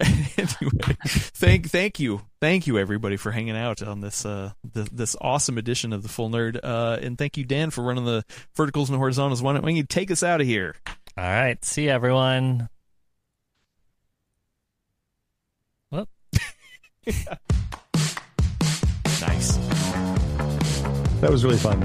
[0.01, 5.15] anyway, thank thank you, thank you everybody for hanging out on this uh the, this
[5.21, 6.59] awesome edition of the Full Nerd.
[6.63, 8.23] Uh, and thank you Dan for running the
[8.55, 9.41] verticals and horizontals.
[9.41, 10.75] Why don't you take us out of here?
[11.17, 11.63] All right.
[11.63, 12.69] See you, everyone.
[19.21, 19.55] Nice.
[21.21, 21.81] That was really fun.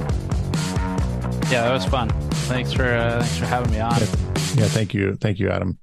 [1.50, 2.08] yeah that was fun
[2.48, 5.78] thanks for uh, thanks for having me on Yeah, thank you, thank you, Adam.